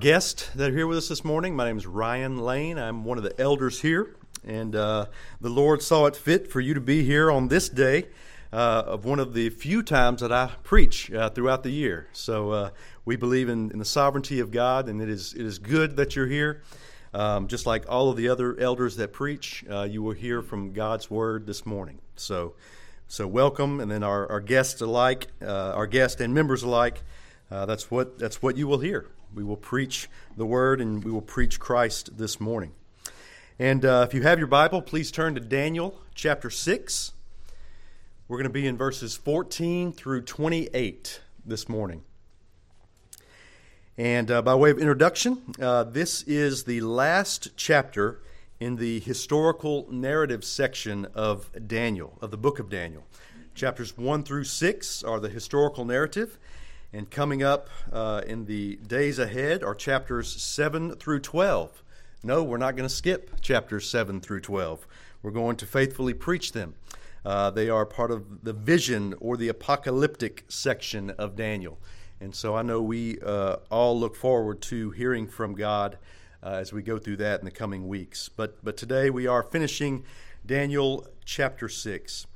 guests 0.00 0.48
that 0.54 0.70
are 0.70 0.74
here 0.74 0.86
with 0.86 0.96
us 0.96 1.08
this 1.08 1.26
morning. 1.26 1.54
My 1.54 1.66
name 1.66 1.76
is 1.76 1.86
Ryan 1.86 2.38
Lane. 2.38 2.78
I'm 2.78 3.04
one 3.04 3.18
of 3.18 3.24
the 3.24 3.38
elders 3.38 3.82
here, 3.82 4.16
and 4.42 4.74
uh, 4.74 5.06
the 5.42 5.50
Lord 5.50 5.82
saw 5.82 6.06
it 6.06 6.16
fit 6.16 6.50
for 6.50 6.58
you 6.58 6.72
to 6.72 6.80
be 6.80 7.04
here 7.04 7.30
on 7.30 7.48
this 7.48 7.68
day 7.68 8.06
uh, 8.50 8.82
of 8.86 9.04
one 9.04 9.18
of 9.18 9.34
the 9.34 9.50
few 9.50 9.82
times 9.82 10.22
that 10.22 10.32
I 10.32 10.52
preach 10.64 11.12
uh, 11.12 11.28
throughout 11.28 11.64
the 11.64 11.70
year. 11.70 12.08
So 12.14 12.50
uh, 12.50 12.70
we 13.04 13.16
believe 13.16 13.50
in, 13.50 13.70
in, 13.72 13.78
the 13.78 13.84
sovereignty 13.84 14.40
of 14.40 14.50
God, 14.50 14.88
and 14.88 15.02
it 15.02 15.10
is 15.10 15.34
it 15.34 15.44
is 15.44 15.58
good 15.58 15.96
that 15.96 16.16
you're 16.16 16.26
here. 16.26 16.62
Um, 17.12 17.46
just 17.46 17.66
like 17.66 17.84
all 17.86 18.08
of 18.08 18.16
the 18.16 18.30
other 18.30 18.58
elders 18.58 18.96
that 18.96 19.12
preach, 19.12 19.66
uh, 19.70 19.82
you 19.82 20.02
will 20.02 20.14
hear 20.14 20.40
from 20.40 20.72
God's 20.72 21.10
word 21.10 21.46
this 21.46 21.66
morning. 21.66 21.98
So, 22.16 22.54
so 23.06 23.26
welcome, 23.26 23.80
and 23.80 23.90
then 23.90 24.02
our, 24.02 24.30
our 24.30 24.40
guests 24.40 24.80
alike, 24.80 25.26
uh, 25.42 25.72
our 25.74 25.86
guests 25.86 26.22
and 26.22 26.32
members 26.32 26.62
alike. 26.62 27.02
that's 27.50 27.90
what 27.90 28.18
that's 28.18 28.40
what 28.40 28.56
you 28.56 28.66
will 28.66 28.78
hear. 28.78 29.06
We 29.34 29.44
will 29.44 29.56
preach 29.56 30.08
the 30.36 30.46
word 30.46 30.80
and 30.80 31.04
we 31.04 31.10
will 31.10 31.20
preach 31.20 31.60
Christ 31.60 32.18
this 32.18 32.40
morning. 32.40 32.72
And 33.58 33.84
uh, 33.84 34.06
if 34.08 34.14
you 34.14 34.22
have 34.22 34.38
your 34.38 34.48
Bible, 34.48 34.82
please 34.82 35.10
turn 35.10 35.34
to 35.34 35.40
Daniel 35.40 36.00
chapter 36.14 36.50
6. 36.50 37.12
We're 38.26 38.36
going 38.36 38.44
to 38.44 38.50
be 38.50 38.66
in 38.66 38.76
verses 38.76 39.16
14 39.16 39.92
through 39.92 40.22
28 40.22 41.20
this 41.44 41.68
morning. 41.68 42.02
And 43.96 44.30
uh, 44.30 44.42
by 44.42 44.54
way 44.54 44.70
of 44.70 44.78
introduction, 44.78 45.42
uh, 45.60 45.84
this 45.84 46.22
is 46.22 46.64
the 46.64 46.80
last 46.80 47.50
chapter 47.56 48.22
in 48.58 48.76
the 48.76 48.98
historical 49.00 49.86
narrative 49.90 50.44
section 50.44 51.06
of 51.14 51.50
Daniel, 51.66 52.18
of 52.20 52.30
the 52.30 52.36
book 52.36 52.58
of 52.58 52.68
Daniel. 52.68 53.04
Chapters 53.54 53.96
1 53.96 54.22
through 54.22 54.44
6 54.44 55.04
are 55.04 55.20
the 55.20 55.28
historical 55.28 55.84
narrative, 55.84 56.38
and 56.92 57.10
coming 57.10 57.42
up 57.42 57.68
uh, 57.92 58.22
in 58.26 58.46
the 58.46 58.76
days 58.76 59.18
ahead 59.18 59.62
are 59.62 59.74
chapters 59.74 60.40
7 60.42 60.96
through 60.96 61.20
12. 61.20 61.82
No, 62.22 62.42
we're 62.42 62.58
not 62.58 62.76
going 62.76 62.88
to 62.88 62.94
skip 62.94 63.40
chapters 63.40 63.88
7 63.88 64.20
through 64.20 64.40
12. 64.40 64.86
We're 65.22 65.30
going 65.30 65.56
to 65.56 65.66
faithfully 65.66 66.14
preach 66.14 66.52
them. 66.52 66.74
Uh, 67.24 67.50
they 67.50 67.68
are 67.68 67.86
part 67.86 68.10
of 68.10 68.44
the 68.44 68.52
vision 68.52 69.14
or 69.20 69.36
the 69.36 69.48
apocalyptic 69.48 70.44
section 70.48 71.10
of 71.10 71.36
Daniel. 71.36 71.78
And 72.20 72.34
so 72.34 72.56
I 72.56 72.62
know 72.62 72.82
we 72.82 73.18
uh, 73.20 73.56
all 73.70 73.98
look 73.98 74.16
forward 74.16 74.60
to 74.62 74.90
hearing 74.90 75.26
from 75.26 75.54
God 75.54 75.98
uh, 76.42 76.54
as 76.54 76.72
we 76.72 76.82
go 76.82 76.98
through 76.98 77.18
that 77.18 77.40
in 77.40 77.44
the 77.44 77.50
coming 77.50 77.86
weeks. 77.88 78.28
But, 78.28 78.62
but 78.64 78.76
today 78.76 79.10
we 79.10 79.26
are 79.26 79.42
finishing 79.42 80.04
Daniel 80.44 81.06
chapter 81.24 81.68
6. 81.68 82.26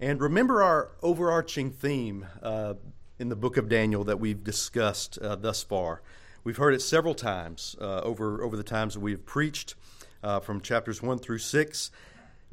And 0.00 0.20
remember 0.20 0.62
our 0.62 0.90
overarching 1.02 1.70
theme 1.70 2.26
uh, 2.42 2.74
in 3.18 3.28
the 3.28 3.36
book 3.36 3.56
of 3.56 3.68
Daniel 3.68 4.04
that 4.04 4.18
we've 4.18 4.42
discussed 4.42 5.18
uh, 5.18 5.36
thus 5.36 5.62
far. 5.62 6.02
We've 6.42 6.56
heard 6.56 6.74
it 6.74 6.82
several 6.82 7.14
times 7.14 7.76
uh, 7.80 8.00
over, 8.00 8.42
over 8.42 8.56
the 8.56 8.62
times 8.62 8.94
that 8.94 9.00
we've 9.00 9.24
preached 9.24 9.74
uh, 10.22 10.40
from 10.40 10.60
chapters 10.60 11.02
1 11.02 11.18
through 11.18 11.38
6. 11.38 11.90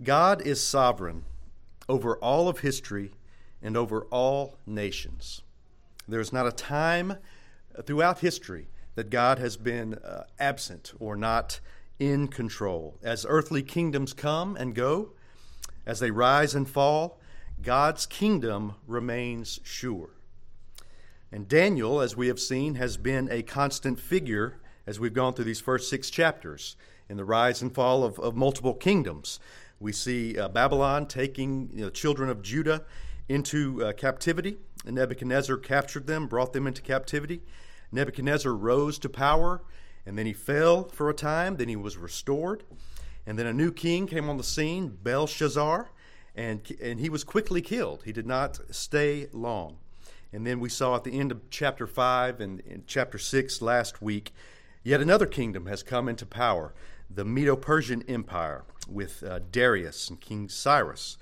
God 0.03 0.41
is 0.41 0.61
sovereign 0.63 1.25
over 1.89 2.15
all 2.17 2.47
of 2.47 2.59
history 2.59 3.11
and 3.61 3.75
over 3.75 4.03
all 4.05 4.57
nations. 4.65 5.41
There's 6.07 6.33
not 6.33 6.47
a 6.47 6.51
time 6.51 7.17
throughout 7.83 8.19
history 8.19 8.67
that 8.95 9.09
God 9.09 9.39
has 9.39 9.57
been 9.57 9.95
uh, 9.95 10.23
absent 10.39 10.93
or 10.99 11.15
not 11.15 11.59
in 11.99 12.27
control. 12.27 12.97
As 13.03 13.25
earthly 13.27 13.63
kingdoms 13.63 14.13
come 14.13 14.55
and 14.55 14.75
go, 14.75 15.13
as 15.85 15.99
they 15.99 16.11
rise 16.11 16.55
and 16.55 16.69
fall, 16.69 17.19
God's 17.61 18.05
kingdom 18.05 18.75
remains 18.87 19.59
sure. 19.63 20.09
And 21.31 21.47
Daniel, 21.47 22.01
as 22.01 22.17
we 22.17 22.27
have 22.27 22.39
seen, 22.39 22.75
has 22.75 22.97
been 22.97 23.29
a 23.31 23.41
constant 23.41 23.99
figure 23.99 24.59
as 24.85 24.99
we've 24.99 25.13
gone 25.13 25.33
through 25.33 25.45
these 25.45 25.61
first 25.61 25.89
six 25.89 26.09
chapters 26.09 26.75
in 27.07 27.15
the 27.15 27.23
rise 27.23 27.61
and 27.61 27.73
fall 27.73 28.03
of, 28.03 28.19
of 28.19 28.35
multiple 28.35 28.73
kingdoms. 28.73 29.39
We 29.79 29.93
see 29.93 30.37
uh, 30.37 30.49
Babylon 30.49 31.07
taking 31.07 31.69
you 31.73 31.85
know, 31.85 31.89
children 31.89 32.29
of 32.29 32.41
Judah 32.41 32.83
into 33.29 33.83
uh, 33.83 33.93
captivity. 33.93 34.57
And 34.85 34.95
Nebuchadnezzar 34.95 35.57
captured 35.57 36.05
them, 36.05 36.27
brought 36.27 36.53
them 36.53 36.67
into 36.67 36.81
captivity. 36.81 37.41
Nebuchadnezzar 37.91 38.53
rose 38.53 38.99
to 38.99 39.09
power, 39.09 39.61
and 40.05 40.17
then 40.17 40.25
he 40.25 40.33
fell 40.33 40.85
for 40.85 41.09
a 41.09 41.13
time. 41.13 41.57
Then 41.57 41.69
he 41.69 41.75
was 41.75 41.97
restored. 41.97 42.63
And 43.25 43.37
then 43.37 43.45
a 43.45 43.53
new 43.53 43.71
king 43.71 44.07
came 44.07 44.29
on 44.29 44.37
the 44.37 44.43
scene, 44.43 44.97
Belshazzar, 45.03 45.91
and, 46.35 46.61
and 46.81 46.99
he 46.99 47.09
was 47.09 47.23
quickly 47.23 47.61
killed. 47.61 48.03
He 48.03 48.11
did 48.11 48.25
not 48.25 48.59
stay 48.71 49.27
long. 49.31 49.77
And 50.33 50.47
then 50.47 50.59
we 50.59 50.69
saw 50.69 50.95
at 50.95 51.03
the 51.03 51.19
end 51.19 51.31
of 51.31 51.49
chapter 51.49 51.85
5 51.85 52.39
and 52.39 52.61
in 52.61 52.83
chapter 52.87 53.17
6 53.17 53.61
last 53.61 54.01
week, 54.01 54.33
yet 54.83 55.01
another 55.01 55.25
kingdom 55.25 55.65
has 55.65 55.83
come 55.83 56.07
into 56.07 56.25
power 56.25 56.73
the 57.13 57.25
Medo 57.25 57.55
Persian 57.55 58.03
Empire 58.07 58.63
with 58.87 59.23
uh, 59.23 59.39
Darius 59.51 60.09
and 60.09 60.19
King 60.19 60.47
Cyrus. 60.47 61.17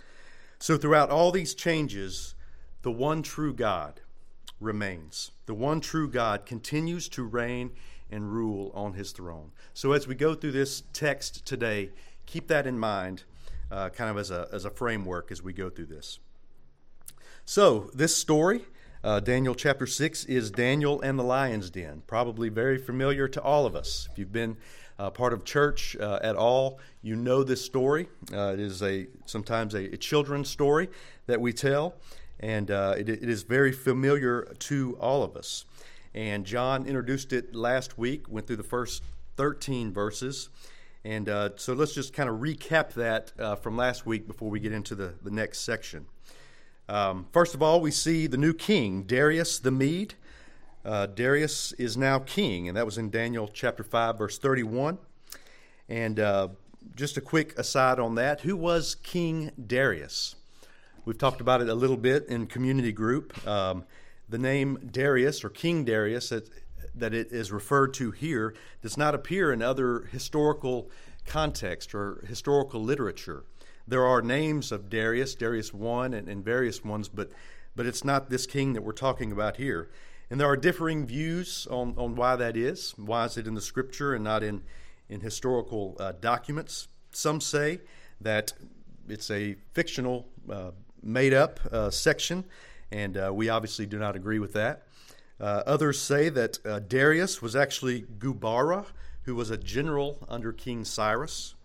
So, 0.59 0.77
throughout 0.77 1.09
all 1.09 1.31
these 1.31 1.55
changes, 1.55 2.35
the 2.81 2.91
one 2.91 3.23
true 3.23 3.53
God 3.53 4.01
remains. 4.59 5.31
The 5.45 5.53
one 5.53 5.79
true 5.79 6.09
God 6.09 6.45
continues 6.45 7.09
to 7.09 7.23
reign 7.23 7.71
and 8.11 8.31
rule 8.31 8.71
on 8.73 8.93
his 8.93 9.11
throne. 9.11 9.51
So, 9.73 9.93
as 9.93 10.07
we 10.07 10.15
go 10.15 10.35
through 10.35 10.51
this 10.51 10.83
text 10.93 11.45
today, 11.45 11.91
keep 12.25 12.47
that 12.49 12.67
in 12.67 12.77
mind, 12.77 13.23
uh, 13.71 13.89
kind 13.89 14.09
of 14.09 14.17
as 14.17 14.31
a, 14.31 14.47
as 14.51 14.65
a 14.65 14.69
framework 14.69 15.31
as 15.31 15.41
we 15.41 15.53
go 15.53 15.69
through 15.69 15.87
this. 15.87 16.19
So, 17.45 17.89
this 17.93 18.15
story 18.15 18.65
uh, 19.03 19.19
Daniel 19.19 19.55
chapter 19.55 19.87
6 19.87 20.25
is 20.25 20.51
Daniel 20.51 20.99
and 21.01 21.17
the 21.17 21.23
lion's 21.23 21.69
den, 21.69 22.03
probably 22.05 22.49
very 22.49 22.77
familiar 22.77 23.27
to 23.29 23.41
all 23.41 23.65
of 23.65 23.75
us. 23.75 24.09
If 24.11 24.19
you've 24.19 24.33
been 24.33 24.57
uh, 24.97 25.09
part 25.09 25.31
of 25.31 25.45
church 25.45 25.95
uh, 25.97 26.19
at 26.21 26.35
all, 26.35 26.79
you 27.01 27.15
know 27.15 27.43
this 27.43 27.63
story. 27.63 28.09
Uh, 28.33 28.51
it 28.53 28.59
is 28.59 28.83
a 28.83 29.07
sometimes 29.25 29.73
a, 29.73 29.93
a, 29.93 29.97
children's 29.97 30.49
story 30.49 30.89
that 31.27 31.39
we 31.39 31.53
tell, 31.53 31.95
and 32.41 32.69
uh, 32.69 32.95
it, 32.97 33.07
it 33.07 33.29
is 33.29 33.43
very 33.43 33.71
familiar 33.71 34.53
to 34.59 34.97
all 34.99 35.23
of 35.23 35.37
us. 35.37 35.63
And 36.13 36.45
John 36.45 36.85
introduced 36.85 37.31
it 37.31 37.55
last 37.55 37.97
week, 37.97 38.27
went 38.27 38.47
through 38.47 38.57
the 38.57 38.63
first 38.63 39.03
13 39.37 39.93
verses. 39.93 40.49
And 41.05 41.29
uh, 41.29 41.51
so 41.55 41.71
let's 41.71 41.93
just 41.93 42.11
kind 42.11 42.27
of 42.27 42.41
recap 42.41 42.93
that 42.95 43.61
from 43.61 43.77
last 43.77 44.05
week 44.05 44.27
before 44.27 44.49
we 44.49 44.59
get 44.59 44.73
into 44.73 44.95
the, 44.95 45.13
the 45.23 45.31
next 45.31 45.59
section. 45.59 46.07
Um, 46.89 47.27
first 47.31 47.53
of 47.53 47.61
all, 47.61 47.81
we 47.81 47.91
see 47.91 48.25
the 48.25 48.35
new 48.35 48.53
king, 48.53 49.03
Darius 49.03 49.59
the 49.59 49.69
Mede. 49.69 50.15
Uh, 50.83 51.05
Darius 51.05 51.71
is 51.73 51.95
now 51.95 52.17
king, 52.17 52.67
and 52.67 52.75
that 52.75 52.85
was 52.85 52.97
in 52.97 53.11
Daniel 53.11 53.47
chapter 53.47 53.83
5, 53.83 54.17
verse 54.17 54.39
31. 54.39 54.97
And 55.87 56.19
uh, 56.19 56.47
just 56.95 57.15
a 57.15 57.21
quick 57.21 57.55
aside 57.59 57.99
on 57.99 58.15
that 58.15 58.41
who 58.41 58.57
was 58.57 58.95
King 58.95 59.51
Darius? 59.67 60.35
We've 61.05 61.17
talked 61.17 61.41
about 61.41 61.61
it 61.61 61.69
a 61.69 61.75
little 61.75 61.97
bit 61.97 62.25
in 62.27 62.47
community 62.47 62.91
group. 62.91 63.47
Um, 63.47 63.83
the 64.27 64.39
name 64.39 64.89
Darius 64.91 65.43
or 65.43 65.49
King 65.49 65.85
Darius 65.85 66.29
that, 66.29 66.49
that 66.95 67.13
it 67.13 67.31
is 67.31 67.51
referred 67.51 67.93
to 67.95 68.09
here 68.09 68.55
does 68.81 68.97
not 68.97 69.13
appear 69.13 69.53
in 69.53 69.61
other 69.61 70.05
historical 70.11 70.89
context 71.27 71.93
or 71.93 72.23
historical 72.27 72.81
literature 72.81 73.43
there 73.89 74.05
are 74.05 74.21
names 74.21 74.71
of 74.71 74.89
Darius, 74.89 75.35
Darius 75.35 75.73
one, 75.73 76.13
and, 76.13 76.27
and 76.27 76.43
various 76.43 76.83
ones, 76.83 77.09
but 77.09 77.31
but 77.75 77.85
it's 77.85 78.03
not 78.03 78.29
this 78.29 78.45
king 78.45 78.73
that 78.73 78.81
we're 78.81 78.91
talking 78.91 79.31
about 79.31 79.57
here. 79.57 79.89
And 80.29 80.39
there 80.39 80.47
are 80.47 80.57
differing 80.57 81.07
views 81.07 81.67
on, 81.71 81.93
on 81.97 82.15
why 82.15 82.35
that 82.35 82.57
is. 82.57 82.93
Why 82.97 83.25
is 83.25 83.37
it 83.37 83.47
in 83.47 83.55
the 83.55 83.61
scripture 83.61 84.13
and 84.13 84.23
not 84.23 84.43
in, 84.43 84.63
in 85.07 85.21
historical 85.21 85.95
uh, 85.99 86.13
documents? 86.19 86.87
Some 87.11 87.41
say 87.41 87.79
that 88.21 88.53
it's 89.07 89.31
a 89.31 89.55
fictional, 89.73 90.27
uh, 90.51 90.71
made 91.01 91.33
up 91.33 91.59
uh, 91.71 91.89
section, 91.89 92.43
and 92.91 93.17
uh, 93.17 93.31
we 93.33 93.49
obviously 93.49 93.85
do 93.85 93.97
not 93.97 94.15
agree 94.15 94.39
with 94.39 94.53
that. 94.53 94.83
Uh, 95.39 95.63
others 95.65 96.01
say 96.01 96.29
that 96.29 96.59
uh, 96.65 96.79
Darius 96.79 97.41
was 97.41 97.55
actually 97.55 98.01
Gubaru, 98.01 98.85
who 99.23 99.35
was 99.35 99.49
a 99.49 99.57
general 99.57 100.25
under 100.27 100.51
King 100.51 100.83
Cyrus. 100.83 101.55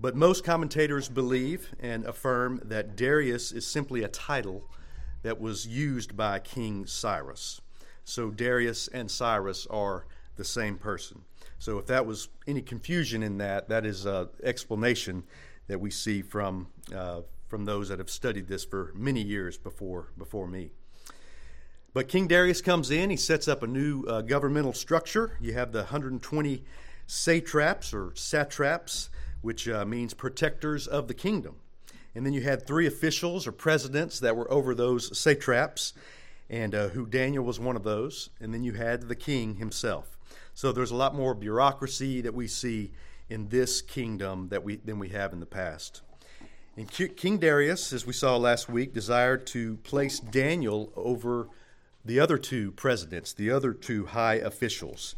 But 0.00 0.14
most 0.14 0.44
commentators 0.44 1.08
believe 1.08 1.74
and 1.80 2.04
affirm 2.06 2.60
that 2.64 2.94
Darius 2.96 3.50
is 3.50 3.66
simply 3.66 4.04
a 4.04 4.08
title 4.08 4.70
that 5.22 5.40
was 5.40 5.66
used 5.66 6.16
by 6.16 6.38
King 6.38 6.86
Cyrus. 6.86 7.60
So 8.04 8.30
Darius 8.30 8.88
and 8.88 9.10
Cyrus 9.10 9.66
are 9.66 10.06
the 10.36 10.44
same 10.44 10.78
person. 10.78 11.22
So 11.58 11.78
if 11.78 11.86
that 11.86 12.06
was 12.06 12.28
any 12.46 12.62
confusion 12.62 13.22
in 13.24 13.38
that, 13.38 13.68
that 13.68 13.84
is 13.84 14.06
an 14.06 14.28
explanation 14.44 15.24
that 15.66 15.80
we 15.80 15.90
see 15.90 16.22
from 16.22 16.68
uh, 16.94 17.22
from 17.48 17.64
those 17.64 17.88
that 17.88 17.98
have 17.98 18.10
studied 18.10 18.46
this 18.46 18.64
for 18.64 18.92
many 18.94 19.22
years 19.22 19.58
before 19.58 20.08
before 20.16 20.46
me. 20.46 20.70
But 21.92 22.08
King 22.08 22.28
Darius 22.28 22.60
comes 22.60 22.90
in. 22.90 23.10
He 23.10 23.16
sets 23.16 23.48
up 23.48 23.62
a 23.62 23.66
new 23.66 24.04
uh, 24.04 24.20
governmental 24.22 24.72
structure. 24.72 25.36
You 25.40 25.54
have 25.54 25.72
the 25.72 25.80
120 25.80 26.62
satraps 27.06 27.92
or 27.92 28.12
satraps 28.14 29.10
which 29.40 29.68
uh, 29.68 29.84
means 29.84 30.14
protectors 30.14 30.86
of 30.86 31.08
the 31.08 31.14
kingdom. 31.14 31.56
And 32.14 32.24
then 32.26 32.32
you 32.32 32.42
had 32.42 32.66
three 32.66 32.86
officials 32.86 33.46
or 33.46 33.52
presidents 33.52 34.18
that 34.20 34.36
were 34.36 34.50
over 34.50 34.74
those 34.74 35.16
satraps, 35.18 35.92
and 36.50 36.74
uh, 36.74 36.88
who 36.88 37.06
Daniel 37.06 37.44
was 37.44 37.60
one 37.60 37.76
of 37.76 37.84
those. 37.84 38.30
And 38.40 38.52
then 38.52 38.64
you 38.64 38.72
had 38.72 39.02
the 39.02 39.14
king 39.14 39.56
himself. 39.56 40.18
So 40.54 40.72
there's 40.72 40.90
a 40.90 40.96
lot 40.96 41.14
more 41.14 41.34
bureaucracy 41.34 42.20
that 42.22 42.34
we 42.34 42.48
see 42.48 42.92
in 43.28 43.48
this 43.48 43.82
kingdom 43.82 44.48
that 44.48 44.64
we, 44.64 44.76
than 44.76 44.98
we 44.98 45.10
have 45.10 45.32
in 45.32 45.40
the 45.40 45.46
past. 45.46 46.02
And 46.76 46.90
King 46.90 47.38
Darius, 47.38 47.92
as 47.92 48.06
we 48.06 48.12
saw 48.12 48.36
last 48.36 48.68
week, 48.68 48.94
desired 48.94 49.46
to 49.48 49.76
place 49.78 50.20
Daniel 50.20 50.92
over 50.96 51.48
the 52.04 52.20
other 52.20 52.38
two 52.38 52.70
presidents, 52.72 53.32
the 53.32 53.50
other 53.50 53.72
two 53.72 54.06
high 54.06 54.36
officials, 54.36 55.16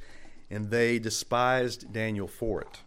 and 0.50 0.70
they 0.70 0.98
despised 0.98 1.92
Daniel 1.92 2.26
for 2.26 2.62
it. 2.62 2.80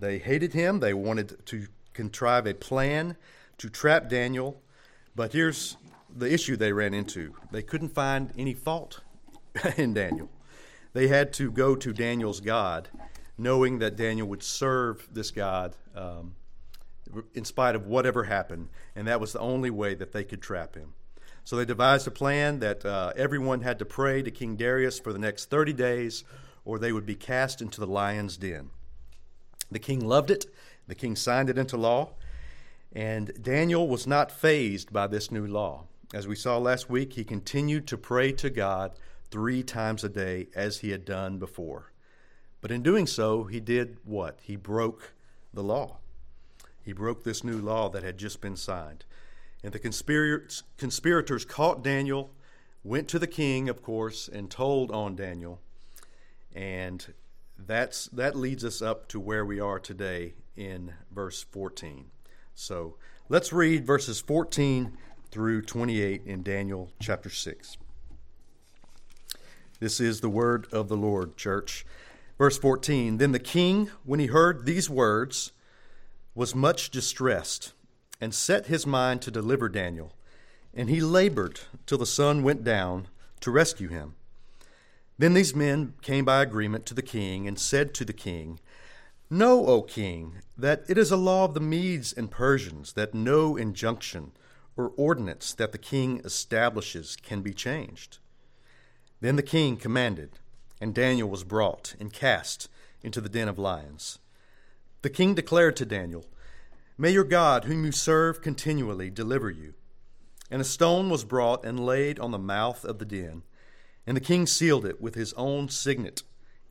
They 0.00 0.18
hated 0.18 0.52
him. 0.52 0.80
They 0.80 0.94
wanted 0.94 1.44
to 1.46 1.66
contrive 1.92 2.46
a 2.46 2.54
plan 2.54 3.16
to 3.58 3.68
trap 3.68 4.08
Daniel. 4.08 4.60
But 5.14 5.32
here's 5.32 5.76
the 6.14 6.32
issue 6.32 6.56
they 6.56 6.72
ran 6.72 6.94
into 6.94 7.34
they 7.50 7.62
couldn't 7.62 7.90
find 7.90 8.32
any 8.36 8.54
fault 8.54 9.00
in 9.76 9.94
Daniel. 9.94 10.30
They 10.92 11.08
had 11.08 11.32
to 11.34 11.50
go 11.50 11.76
to 11.76 11.92
Daniel's 11.92 12.40
God, 12.40 12.88
knowing 13.36 13.78
that 13.80 13.96
Daniel 13.96 14.26
would 14.28 14.42
serve 14.42 15.06
this 15.12 15.30
God 15.30 15.76
um, 15.94 16.34
in 17.34 17.44
spite 17.44 17.74
of 17.74 17.86
whatever 17.86 18.24
happened, 18.24 18.68
and 18.96 19.06
that 19.06 19.20
was 19.20 19.32
the 19.32 19.40
only 19.40 19.70
way 19.70 19.94
that 19.94 20.12
they 20.12 20.24
could 20.24 20.42
trap 20.42 20.74
him. 20.74 20.94
So 21.44 21.56
they 21.56 21.64
devised 21.64 22.06
a 22.06 22.10
plan 22.10 22.60
that 22.60 22.84
uh, 22.84 23.12
everyone 23.16 23.62
had 23.62 23.78
to 23.78 23.84
pray 23.84 24.22
to 24.22 24.30
King 24.30 24.56
Darius 24.56 24.98
for 24.98 25.12
the 25.12 25.18
next 25.18 25.50
30 25.50 25.72
days, 25.72 26.24
or 26.64 26.78
they 26.78 26.92
would 26.92 27.06
be 27.06 27.14
cast 27.14 27.62
into 27.62 27.80
the 27.80 27.86
lion's 27.86 28.36
den. 28.36 28.70
The 29.70 29.78
king 29.78 30.00
loved 30.00 30.30
it, 30.30 30.46
the 30.86 30.94
king 30.94 31.16
signed 31.16 31.50
it 31.50 31.58
into 31.58 31.76
law, 31.76 32.10
and 32.92 33.32
Daniel 33.40 33.86
was 33.86 34.06
not 34.06 34.32
fazed 34.32 34.92
by 34.92 35.06
this 35.06 35.30
new 35.30 35.46
law. 35.46 35.84
As 36.14 36.26
we 36.26 36.36
saw 36.36 36.56
last 36.56 36.88
week, 36.88 37.12
he 37.12 37.24
continued 37.24 37.86
to 37.88 37.98
pray 37.98 38.32
to 38.32 38.48
God 38.48 38.92
three 39.30 39.62
times 39.62 40.02
a 40.04 40.08
day 40.08 40.48
as 40.54 40.78
he 40.78 40.90
had 40.90 41.04
done 41.04 41.38
before. 41.38 41.92
But 42.60 42.70
in 42.70 42.82
doing 42.82 43.06
so, 43.06 43.44
he 43.44 43.60
did 43.60 43.98
what? 44.04 44.38
He 44.42 44.56
broke 44.56 45.12
the 45.52 45.62
law. 45.62 45.98
He 46.82 46.92
broke 46.94 47.22
this 47.22 47.44
new 47.44 47.60
law 47.60 47.90
that 47.90 48.02
had 48.02 48.16
just 48.16 48.40
been 48.40 48.56
signed. 48.56 49.04
And 49.62 49.72
the 49.72 49.78
conspirators, 49.78 50.62
conspirators 50.78 51.44
caught 51.44 51.84
Daniel, 51.84 52.30
went 52.82 53.08
to 53.08 53.18
the 53.18 53.26
king, 53.26 53.68
of 53.68 53.82
course, 53.82 54.28
and 54.28 54.50
told 54.50 54.90
on 54.90 55.14
Daniel. 55.14 55.60
And 56.54 57.12
that's, 57.58 58.06
that 58.06 58.36
leads 58.36 58.64
us 58.64 58.80
up 58.80 59.08
to 59.08 59.20
where 59.20 59.44
we 59.44 59.60
are 59.60 59.78
today 59.78 60.34
in 60.56 60.92
verse 61.12 61.42
14. 61.42 62.06
So 62.54 62.96
let's 63.28 63.52
read 63.52 63.86
verses 63.86 64.20
14 64.20 64.96
through 65.30 65.62
28 65.62 66.22
in 66.24 66.42
Daniel 66.42 66.90
chapter 67.00 67.30
6. 67.30 67.76
This 69.80 70.00
is 70.00 70.20
the 70.20 70.28
word 70.28 70.66
of 70.72 70.88
the 70.88 70.96
Lord, 70.96 71.36
church. 71.36 71.86
Verse 72.36 72.58
14 72.58 73.18
Then 73.18 73.32
the 73.32 73.38
king, 73.38 73.90
when 74.04 74.20
he 74.20 74.26
heard 74.26 74.64
these 74.64 74.88
words, 74.88 75.52
was 76.34 76.54
much 76.54 76.90
distressed, 76.90 77.72
and 78.20 78.34
set 78.34 78.66
his 78.66 78.86
mind 78.86 79.22
to 79.22 79.30
deliver 79.30 79.68
Daniel. 79.68 80.12
And 80.74 80.88
he 80.88 81.00
labored 81.00 81.60
till 81.86 81.98
the 81.98 82.06
sun 82.06 82.42
went 82.42 82.64
down 82.64 83.08
to 83.40 83.50
rescue 83.50 83.88
him. 83.88 84.14
Then 85.18 85.34
these 85.34 85.54
men 85.54 85.94
came 86.00 86.24
by 86.24 86.42
agreement 86.42 86.86
to 86.86 86.94
the 86.94 87.02
king 87.02 87.48
and 87.48 87.58
said 87.58 87.92
to 87.94 88.04
the 88.04 88.12
king, 88.12 88.60
Know, 89.28 89.66
O 89.66 89.82
king, 89.82 90.36
that 90.56 90.84
it 90.88 90.96
is 90.96 91.10
a 91.10 91.16
law 91.16 91.44
of 91.44 91.54
the 91.54 91.60
Medes 91.60 92.12
and 92.12 92.30
Persians 92.30 92.92
that 92.94 93.12
no 93.12 93.56
injunction 93.56 94.32
or 94.76 94.92
ordinance 94.96 95.52
that 95.54 95.72
the 95.72 95.78
king 95.78 96.22
establishes 96.24 97.16
can 97.16 97.42
be 97.42 97.52
changed. 97.52 98.18
Then 99.20 99.36
the 99.36 99.42
king 99.42 99.76
commanded, 99.76 100.38
and 100.80 100.94
Daniel 100.94 101.28
was 101.28 101.42
brought 101.42 101.96
and 101.98 102.12
cast 102.12 102.68
into 103.02 103.20
the 103.20 103.28
den 103.28 103.48
of 103.48 103.58
lions. 103.58 104.20
The 105.02 105.10
king 105.10 105.34
declared 105.34 105.76
to 105.76 105.84
Daniel, 105.84 106.26
May 106.96 107.10
your 107.10 107.24
God, 107.24 107.64
whom 107.64 107.84
you 107.84 107.92
serve 107.92 108.40
continually, 108.40 109.10
deliver 109.10 109.50
you. 109.50 109.74
And 110.50 110.60
a 110.60 110.64
stone 110.64 111.10
was 111.10 111.24
brought 111.24 111.64
and 111.64 111.84
laid 111.84 112.18
on 112.18 112.30
the 112.30 112.38
mouth 112.38 112.84
of 112.84 112.98
the 112.98 113.04
den, 113.04 113.42
and 114.08 114.16
the 114.16 114.22
king 114.22 114.46
sealed 114.46 114.86
it 114.86 115.02
with 115.02 115.16
his 115.16 115.34
own 115.34 115.68
signet 115.68 116.22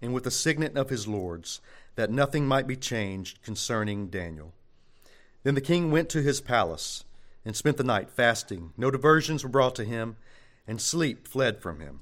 and 0.02 0.12
with 0.12 0.24
the 0.24 0.32
signet 0.32 0.76
of 0.76 0.90
his 0.90 1.08
lords, 1.08 1.62
that 1.94 2.10
nothing 2.10 2.48
might 2.48 2.66
be 2.66 2.76
changed 2.76 3.44
concerning 3.44 4.08
Daniel. 4.08 4.54
Then 5.44 5.54
the 5.54 5.62
king 5.62 5.92
went 5.92 6.10
to 6.10 6.24
his 6.24 6.42
palace 6.42 7.04
and 7.46 7.56
spent 7.56 7.78
the 7.78 7.84
night 7.84 8.10
fasting. 8.10 8.74
No 8.76 8.90
diversions 8.90 9.44
were 9.44 9.52
brought 9.52 9.76
to 9.76 9.86
him, 9.86 10.18
and 10.66 10.82
sleep 10.82 11.28
fled 11.28 11.62
from 11.62 11.80
him. 11.80 12.00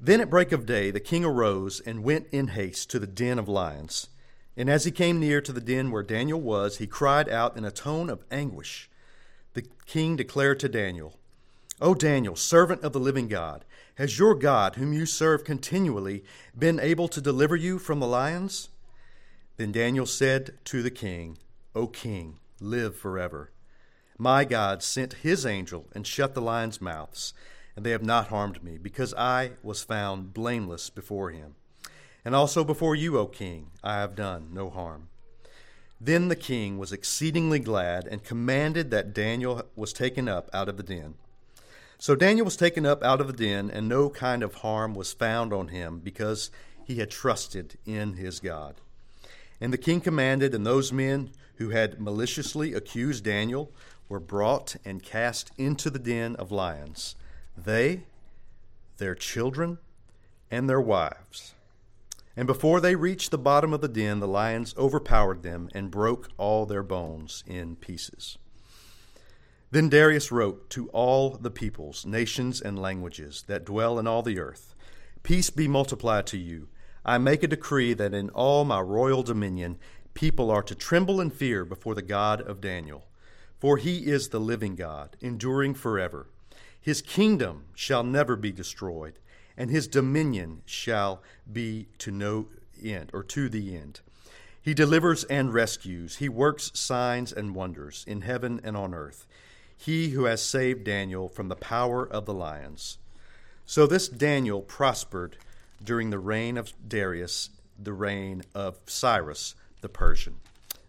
Then 0.00 0.20
at 0.20 0.28
break 0.28 0.50
of 0.50 0.66
day 0.66 0.90
the 0.90 0.98
king 0.98 1.24
arose 1.24 1.78
and 1.78 2.02
went 2.02 2.26
in 2.32 2.48
haste 2.48 2.90
to 2.90 2.98
the 2.98 3.06
den 3.06 3.38
of 3.38 3.48
lions. 3.48 4.08
And 4.56 4.68
as 4.68 4.84
he 4.84 4.90
came 4.90 5.20
near 5.20 5.40
to 5.40 5.52
the 5.52 5.60
den 5.60 5.92
where 5.92 6.02
Daniel 6.02 6.40
was, 6.40 6.78
he 6.78 6.88
cried 6.88 7.28
out 7.28 7.56
in 7.56 7.64
a 7.64 7.70
tone 7.70 8.10
of 8.10 8.24
anguish. 8.32 8.90
The 9.54 9.66
king 9.86 10.16
declared 10.16 10.58
to 10.60 10.68
Daniel, 10.68 11.16
O 11.80 11.94
Daniel, 11.94 12.34
servant 12.34 12.82
of 12.82 12.92
the 12.92 12.98
living 12.98 13.28
God, 13.28 13.64
has 13.96 14.18
your 14.18 14.34
God, 14.34 14.76
whom 14.76 14.92
you 14.92 15.06
serve 15.06 15.44
continually, 15.44 16.24
been 16.56 16.78
able 16.78 17.08
to 17.08 17.20
deliver 17.20 17.56
you 17.56 17.78
from 17.78 17.98
the 17.98 18.06
lions? 18.06 18.68
Then 19.56 19.72
Daniel 19.72 20.06
said 20.06 20.58
to 20.66 20.82
the 20.82 20.90
king, 20.90 21.38
O 21.74 21.86
king, 21.86 22.38
live 22.60 22.96
forever. 22.96 23.50
My 24.18 24.44
God 24.44 24.82
sent 24.82 25.14
his 25.14 25.44
angel 25.44 25.86
and 25.92 26.06
shut 26.06 26.34
the 26.34 26.40
lions' 26.40 26.80
mouths, 26.80 27.34
and 27.74 27.84
they 27.84 27.90
have 27.90 28.02
not 28.02 28.28
harmed 28.28 28.62
me, 28.62 28.78
because 28.78 29.12
I 29.14 29.52
was 29.62 29.82
found 29.82 30.32
blameless 30.32 30.88
before 30.90 31.30
him. 31.30 31.54
And 32.24 32.34
also 32.34 32.64
before 32.64 32.94
you, 32.94 33.18
O 33.18 33.26
king, 33.26 33.70
I 33.82 33.96
have 33.96 34.14
done 34.14 34.48
no 34.52 34.70
harm. 34.70 35.08
Then 36.00 36.28
the 36.28 36.36
king 36.36 36.76
was 36.76 36.92
exceedingly 36.92 37.58
glad 37.58 38.06
and 38.06 38.22
commanded 38.22 38.90
that 38.90 39.14
Daniel 39.14 39.62
was 39.74 39.92
taken 39.92 40.28
up 40.28 40.50
out 40.52 40.68
of 40.68 40.76
the 40.76 40.82
den. 40.82 41.14
So 41.98 42.14
Daniel 42.14 42.44
was 42.44 42.56
taken 42.56 42.84
up 42.84 43.02
out 43.02 43.20
of 43.20 43.26
the 43.26 43.32
den, 43.32 43.70
and 43.70 43.88
no 43.88 44.10
kind 44.10 44.42
of 44.42 44.56
harm 44.56 44.94
was 44.94 45.12
found 45.12 45.52
on 45.52 45.68
him, 45.68 46.00
because 46.00 46.50
he 46.84 46.96
had 46.96 47.10
trusted 47.10 47.78
in 47.86 48.14
his 48.14 48.38
God. 48.38 48.76
And 49.60 49.72
the 49.72 49.78
king 49.78 50.00
commanded, 50.00 50.54
and 50.54 50.66
those 50.66 50.92
men 50.92 51.30
who 51.56 51.70
had 51.70 52.00
maliciously 52.00 52.74
accused 52.74 53.24
Daniel 53.24 53.72
were 54.08 54.20
brought 54.20 54.76
and 54.84 55.02
cast 55.02 55.50
into 55.56 55.90
the 55.90 55.98
den 55.98 56.36
of 56.36 56.52
lions, 56.52 57.16
they, 57.56 58.02
their 58.98 59.14
children, 59.14 59.78
and 60.50 60.68
their 60.68 60.80
wives. 60.80 61.54
And 62.36 62.46
before 62.46 62.80
they 62.80 62.94
reached 62.94 63.30
the 63.30 63.38
bottom 63.38 63.72
of 63.72 63.80
the 63.80 63.88
den, 63.88 64.20
the 64.20 64.28
lions 64.28 64.74
overpowered 64.76 65.42
them 65.42 65.70
and 65.74 65.90
broke 65.90 66.28
all 66.36 66.66
their 66.66 66.82
bones 66.82 67.42
in 67.46 67.76
pieces. 67.76 68.36
Then 69.70 69.88
Darius 69.88 70.30
wrote 70.30 70.70
to 70.70 70.88
all 70.90 71.30
the 71.30 71.50
peoples, 71.50 72.06
nations, 72.06 72.60
and 72.60 72.78
languages 72.78 73.44
that 73.48 73.64
dwell 73.64 73.98
in 73.98 74.06
all 74.06 74.22
the 74.22 74.38
earth 74.38 74.74
Peace 75.22 75.50
be 75.50 75.66
multiplied 75.66 76.26
to 76.28 76.38
you. 76.38 76.68
I 77.04 77.18
make 77.18 77.42
a 77.42 77.48
decree 77.48 77.94
that 77.94 78.14
in 78.14 78.30
all 78.30 78.64
my 78.64 78.80
royal 78.80 79.24
dominion 79.24 79.78
people 80.14 80.50
are 80.50 80.62
to 80.62 80.74
tremble 80.74 81.20
and 81.20 81.32
fear 81.32 81.64
before 81.64 81.96
the 81.96 82.02
God 82.02 82.40
of 82.40 82.60
Daniel 82.60 83.06
for 83.58 83.78
he 83.78 84.06
is 84.06 84.28
the 84.28 84.40
living 84.40 84.74
God, 84.74 85.16
enduring 85.20 85.74
forever. 85.74 86.28
His 86.80 87.02
kingdom 87.02 87.64
shall 87.74 88.04
never 88.04 88.36
be 88.36 88.52
destroyed, 88.52 89.18
and 89.56 89.70
his 89.70 89.88
dominion 89.88 90.62
shall 90.66 91.22
be 91.50 91.88
to 91.98 92.10
no 92.10 92.48
end, 92.82 93.10
or 93.12 93.22
to 93.24 93.48
the 93.48 93.76
end. 93.76 94.00
He 94.60 94.74
delivers 94.74 95.24
and 95.24 95.54
rescues. 95.54 96.16
He 96.16 96.28
works 96.28 96.70
signs 96.74 97.32
and 97.32 97.54
wonders 97.54 98.04
in 98.06 98.22
heaven 98.22 98.60
and 98.62 98.76
on 98.76 98.94
earth. 98.94 99.26
He 99.76 100.10
who 100.10 100.24
has 100.24 100.42
saved 100.42 100.84
Daniel 100.84 101.28
from 101.28 101.48
the 101.48 101.56
power 101.56 102.06
of 102.06 102.26
the 102.26 102.34
lions. 102.34 102.98
So 103.64 103.86
this 103.86 104.08
Daniel 104.08 104.62
prospered 104.62 105.36
during 105.82 106.10
the 106.10 106.18
reign 106.18 106.56
of 106.56 106.72
Darius, 106.86 107.50
the 107.78 107.92
reign 107.92 108.42
of 108.54 108.78
Cyrus 108.86 109.54
the 109.80 109.88
Persian. 109.88 110.36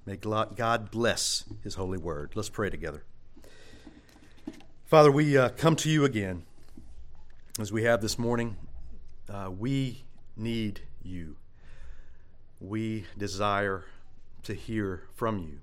May 0.06 0.16
God 0.16 0.90
bless 0.90 1.44
His 1.64 1.76
holy 1.76 1.98
word. 1.98 2.32
Let's 2.34 2.50
pray 2.50 2.70
together. 2.70 3.04
Father, 4.86 5.12
we 5.12 5.38
uh, 5.38 5.50
come 5.50 5.76
to 5.78 5.90
you 5.90 6.06
again 6.06 6.44
as 7.60 7.72
we 7.72 7.84
have 7.84 8.02
this 8.02 8.18
morning. 8.18 8.56
Uh, 9.30 9.52
we 9.52 10.06
need 10.38 10.82
you. 11.04 11.36
We 12.62 13.06
desire 13.18 13.86
to 14.44 14.54
hear 14.54 15.04
from 15.14 15.40
you. 15.40 15.60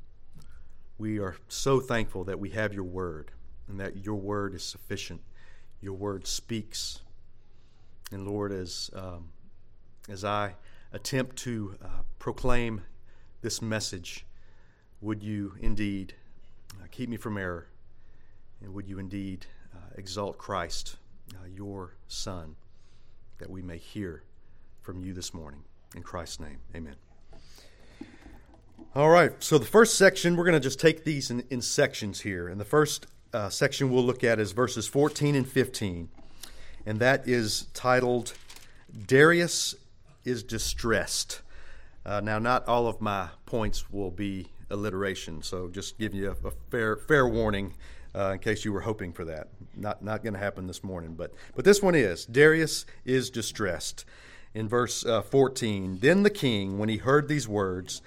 We 0.99 1.19
are 1.19 1.37
so 1.49 1.81
thankful 1.81 2.25
that 2.25 2.39
we 2.39 2.51
have 2.51 2.73
your 2.73 2.85
word 2.85 3.33
and 3.69 3.81
that 3.81 4.05
your 4.05 4.17
word 4.17 4.55
is 4.55 4.63
sufficient. 4.63 5.21
Your 5.81 5.95
word 5.95 6.27
speaks. 6.27 7.01
And 8.13 8.27
Lord, 8.27 8.53
as, 8.53 8.91
um, 8.95 9.31
as 10.09 10.25
I 10.25 10.55
attempt 10.93 11.37
to 11.39 11.77
uh, 11.83 11.89
proclaim 12.19 12.83
this 13.41 13.61
message, 13.61 14.25
would 15.01 15.23
you 15.23 15.55
indeed 15.61 16.15
uh, 16.81 16.87
keep 16.91 17.09
me 17.09 17.17
from 17.17 17.37
error? 17.37 17.67
And 18.63 18.73
would 18.73 18.89
you 18.89 18.99
indeed 18.99 19.47
uh, 19.75 19.79
exalt 19.97 20.39
Christ, 20.39 20.97
uh, 21.35 21.47
your 21.47 21.97
Son, 22.09 22.57
that 23.39 23.51
we 23.51 23.63
may 23.63 23.79
hear 23.79 24.23
from 24.81 25.01
you 25.01 25.13
this 25.13 25.35
morning. 25.35 25.65
In 25.97 26.03
Christ's 26.03 26.41
name, 26.41 26.59
amen. 26.75 27.04
All 28.97 29.11
right, 29.11 29.33
so 29.43 29.59
the 29.59 29.65
first 29.65 29.99
section, 29.99 30.37
we're 30.37 30.45
going 30.45 30.55
to 30.55 30.61
just 30.61 30.79
take 30.79 31.03
these 31.03 31.29
in, 31.29 31.43
in 31.51 31.61
sections 31.63 32.21
here. 32.21 32.47
And 32.47 32.61
the 32.61 32.65
first 32.65 33.09
uh, 33.33 33.49
section 33.49 33.91
we'll 33.91 34.05
look 34.05 34.23
at 34.23 34.39
is 34.39 34.53
verses 34.53 34.87
14 34.87 35.35
and 35.35 35.49
15, 35.49 36.09
and 36.87 37.01
that 37.01 37.27
is 37.27 37.67
titled 37.75 38.35
Darius 39.09 39.75
is 40.25 40.45
Distressed. 40.45 41.43
Uh, 42.07 42.21
now, 42.21 42.39
not 42.39 42.69
all 42.69 42.87
of 42.87 43.01
my 43.01 43.31
points 43.47 43.91
will 43.91 44.13
be 44.13 44.47
alliteration, 44.71 45.43
so 45.43 45.67
just 45.67 45.99
giving 45.99 46.21
you 46.21 46.29
a, 46.45 46.47
a 46.47 46.53
fair, 46.71 46.97
fair 46.97 47.27
warning 47.27 47.75
uh, 48.15 48.31
in 48.35 48.39
case 48.39 48.65
you 48.65 48.73
were 48.73 48.83
hoping 48.83 49.13
for 49.13 49.25
that. 49.25 49.49
Not, 49.77 50.05
not 50.05 50.23
going 50.23 50.35
to 50.35 50.39
happen 50.39 50.69
this 50.69 50.85
morning, 50.85 51.17
but, 51.17 51.35
but 51.57 51.65
this 51.65 51.83
one 51.83 51.97
is 51.97 52.27
Darius 52.27 52.87
is 53.05 53.29
distressed. 53.29 54.05
In 54.55 54.69
verse 54.69 55.05
uh, 55.05 55.21
14, 55.21 55.99
then 55.99 56.23
the 56.23 56.31
king, 56.31 56.79
when 56.79 56.89
he 56.89 56.99
heard 56.99 57.27
these 57.27 57.49
words, 57.49 58.01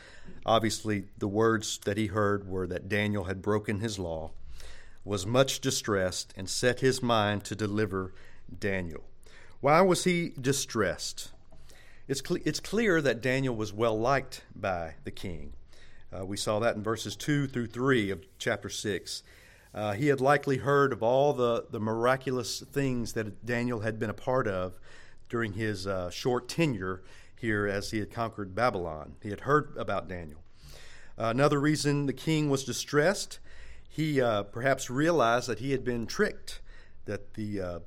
obviously 0.47 1.05
the 1.17 1.27
words 1.27 1.79
that 1.79 1.97
he 1.97 2.07
heard 2.07 2.47
were 2.47 2.65
that 2.67 2.87
Daniel 2.87 3.25
had 3.25 3.41
broken 3.41 3.81
his 3.81 3.99
law, 3.99 4.31
was 5.03 5.25
much 5.25 5.59
distressed 5.59 6.33
and 6.37 6.49
set 6.49 6.79
his 6.79 7.03
mind 7.03 7.43
to 7.43 7.55
deliver 7.55 8.13
Daniel. 8.59 9.03
Why 9.59 9.81
was 9.81 10.05
he 10.05 10.33
distressed? 10.39 11.31
It's, 12.07 12.21
cl- 12.25 12.41
it's 12.45 12.59
clear 12.59 13.01
that 13.01 13.21
Daniel 13.21 13.55
was 13.55 13.73
well 13.73 13.99
liked 13.99 14.43
by 14.55 14.95
the 15.03 15.11
king. 15.11 15.53
Uh, 16.15 16.25
we 16.25 16.37
saw 16.37 16.59
that 16.59 16.75
in 16.75 16.83
verses 16.83 17.15
2 17.15 17.47
through 17.47 17.67
3 17.67 18.11
of 18.11 18.25
chapter 18.37 18.69
6. 18.69 19.23
Uh, 19.73 19.93
he 19.93 20.07
had 20.07 20.21
likely 20.21 20.57
heard 20.57 20.93
of 20.93 21.03
all 21.03 21.33
the, 21.33 21.65
the 21.69 21.79
miraculous 21.79 22.61
things 22.61 23.13
that 23.13 23.45
Daniel 23.45 23.81
had 23.81 23.99
been 23.99 24.09
a 24.09 24.13
part 24.13 24.47
of 24.47 24.79
during 25.29 25.53
his 25.53 25.85
uh, 25.85 26.09
short 26.09 26.47
tenure 26.47 27.03
here 27.37 27.67
as 27.67 27.91
he 27.91 27.99
had 27.99 28.11
conquered 28.11 28.55
Babylon. 28.55 29.15
He 29.21 29.29
had 29.29 29.41
heard 29.41 29.73
about 29.77 30.07
Daniel. 30.07 30.43
Uh, 31.17 31.25
another 31.25 31.59
reason 31.59 32.05
the 32.05 32.13
king 32.13 32.49
was 32.49 32.63
distressed, 32.63 33.39
he 33.89 34.21
uh, 34.21 34.43
perhaps 34.43 34.89
realized 34.89 35.47
that 35.47 35.57
he 35.57 35.71
had 35.71 35.83
been 35.83 36.05
tricked, 36.05 36.61
that 37.05 37.33
the, 37.33 37.59
uh, 37.59 37.79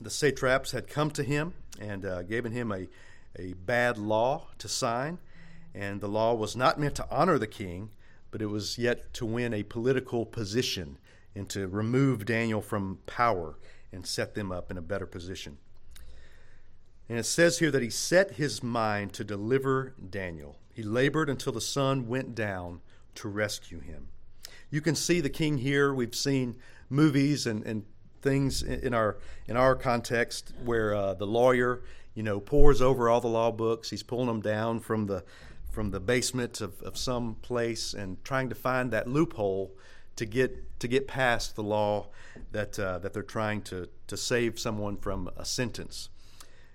the 0.00 0.08
satraps 0.08 0.70
had 0.70 0.88
come 0.88 1.10
to 1.10 1.22
him 1.22 1.52
and 1.78 2.06
uh, 2.06 2.22
given 2.22 2.52
him 2.52 2.72
a, 2.72 2.88
a 3.38 3.52
bad 3.52 3.98
law 3.98 4.46
to 4.58 4.68
sign. 4.68 5.18
And 5.74 6.00
the 6.00 6.08
law 6.08 6.32
was 6.32 6.56
not 6.56 6.80
meant 6.80 6.94
to 6.94 7.06
honor 7.10 7.38
the 7.38 7.46
king, 7.46 7.90
but 8.30 8.40
it 8.40 8.46
was 8.46 8.78
yet 8.78 9.12
to 9.14 9.26
win 9.26 9.52
a 9.52 9.62
political 9.62 10.24
position 10.24 10.96
and 11.34 11.48
to 11.50 11.68
remove 11.68 12.24
Daniel 12.24 12.62
from 12.62 13.00
power 13.06 13.58
and 13.92 14.06
set 14.06 14.34
them 14.34 14.50
up 14.50 14.70
in 14.70 14.78
a 14.78 14.82
better 14.82 15.06
position. 15.06 15.58
And 17.08 17.18
it 17.18 17.24
says 17.24 17.58
here 17.58 17.70
that 17.70 17.82
he 17.82 17.90
set 17.90 18.32
his 18.32 18.62
mind 18.62 19.12
to 19.14 19.24
deliver 19.24 19.94
Daniel. 20.10 20.58
He 20.74 20.82
labored 20.82 21.30
until 21.30 21.52
the 21.52 21.60
sun 21.60 22.06
went 22.06 22.34
down 22.34 22.80
to 23.16 23.28
rescue 23.28 23.80
him. 23.80 24.08
You 24.70 24.80
can 24.80 24.94
see 24.94 25.20
the 25.20 25.30
king 25.30 25.58
here. 25.58 25.94
We've 25.94 26.14
seen 26.14 26.56
movies 26.90 27.46
and, 27.46 27.64
and 27.64 27.84
things 28.20 28.62
in 28.62 28.92
our 28.92 29.18
in 29.46 29.56
our 29.56 29.74
context 29.74 30.52
where 30.64 30.94
uh, 30.94 31.14
the 31.14 31.26
lawyer, 31.26 31.82
you 32.14 32.22
know, 32.22 32.40
pores 32.40 32.82
over 32.82 33.08
all 33.08 33.20
the 33.20 33.28
law 33.28 33.50
books. 33.50 33.90
He's 33.90 34.02
pulling 34.02 34.26
them 34.26 34.42
down 34.42 34.80
from 34.80 35.06
the 35.06 35.24
from 35.70 35.90
the 35.90 36.00
basement 36.00 36.60
of, 36.60 36.80
of 36.82 36.98
some 36.98 37.36
place 37.36 37.94
and 37.94 38.22
trying 38.24 38.48
to 38.48 38.54
find 38.54 38.90
that 38.90 39.08
loophole 39.08 39.76
to 40.16 40.26
get 40.26 40.78
to 40.80 40.88
get 40.88 41.08
past 41.08 41.56
the 41.56 41.62
law 41.62 42.08
that 42.52 42.78
uh, 42.78 42.98
that 42.98 43.14
they're 43.14 43.22
trying 43.22 43.62
to 43.62 43.88
to 44.06 44.16
save 44.16 44.58
someone 44.58 44.96
from 44.96 45.30
a 45.36 45.44
sentence. 45.44 46.10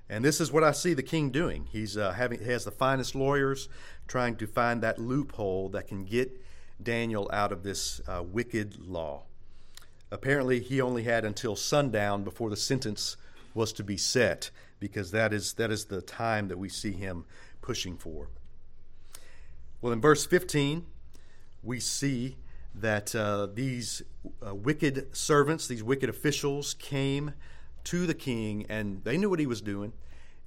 And 0.09 0.23
this 0.23 0.41
is 0.41 0.51
what 0.51 0.63
I 0.63 0.71
see 0.71 0.93
the 0.93 1.03
king 1.03 1.29
doing. 1.29 1.67
He's 1.71 1.97
uh, 1.97 2.11
having 2.11 2.39
he 2.39 2.51
has 2.51 2.65
the 2.65 2.71
finest 2.71 3.15
lawyers 3.15 3.69
trying 4.07 4.35
to 4.37 4.47
find 4.47 4.81
that 4.83 4.99
loophole 4.99 5.69
that 5.69 5.87
can 5.87 6.03
get 6.03 6.41
Daniel 6.81 7.29
out 7.31 7.51
of 7.51 7.63
this 7.63 8.01
uh, 8.07 8.21
wicked 8.21 8.85
law. 8.85 9.23
Apparently, 10.11 10.59
he 10.59 10.81
only 10.81 11.03
had 11.03 11.25
until 11.25 11.55
sundown 11.55 12.23
before 12.23 12.49
the 12.49 12.57
sentence 12.57 13.17
was 13.53 13.73
to 13.73 13.83
be 13.83 13.97
set, 13.97 14.51
because 14.79 15.11
that 15.11 15.33
is 15.33 15.53
that 15.53 15.71
is 15.71 15.85
the 15.85 16.01
time 16.01 16.47
that 16.49 16.57
we 16.57 16.69
see 16.69 16.91
him 16.91 17.25
pushing 17.61 17.97
for. 17.97 18.27
Well, 19.81 19.93
in 19.93 20.01
verse 20.01 20.25
15, 20.25 20.85
we 21.61 21.79
see 21.79 22.37
that 22.75 23.15
uh, 23.15 23.47
these 23.53 24.01
uh, 24.45 24.55
wicked 24.55 25.15
servants, 25.15 25.67
these 25.67 25.83
wicked 25.83 26.09
officials, 26.09 26.73
came 26.75 27.33
to 27.85 28.05
the 28.05 28.13
king 28.13 28.65
and 28.69 29.03
they 29.03 29.17
knew 29.17 29.29
what 29.29 29.39
he 29.39 29.45
was 29.45 29.61
doing, 29.61 29.93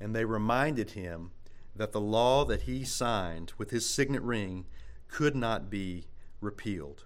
and 0.01 0.15
they 0.15 0.25
reminded 0.25 0.91
him 0.91 1.31
that 1.75 1.93
the 1.93 2.01
law 2.01 2.45
that 2.45 2.63
he 2.63 2.85
signed 2.85 3.53
with 3.59 3.71
his 3.71 3.89
signet 3.89 4.23
ring 4.23 4.65
could 5.09 5.37
not 5.37 5.71
be 5.71 6.07
repealed. 6.41 7.05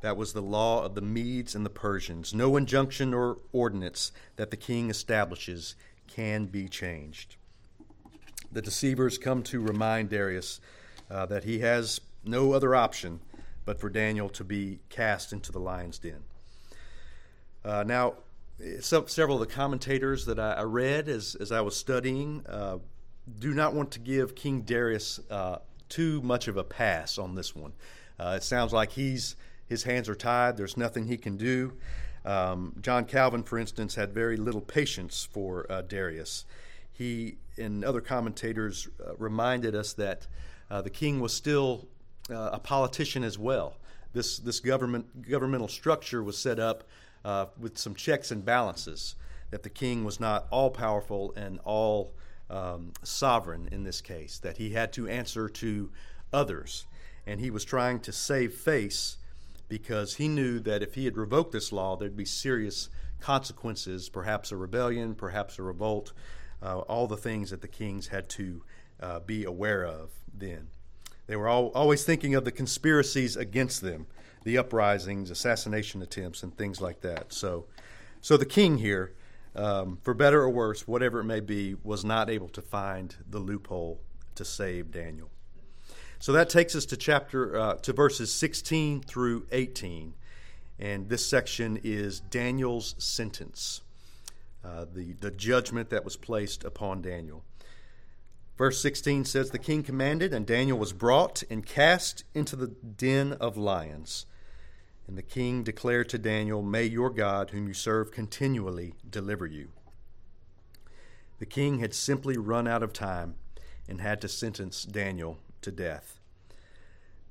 That 0.00 0.16
was 0.16 0.32
the 0.32 0.42
law 0.42 0.84
of 0.84 0.94
the 0.94 1.00
Medes 1.00 1.54
and 1.54 1.64
the 1.64 1.70
Persians. 1.70 2.34
No 2.34 2.56
injunction 2.56 3.14
or 3.14 3.38
ordinance 3.52 4.10
that 4.36 4.50
the 4.50 4.56
king 4.56 4.90
establishes 4.90 5.76
can 6.08 6.46
be 6.46 6.68
changed. 6.68 7.36
The 8.50 8.62
deceivers 8.62 9.16
come 9.16 9.42
to 9.44 9.60
remind 9.60 10.10
Darius 10.10 10.60
uh, 11.10 11.26
that 11.26 11.44
he 11.44 11.60
has 11.60 12.00
no 12.24 12.52
other 12.52 12.74
option 12.74 13.20
but 13.64 13.78
for 13.80 13.88
Daniel 13.88 14.28
to 14.30 14.44
be 14.44 14.80
cast 14.88 15.32
into 15.32 15.52
the 15.52 15.60
lion's 15.60 15.98
den. 15.98 16.24
Uh, 17.64 17.84
now, 17.86 18.14
several 18.80 19.40
of 19.40 19.48
the 19.48 19.54
commentators 19.54 20.26
that 20.26 20.38
I, 20.38 20.52
I, 20.52 20.62
read 20.62 21.08
as, 21.08 21.34
as 21.34 21.50
I 21.52 21.60
was 21.60 21.76
studying 21.76 22.44
uh, 22.48 22.78
do 23.38 23.54
not 23.54 23.74
want 23.74 23.90
to 23.92 23.98
give 23.98 24.34
King 24.34 24.62
Darius 24.62 25.20
uh, 25.30 25.58
too 25.88 26.20
much 26.22 26.48
of 26.48 26.56
a 26.56 26.64
pass 26.64 27.18
on 27.18 27.34
this 27.34 27.54
one. 27.54 27.72
Uh, 28.18 28.34
it 28.36 28.42
sounds 28.42 28.72
like 28.72 28.92
he's 28.92 29.36
his 29.66 29.84
hands 29.84 30.08
are 30.08 30.14
tied. 30.14 30.56
There's 30.56 30.76
nothing 30.76 31.06
he 31.06 31.16
can 31.16 31.36
do. 31.36 31.72
Um, 32.24 32.74
John 32.80 33.06
Calvin, 33.06 33.42
for 33.42 33.58
instance, 33.58 33.94
had 33.94 34.12
very 34.12 34.36
little 34.36 34.60
patience 34.60 35.26
for 35.32 35.66
uh, 35.70 35.82
Darius. 35.82 36.44
He 36.92 37.38
and 37.56 37.84
other 37.84 38.00
commentators 38.00 38.88
uh, 39.04 39.14
reminded 39.16 39.74
us 39.74 39.94
that 39.94 40.26
the 40.70 40.90
king 40.90 41.20
was 41.20 41.34
still 41.34 41.86
uh, 42.30 42.50
a 42.52 42.58
politician 42.58 43.24
as 43.24 43.38
well. 43.38 43.76
This 44.12 44.38
this 44.38 44.60
government 44.60 45.28
governmental 45.28 45.68
structure 45.68 46.22
was 46.22 46.36
set 46.38 46.58
up 46.58 46.84
uh, 47.24 47.46
with 47.58 47.78
some 47.78 47.94
checks 47.94 48.30
and 48.30 48.44
balances. 48.44 49.14
That 49.50 49.62
the 49.62 49.70
king 49.70 50.04
was 50.04 50.18
not 50.18 50.46
all 50.50 50.70
powerful 50.70 51.34
and 51.36 51.58
all 51.64 52.14
um, 52.48 52.92
sovereign 53.02 53.68
in 53.70 53.84
this 53.84 54.00
case. 54.00 54.38
That 54.38 54.56
he 54.56 54.70
had 54.70 54.92
to 54.94 55.08
answer 55.08 55.48
to 55.48 55.90
others, 56.32 56.86
and 57.26 57.38
he 57.40 57.50
was 57.50 57.64
trying 57.64 58.00
to 58.00 58.12
save 58.12 58.54
face 58.54 59.18
because 59.68 60.16
he 60.16 60.28
knew 60.28 60.58
that 60.60 60.82
if 60.82 60.94
he 60.94 61.04
had 61.04 61.16
revoked 61.16 61.52
this 61.52 61.72
law, 61.72 61.96
there'd 61.96 62.16
be 62.16 62.24
serious 62.24 62.90
consequences, 63.20 64.08
perhaps 64.08 64.52
a 64.52 64.56
rebellion, 64.56 65.14
perhaps 65.14 65.58
a 65.58 65.62
revolt, 65.62 66.12
uh, 66.62 66.80
all 66.80 67.06
the 67.06 67.16
things 67.16 67.50
that 67.50 67.62
the 67.62 67.68
kings 67.68 68.08
had 68.08 68.28
to 68.28 68.62
uh, 69.00 69.20
be 69.20 69.44
aware 69.44 69.84
of 69.84 70.10
then. 70.34 70.68
They 71.26 71.36
were 71.36 71.48
all, 71.48 71.68
always 71.74 72.04
thinking 72.04 72.34
of 72.34 72.44
the 72.44 72.52
conspiracies 72.52 73.36
against 73.36 73.80
them, 73.80 74.06
the 74.44 74.58
uprisings, 74.58 75.30
assassination 75.30 76.02
attempts, 76.02 76.42
and 76.42 76.56
things 76.56 76.80
like 76.80 77.00
that. 77.02 77.32
So, 77.32 77.66
so 78.20 78.36
the 78.36 78.46
king 78.46 78.78
here, 78.78 79.14
um, 79.54 79.98
for 80.02 80.14
better 80.14 80.42
or 80.42 80.50
worse, 80.50 80.86
whatever 80.86 81.20
it 81.20 81.24
may 81.24 81.40
be, 81.40 81.76
was 81.82 82.04
not 82.04 82.30
able 82.30 82.48
to 82.50 82.62
find 82.62 83.14
the 83.28 83.38
loophole 83.38 84.00
to 84.34 84.44
save 84.44 84.90
Daniel. 84.90 85.30
So 86.18 86.32
that 86.32 86.48
takes 86.48 86.76
us 86.76 86.86
to 86.86 86.96
chapter 86.96 87.56
uh, 87.58 87.74
to 87.76 87.92
verses 87.92 88.32
16 88.32 89.02
through 89.02 89.46
18, 89.50 90.14
and 90.78 91.08
this 91.08 91.26
section 91.26 91.80
is 91.82 92.20
Daniel's 92.20 92.94
sentence, 92.98 93.82
uh, 94.64 94.86
the 94.92 95.14
the 95.14 95.32
judgment 95.32 95.90
that 95.90 96.04
was 96.04 96.16
placed 96.16 96.64
upon 96.64 97.02
Daniel. 97.02 97.42
Verse 98.56 98.80
16 98.80 99.24
says, 99.24 99.50
The 99.50 99.58
king 99.58 99.82
commanded, 99.82 100.32
and 100.32 100.46
Daniel 100.46 100.78
was 100.78 100.92
brought 100.92 101.42
and 101.50 101.64
cast 101.64 102.24
into 102.34 102.54
the 102.54 102.68
den 102.68 103.32
of 103.32 103.56
lions. 103.56 104.26
And 105.06 105.18
the 105.18 105.22
king 105.22 105.62
declared 105.62 106.08
to 106.10 106.18
Daniel, 106.18 106.62
May 106.62 106.84
your 106.84 107.10
God, 107.10 107.50
whom 107.50 107.66
you 107.66 107.74
serve 107.74 108.12
continually, 108.12 108.94
deliver 109.08 109.46
you. 109.46 109.68
The 111.38 111.46
king 111.46 111.80
had 111.80 111.92
simply 111.92 112.36
run 112.36 112.68
out 112.68 112.82
of 112.82 112.92
time 112.92 113.34
and 113.88 114.00
had 114.00 114.20
to 114.20 114.28
sentence 114.28 114.84
Daniel 114.84 115.38
to 115.62 115.72
death. 115.72 116.20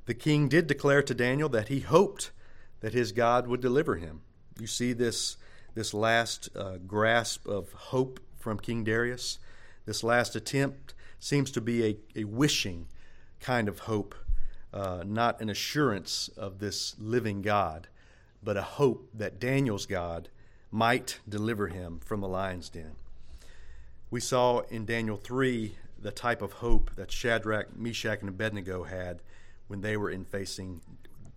The 0.06 0.14
king 0.14 0.50
did 0.50 0.68
declare 0.68 1.02
to 1.04 1.14
Daniel 1.14 1.48
that 1.50 1.70
he 1.70 1.80
hoped 1.80 2.32
that 2.82 2.94
his 2.94 3.12
God 3.12 3.48
would 3.48 3.62
deliver 3.62 3.96
him. 3.96 4.22
You 4.60 4.68
see 4.68 4.94
this, 4.94 5.38
this 5.76 5.94
last 5.94 6.50
uh, 6.56 6.78
grasp 6.86 7.48
of 7.48 7.72
hope 7.72 8.20
from 8.38 8.60
King 8.60 8.84
Darius, 8.84 9.40
this 9.86 10.04
last 10.04 10.36
attempt 10.36 10.94
seems 11.20 11.52
to 11.52 11.62
be 11.62 11.86
a, 11.86 11.98
a 12.16 12.24
wishing 12.26 12.88
kind 13.40 13.70
of 13.70 13.80
hope, 13.80 14.16
uh, 14.74 15.04
not 15.06 15.42
an 15.42 15.50
assurance 15.50 16.30
of 16.38 16.60
this 16.60 16.96
living 17.00 17.42
God, 17.42 17.88
but 18.44 18.58
a 18.58 18.62
hope 18.62 19.10
that 19.14 19.40
Daniel's 19.40 19.86
God 19.86 20.30
might 20.72 21.20
deliver 21.28 21.68
him 21.68 22.00
from 22.04 22.22
the 22.22 22.28
lion's 22.28 22.70
den. 22.70 22.96
We 24.10 24.20
saw 24.20 24.62
in 24.70 24.86
Daniel 24.86 25.18
3 25.18 25.76
the 26.02 26.12
type 26.12 26.42
of 26.42 26.54
hope 26.54 26.92
that 26.96 27.12
Shadrach, 27.12 27.78
Meshach, 27.78 28.22
and 28.22 28.30
Abednego 28.30 28.84
had 28.84 29.22
when 29.68 29.82
they 29.82 29.96
were 29.98 30.10
in 30.10 30.26
facing 30.26 30.82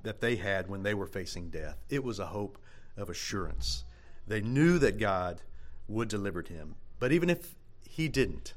that 0.02 0.20
they 0.20 0.36
had 0.36 0.68
when 0.68 0.82
they 0.82 0.94
were 0.94 1.06
facing 1.06 1.48
death. 1.48 1.78
It 1.88 2.04
was 2.04 2.18
a 2.18 2.26
hope 2.26 2.58
of 2.96 3.08
assurance. 3.08 3.84
They 4.26 4.40
knew 4.40 4.78
that 4.78 4.98
God 4.98 5.40
would 5.88 6.08
deliver 6.08 6.42
him, 6.42 6.76
but 6.98 7.10
even 7.10 7.30
if 7.30 7.54
he 7.88 8.08
didn't, 8.08 8.54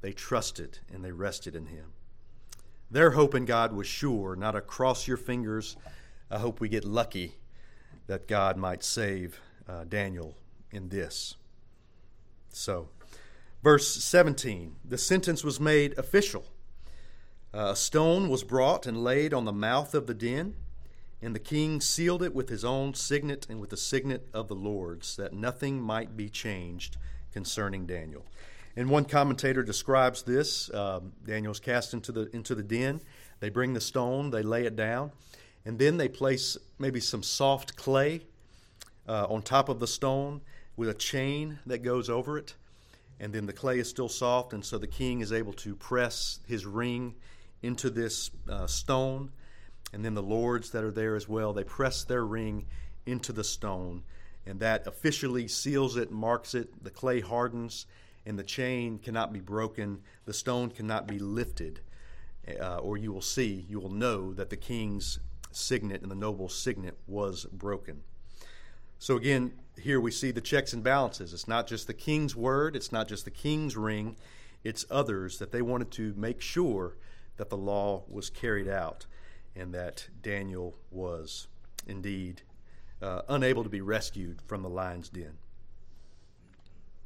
they 0.00 0.12
trusted 0.12 0.78
and 0.92 1.04
they 1.04 1.12
rested 1.12 1.56
in 1.56 1.66
him. 1.66 1.92
Their 2.94 3.10
hope 3.10 3.34
in 3.34 3.44
God 3.44 3.72
was 3.72 3.88
sure, 3.88 4.36
not 4.36 4.54
a 4.54 4.60
cross 4.60 5.08
your 5.08 5.16
fingers, 5.16 5.76
I 6.30 6.38
hope 6.38 6.60
we 6.60 6.68
get 6.68 6.84
lucky 6.84 7.34
that 8.06 8.28
God 8.28 8.56
might 8.56 8.84
save 8.84 9.40
uh, 9.68 9.82
Daniel 9.82 10.36
in 10.70 10.90
this. 10.90 11.34
So, 12.50 12.90
verse 13.64 13.92
17 14.04 14.76
the 14.84 14.96
sentence 14.96 15.42
was 15.42 15.58
made 15.58 15.98
official. 15.98 16.44
Uh, 17.52 17.70
a 17.72 17.76
stone 17.76 18.28
was 18.28 18.44
brought 18.44 18.86
and 18.86 19.02
laid 19.02 19.34
on 19.34 19.44
the 19.44 19.52
mouth 19.52 19.92
of 19.96 20.06
the 20.06 20.14
den, 20.14 20.54
and 21.20 21.34
the 21.34 21.40
king 21.40 21.80
sealed 21.80 22.22
it 22.22 22.32
with 22.32 22.48
his 22.48 22.64
own 22.64 22.94
signet 22.94 23.44
and 23.50 23.60
with 23.60 23.70
the 23.70 23.76
signet 23.76 24.28
of 24.32 24.46
the 24.46 24.54
Lord's, 24.54 25.16
that 25.16 25.32
nothing 25.32 25.82
might 25.82 26.16
be 26.16 26.28
changed 26.28 26.96
concerning 27.32 27.86
Daniel. 27.86 28.24
And 28.76 28.90
one 28.90 29.04
commentator 29.04 29.62
describes 29.62 30.22
this. 30.22 30.72
Um, 30.74 31.12
Daniel's 31.24 31.60
cast 31.60 31.94
into 31.94 32.10
the 32.10 32.34
into 32.34 32.54
the 32.54 32.62
den. 32.62 33.00
They 33.40 33.48
bring 33.50 33.74
the 33.74 33.80
stone, 33.80 34.30
they 34.30 34.42
lay 34.42 34.64
it 34.64 34.74
down, 34.74 35.12
and 35.64 35.78
then 35.78 35.96
they 35.96 36.08
place 36.08 36.56
maybe 36.78 37.00
some 37.00 37.22
soft 37.22 37.76
clay 37.76 38.22
uh, 39.08 39.26
on 39.28 39.42
top 39.42 39.68
of 39.68 39.80
the 39.80 39.86
stone 39.86 40.40
with 40.76 40.88
a 40.88 40.94
chain 40.94 41.58
that 41.66 41.82
goes 41.82 42.08
over 42.08 42.38
it. 42.38 42.54
And 43.20 43.32
then 43.32 43.46
the 43.46 43.52
clay 43.52 43.78
is 43.78 43.88
still 43.88 44.08
soft, 44.08 44.52
and 44.52 44.64
so 44.64 44.78
the 44.78 44.86
king 44.86 45.20
is 45.20 45.32
able 45.32 45.52
to 45.54 45.76
press 45.76 46.40
his 46.46 46.66
ring 46.66 47.14
into 47.62 47.90
this 47.90 48.30
uh, 48.48 48.66
stone. 48.66 49.30
And 49.92 50.04
then 50.04 50.14
the 50.14 50.22
lords 50.22 50.70
that 50.70 50.82
are 50.82 50.90
there 50.90 51.14
as 51.14 51.28
well, 51.28 51.52
they 51.52 51.64
press 51.64 52.02
their 52.02 52.24
ring 52.24 52.66
into 53.06 53.32
the 53.32 53.44
stone, 53.44 54.02
and 54.46 54.58
that 54.60 54.86
officially 54.86 55.46
seals 55.46 55.96
it, 55.96 56.10
marks 56.10 56.54
it. 56.54 56.82
The 56.82 56.90
clay 56.90 57.20
hardens 57.20 57.86
and 58.26 58.38
the 58.38 58.44
chain 58.44 58.98
cannot 58.98 59.32
be 59.32 59.40
broken, 59.40 60.00
the 60.24 60.32
stone 60.32 60.70
cannot 60.70 61.06
be 61.06 61.18
lifted, 61.18 61.80
uh, 62.60 62.78
or 62.78 62.96
you 62.96 63.12
will 63.12 63.20
see, 63.20 63.66
you 63.68 63.78
will 63.80 63.90
know 63.90 64.32
that 64.32 64.50
the 64.50 64.56
king's 64.56 65.18
signet 65.50 66.02
and 66.02 66.10
the 66.10 66.16
noble's 66.16 66.56
signet 66.56 66.96
was 67.06 67.44
broken. 67.46 68.02
So 68.98 69.16
again, 69.16 69.52
here 69.78 70.00
we 70.00 70.10
see 70.10 70.30
the 70.30 70.40
checks 70.40 70.72
and 70.72 70.82
balances. 70.82 71.32
It's 71.32 71.48
not 71.48 71.66
just 71.66 71.86
the 71.86 71.94
king's 71.94 72.34
word, 72.34 72.76
it's 72.76 72.92
not 72.92 73.08
just 73.08 73.24
the 73.24 73.30
king's 73.30 73.76
ring, 73.76 74.16
it's 74.62 74.86
others 74.90 75.38
that 75.38 75.52
they 75.52 75.62
wanted 75.62 75.90
to 75.92 76.14
make 76.16 76.40
sure 76.40 76.96
that 77.36 77.50
the 77.50 77.56
law 77.56 78.04
was 78.08 78.30
carried 78.30 78.68
out 78.68 79.06
and 79.54 79.74
that 79.74 80.08
Daniel 80.22 80.74
was 80.90 81.48
indeed 81.86 82.42
uh, 83.02 83.22
unable 83.28 83.62
to 83.62 83.68
be 83.68 83.80
rescued 83.80 84.40
from 84.46 84.62
the 84.62 84.68
lion's 84.68 85.08
den. 85.08 85.36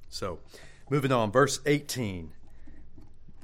So, 0.08 0.38
Moving 0.90 1.12
on, 1.12 1.30
verse 1.30 1.60
18. 1.66 2.32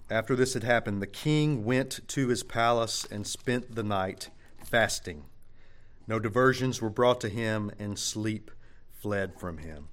After 0.08 0.34
this 0.34 0.54
had 0.54 0.64
happened, 0.64 1.02
the 1.02 1.06
king 1.06 1.62
went 1.62 2.00
to 2.08 2.28
his 2.28 2.42
palace 2.42 3.06
and 3.10 3.26
spent 3.26 3.74
the 3.74 3.82
night 3.82 4.30
fasting. 4.64 5.24
No 6.06 6.18
diversions 6.18 6.80
were 6.80 6.88
brought 6.88 7.20
to 7.20 7.28
him, 7.28 7.70
and 7.78 7.98
sleep 7.98 8.50
fled 8.92 9.38
from 9.38 9.58
him. 9.58 9.88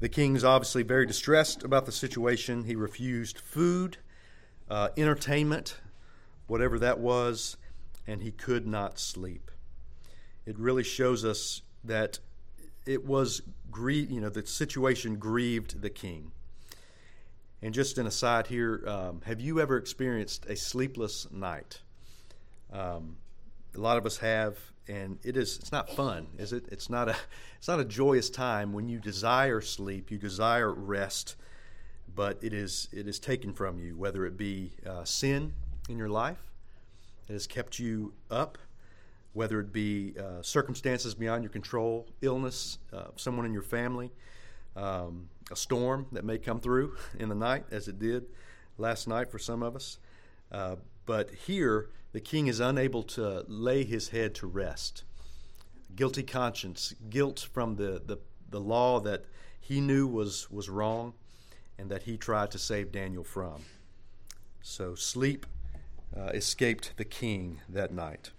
The 0.00 0.08
king's 0.08 0.42
obviously 0.42 0.82
very 0.82 1.06
distressed 1.06 1.62
about 1.62 1.86
the 1.86 1.92
situation. 1.92 2.64
He 2.64 2.74
refused 2.74 3.38
food, 3.38 3.98
uh, 4.68 4.88
entertainment, 4.96 5.76
whatever 6.48 6.76
that 6.80 6.98
was, 6.98 7.56
and 8.04 8.20
he 8.20 8.32
could 8.32 8.66
not 8.66 8.98
sleep. 8.98 9.52
It 10.44 10.58
really 10.58 10.82
shows 10.82 11.24
us 11.24 11.62
that 11.84 12.18
it 12.86 13.04
was 13.04 13.42
grie- 13.70 14.06
you 14.06 14.20
know 14.20 14.28
the 14.28 14.46
situation 14.46 15.16
grieved 15.16 15.80
the 15.80 15.90
king. 15.90 16.32
And 17.64 17.72
just 17.72 17.96
an 17.96 18.08
aside 18.08 18.48
here, 18.48 18.82
um, 18.88 19.20
have 19.24 19.40
you 19.40 19.60
ever 19.60 19.76
experienced 19.76 20.46
a 20.46 20.56
sleepless 20.56 21.28
night? 21.30 21.80
Um, 22.72 23.18
a 23.76 23.78
lot 23.78 23.98
of 23.98 24.04
us 24.04 24.16
have, 24.18 24.58
and 24.88 25.18
it 25.22 25.36
is 25.36 25.58
it's 25.58 25.70
not 25.70 25.88
fun, 25.90 26.26
is 26.38 26.52
it? 26.52 26.64
It's 26.70 26.90
not 26.90 27.08
a 27.08 27.16
it's 27.58 27.68
not 27.68 27.80
a 27.80 27.84
joyous 27.84 28.30
time 28.30 28.72
when 28.72 28.88
you 28.88 28.98
desire 28.98 29.60
sleep, 29.60 30.10
you 30.10 30.18
desire 30.18 30.72
rest, 30.72 31.36
but 32.14 32.38
it 32.42 32.52
is 32.52 32.88
it 32.92 33.06
is 33.06 33.18
taken 33.18 33.52
from 33.52 33.78
you, 33.78 33.96
whether 33.96 34.26
it 34.26 34.36
be 34.36 34.72
uh, 34.86 35.04
sin 35.04 35.52
in 35.88 35.98
your 35.98 36.08
life 36.08 36.50
that 37.26 37.34
has 37.34 37.46
kept 37.46 37.78
you 37.78 38.12
up 38.30 38.58
whether 39.32 39.60
it 39.60 39.72
be 39.72 40.14
uh, 40.18 40.42
circumstances 40.42 41.14
beyond 41.14 41.42
your 41.42 41.50
control, 41.50 42.06
illness, 42.20 42.78
uh, 42.92 43.04
someone 43.16 43.46
in 43.46 43.52
your 43.52 43.62
family, 43.62 44.10
um, 44.76 45.28
a 45.50 45.56
storm 45.56 46.06
that 46.12 46.24
may 46.24 46.38
come 46.38 46.60
through 46.60 46.96
in 47.18 47.28
the 47.28 47.34
night, 47.34 47.64
as 47.70 47.88
it 47.88 47.98
did 47.98 48.26
last 48.78 49.08
night 49.08 49.30
for 49.30 49.38
some 49.38 49.62
of 49.62 49.74
us. 49.74 49.98
Uh, 50.50 50.76
but 51.06 51.30
here, 51.46 51.90
the 52.12 52.20
king 52.20 52.46
is 52.46 52.60
unable 52.60 53.02
to 53.02 53.44
lay 53.48 53.84
his 53.84 54.08
head 54.10 54.34
to 54.36 54.46
rest. 54.46 55.04
Guilty 55.96 56.22
conscience, 56.22 56.94
guilt 57.10 57.48
from 57.52 57.76
the, 57.76 58.02
the, 58.04 58.18
the 58.50 58.60
law 58.60 59.00
that 59.00 59.24
he 59.60 59.80
knew 59.80 60.06
was, 60.06 60.50
was 60.50 60.68
wrong 60.68 61.14
and 61.78 61.90
that 61.90 62.02
he 62.02 62.16
tried 62.16 62.50
to 62.50 62.58
save 62.58 62.92
Daniel 62.92 63.24
from. 63.24 63.62
So 64.60 64.94
sleep 64.94 65.46
uh, 66.16 66.30
escaped 66.34 66.96
the 66.96 67.04
king 67.04 67.60
that 67.68 67.92
night. 67.92 68.30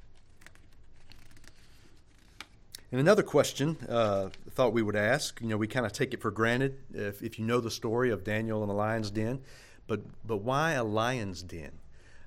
And 2.93 2.99
another 2.99 3.23
question 3.23 3.75
uh, 3.89 4.29
I 4.45 4.49
thought 4.51 4.71
we 4.71 4.84
would 4.84 4.95
ask, 4.95 5.41
you 5.41 5.47
know, 5.47 5.58
we 5.58 5.65
kind 5.65 5.84
of 5.84 5.93
take 5.93 6.13
it 6.13 6.21
for 6.21 6.29
granted 6.29 6.77
if, 6.93 7.23
if 7.23 7.39
you 7.39 7.43
know 7.43 7.60
the 7.60 7.71
story 7.71 8.12
of 8.12 8.23
Daniel 8.23 8.62
and 8.62 8.69
the 8.69 8.75
lion's 8.75 9.10
den, 9.10 9.41
but, 9.88 10.01
but 10.23 10.43
why 10.43 10.73
a 10.73 10.84
lion's 10.84 11.41
den? 11.41 11.71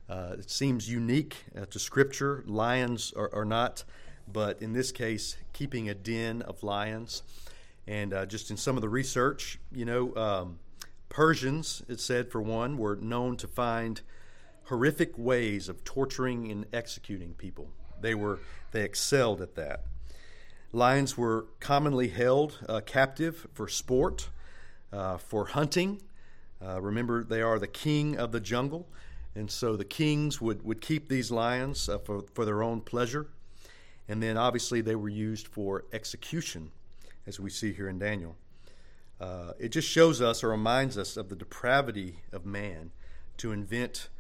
Uh, 0.09 0.35
it 0.41 0.51
seems 0.51 0.91
unique 0.91 1.45
uh, 1.57 1.67
to 1.67 1.79
Scripture. 1.79 2.43
Lions 2.49 3.13
are, 3.17 3.33
are, 3.33 3.45
not, 3.45 3.85
but 4.27 4.61
in 4.61 4.73
this 4.73 4.91
case, 4.91 5.37
keeping 5.53 5.89
a 5.89 5.95
den 5.95 6.43
of 6.43 6.65
lions. 6.65 7.23
And 7.87 8.13
uh, 8.13 8.27
just 8.27 8.51
in 8.51 8.57
some 8.57 8.75
of 8.75 8.83
the 8.83 8.89
research, 8.89 9.61
you 9.71 9.85
know, 9.85 10.17
um, 10.17 10.59
Persians, 11.09 11.85
it 11.89 12.01
said 12.01 12.33
for 12.33 12.43
one, 12.43 12.77
were 12.77 12.97
known 12.97 13.37
to 13.37 13.47
find 13.47 14.01
horrific 14.65 15.17
ways 15.17 15.69
of 15.69 15.85
torturing 15.85 16.51
and 16.51 16.67
executing 16.73 17.35
people. 17.35 17.71
They 18.01 18.17
were 18.17 18.41
they 18.73 18.83
excelled 18.83 19.41
at 19.41 19.55
that. 19.55 19.85
Lions 20.77 21.17
were 21.17 21.47
commonly 21.59 22.09
held 22.09 22.59
uh, 22.69 22.83
captive 22.85 23.47
for 23.55 23.67
sport, 23.67 24.29
uh, 24.93 25.17
for 25.17 25.47
hunting. 25.47 26.03
Uh, 26.63 26.83
remember, 26.83 27.25
they 27.25 27.41
are 27.41 27.59
the 27.59 27.67
king 27.67 28.19
of 28.19 28.31
the 28.31 28.41
jungle, 28.41 28.87
and 29.35 29.51
so 29.51 29.75
the 29.75 29.87
kings 29.87 30.39
would, 30.39 30.63
would 30.67 30.83
keep 30.83 31.09
these 31.09 31.31
lions 31.31 31.89
uh, 31.89 31.97
for, 31.97 32.27
for 32.35 32.45
their 32.45 32.63
own 32.63 32.83
pleasure. 32.83 33.27
And 34.07 34.23
then 34.23 34.37
obviously 34.37 34.83
they 34.83 34.97
were 34.97 35.09
used 35.09 35.49
for 35.49 35.87
execution, 35.95 36.73
as 37.27 37.41
we 37.41 37.49
see 37.49 37.73
here 37.73 37.89
in 37.89 37.99
Daniel. 37.99 38.37
Uh, 39.19 39.53
it 39.59 39.71
just 39.71 39.89
shows 39.89 40.21
us 40.21 40.45
or 40.45 40.51
reminds 40.51 40.99
us 40.99 41.17
of 41.17 41.31
the 41.31 41.37
depravity 41.37 42.17
of 42.35 42.45
man 42.45 42.91
to 43.39 43.51
invent 43.51 44.11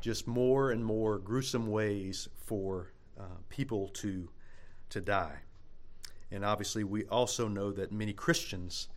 just 0.00 0.26
more 0.26 0.72
and 0.72 0.84
more 0.84 1.18
gruesome 1.18 1.70
ways 1.70 2.28
for 2.34 2.90
uh, 3.16 3.22
people 3.48 3.86
to, 3.90 4.28
to 4.88 5.00
die. 5.00 5.42
And 6.32 6.44
obviously, 6.44 6.84
we 6.84 7.04
also 7.06 7.48
know 7.48 7.72
that 7.72 7.90
many 7.90 8.12
Christians 8.12 8.88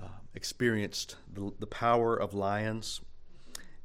uh, 0.00 0.08
experienced 0.34 1.16
the, 1.32 1.52
the, 1.58 1.66
power 1.66 2.16
of 2.16 2.34
lions 2.34 3.00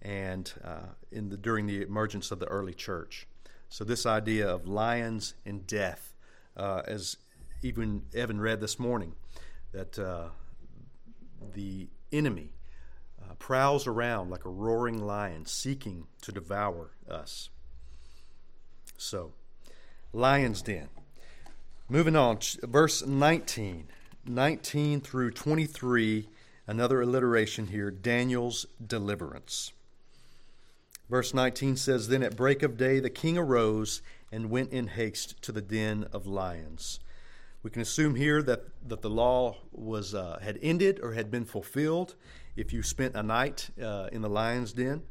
and 0.02 0.52
uh, 0.64 0.94
in 1.12 1.30
the, 1.30 1.38
during 1.38 1.66
the 1.66 1.82
emergence 1.82 2.32
of 2.32 2.40
the 2.40 2.46
early 2.46 2.74
church. 2.74 3.28
So, 3.70 3.84
this 3.84 4.06
idea 4.06 4.48
of 4.48 4.68
lions 4.68 5.34
and 5.46 5.66
death, 5.66 6.14
uh, 6.56 6.84
as 6.86 7.18
even 7.64 8.04
Evan 8.14 8.40
read 8.40 8.62
this 8.62 8.80
morning, 8.80 9.16
that 9.72 9.98
uh, 9.98 10.30
the 11.54 11.88
enemy 12.12 12.54
uh, 13.22 13.34
prowls 13.36 13.88
around 13.88 14.30
like 14.30 14.46
a 14.46 14.50
roaring 14.50 15.06
lion 15.06 15.46
seeking 15.46 16.08
to 16.22 16.32
devour 16.32 16.92
us. 17.10 17.50
So, 18.98 19.34
lion's 20.14 20.62
den. 20.62 20.90
Moving 21.90 22.18
on, 22.18 22.40
verse 22.64 23.06
19. 23.06 23.88
19 24.26 25.00
through 25.00 25.32
23, 25.32 26.28
another 26.68 27.02
alliteration 27.02 27.68
here 27.68 27.90
Daniel's 27.90 28.66
deliverance. 28.86 29.72
Verse 31.10 31.34
19 31.34 31.78
says 31.78 32.10
Then 32.10 32.24
at 32.24 32.36
break 32.36 32.62
of 32.62 32.76
day 32.76 33.00
the 33.00 33.10
king 33.10 33.38
arose 33.38 34.02
and 34.34 34.50
went 34.50 34.74
in 34.74 34.88
haste 34.88 35.42
to 35.44 35.54
the 35.54 35.62
den 35.62 36.06
of 36.12 36.28
lions. 36.28 37.00
We 37.64 37.72
can 37.72 37.82
assume 37.82 38.16
here 38.16 38.44
that, 38.44 38.66
that 38.86 39.02
the 39.02 39.10
law 39.10 39.56
was 39.72 40.14
uh, 40.14 40.40
had 40.42 40.60
ended 40.62 41.00
or 41.02 41.14
had 41.14 41.32
been 41.32 41.46
fulfilled 41.46 42.16
if 42.58 42.74
you 42.74 42.84
spent 42.84 43.16
a 43.16 43.24
night 43.24 43.70
uh, 43.82 44.10
in 44.12 44.22
the 44.22 44.30
lion's 44.30 44.74
den. 44.74 45.04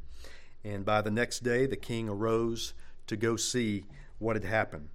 And 0.63 0.85
by 0.85 1.01
the 1.01 1.09
next 1.09 1.39
day, 1.39 1.65
the 1.65 1.75
king 1.75 2.07
arose 2.07 2.75
to 3.07 3.17
go 3.17 3.35
see 3.35 3.85
what 4.19 4.35
had 4.35 4.45
happened. 4.45 4.89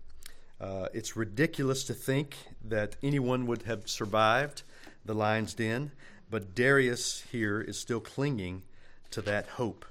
Uh, 0.62 0.86
it's 0.94 1.16
ridiculous 1.16 1.82
to 1.82 1.92
think 1.92 2.36
that 2.64 2.94
anyone 3.02 3.46
would 3.48 3.62
have 3.62 3.88
survived 3.88 4.62
the 5.04 5.12
lion's 5.12 5.54
den, 5.54 5.90
but 6.30 6.54
Darius 6.54 7.24
here 7.32 7.60
is 7.60 7.76
still 7.76 7.98
clinging 7.98 8.62
to 9.10 9.20
that 9.22 9.48
hope 9.48 9.84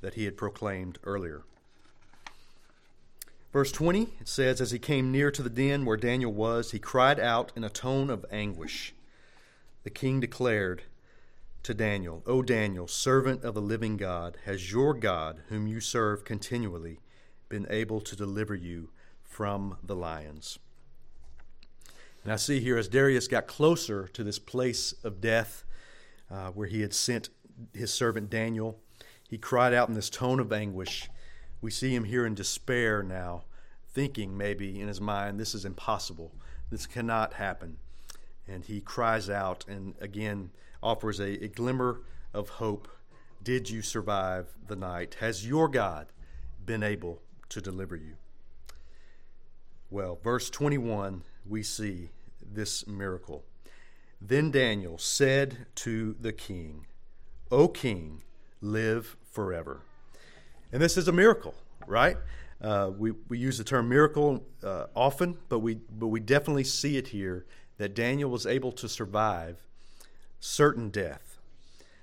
that 0.00 0.14
he 0.14 0.24
had 0.24 0.36
proclaimed 0.36 0.98
earlier. 1.04 1.42
Verse 3.52 3.70
20, 3.70 4.14
it 4.20 4.28
says, 4.28 4.60
As 4.60 4.72
he 4.72 4.80
came 4.80 5.12
near 5.12 5.30
to 5.30 5.44
the 5.44 5.48
den 5.48 5.84
where 5.84 5.96
Daniel 5.96 6.32
was, 6.32 6.72
he 6.72 6.80
cried 6.80 7.20
out 7.20 7.52
in 7.54 7.62
a 7.62 7.70
tone 7.70 8.10
of 8.10 8.26
anguish. 8.32 8.92
The 9.84 9.90
king 9.90 10.18
declared 10.18 10.82
to 11.62 11.72
Daniel, 11.72 12.24
O 12.26 12.42
Daniel, 12.42 12.88
servant 12.88 13.44
of 13.44 13.54
the 13.54 13.62
living 13.62 13.96
God, 13.96 14.38
has 14.44 14.72
your 14.72 14.92
God, 14.92 15.42
whom 15.48 15.68
you 15.68 15.78
serve 15.78 16.24
continually, 16.24 16.98
been 17.48 17.66
able 17.70 18.00
to 18.00 18.16
deliver 18.16 18.56
you 18.56 18.90
from 19.36 19.76
the 19.84 19.94
lions? 19.94 20.58
And 22.24 22.32
I 22.32 22.36
see 22.36 22.58
here 22.58 22.78
as 22.78 22.88
Darius 22.88 23.28
got 23.28 23.46
closer 23.46 24.08
to 24.14 24.24
this 24.24 24.38
place 24.38 24.94
of 25.04 25.20
death 25.20 25.62
uh, 26.30 26.52
where 26.52 26.66
he 26.66 26.80
had 26.80 26.94
sent 26.94 27.28
his 27.74 27.92
servant 27.92 28.30
Daniel, 28.30 28.80
he 29.28 29.36
cried 29.36 29.74
out 29.74 29.90
in 29.90 29.94
this 29.94 30.08
tone 30.08 30.40
of 30.40 30.54
anguish. 30.54 31.10
We 31.60 31.70
see 31.70 31.94
him 31.94 32.04
here 32.04 32.24
in 32.24 32.34
despair 32.34 33.02
now, 33.02 33.44
thinking 33.92 34.38
maybe 34.38 34.80
in 34.80 34.88
his 34.88 35.02
mind, 35.02 35.38
this 35.38 35.54
is 35.54 35.66
impossible. 35.66 36.32
This 36.70 36.86
cannot 36.86 37.34
happen. 37.34 37.76
And 38.48 38.64
he 38.64 38.80
cries 38.80 39.28
out 39.28 39.66
and 39.68 39.96
again 40.00 40.48
offers 40.82 41.20
a, 41.20 41.44
a 41.44 41.48
glimmer 41.48 42.00
of 42.32 42.48
hope. 42.48 42.88
Did 43.42 43.68
you 43.68 43.82
survive 43.82 44.56
the 44.66 44.76
night? 44.76 45.16
Has 45.20 45.46
your 45.46 45.68
God 45.68 46.06
been 46.64 46.82
able 46.82 47.20
to 47.50 47.60
deliver 47.60 47.96
you? 47.96 48.14
Well, 49.88 50.18
verse 50.22 50.50
21, 50.50 51.22
we 51.48 51.62
see 51.62 52.10
this 52.42 52.88
miracle. 52.88 53.44
Then 54.20 54.50
Daniel 54.50 54.98
said 54.98 55.66
to 55.76 56.16
the 56.20 56.32
king, 56.32 56.86
O 57.52 57.68
king, 57.68 58.22
live 58.60 59.16
forever. 59.30 59.82
And 60.72 60.82
this 60.82 60.96
is 60.96 61.06
a 61.06 61.12
miracle, 61.12 61.54
right? 61.86 62.16
Uh, 62.60 62.90
we, 62.98 63.12
we 63.28 63.38
use 63.38 63.58
the 63.58 63.64
term 63.64 63.88
miracle 63.88 64.42
uh, 64.64 64.86
often, 64.96 65.38
but 65.48 65.60
we, 65.60 65.76
but 65.76 66.08
we 66.08 66.18
definitely 66.18 66.64
see 66.64 66.96
it 66.96 67.08
here 67.08 67.46
that 67.78 67.94
Daniel 67.94 68.28
was 68.28 68.44
able 68.44 68.72
to 68.72 68.88
survive 68.88 69.58
certain 70.40 70.90
death. 70.90 71.38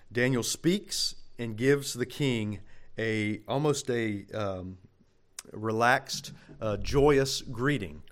Daniel 0.09 0.43
speaks 0.43 1.15
and 1.37 1.57
gives 1.57 1.93
the 1.93 2.05
king 2.05 2.59
a 2.97 3.41
almost 3.47 3.89
a 3.89 4.25
um, 4.33 4.77
relaxed, 5.51 6.31
uh, 6.61 6.77
joyous 6.77 7.41
greeting 7.41 8.03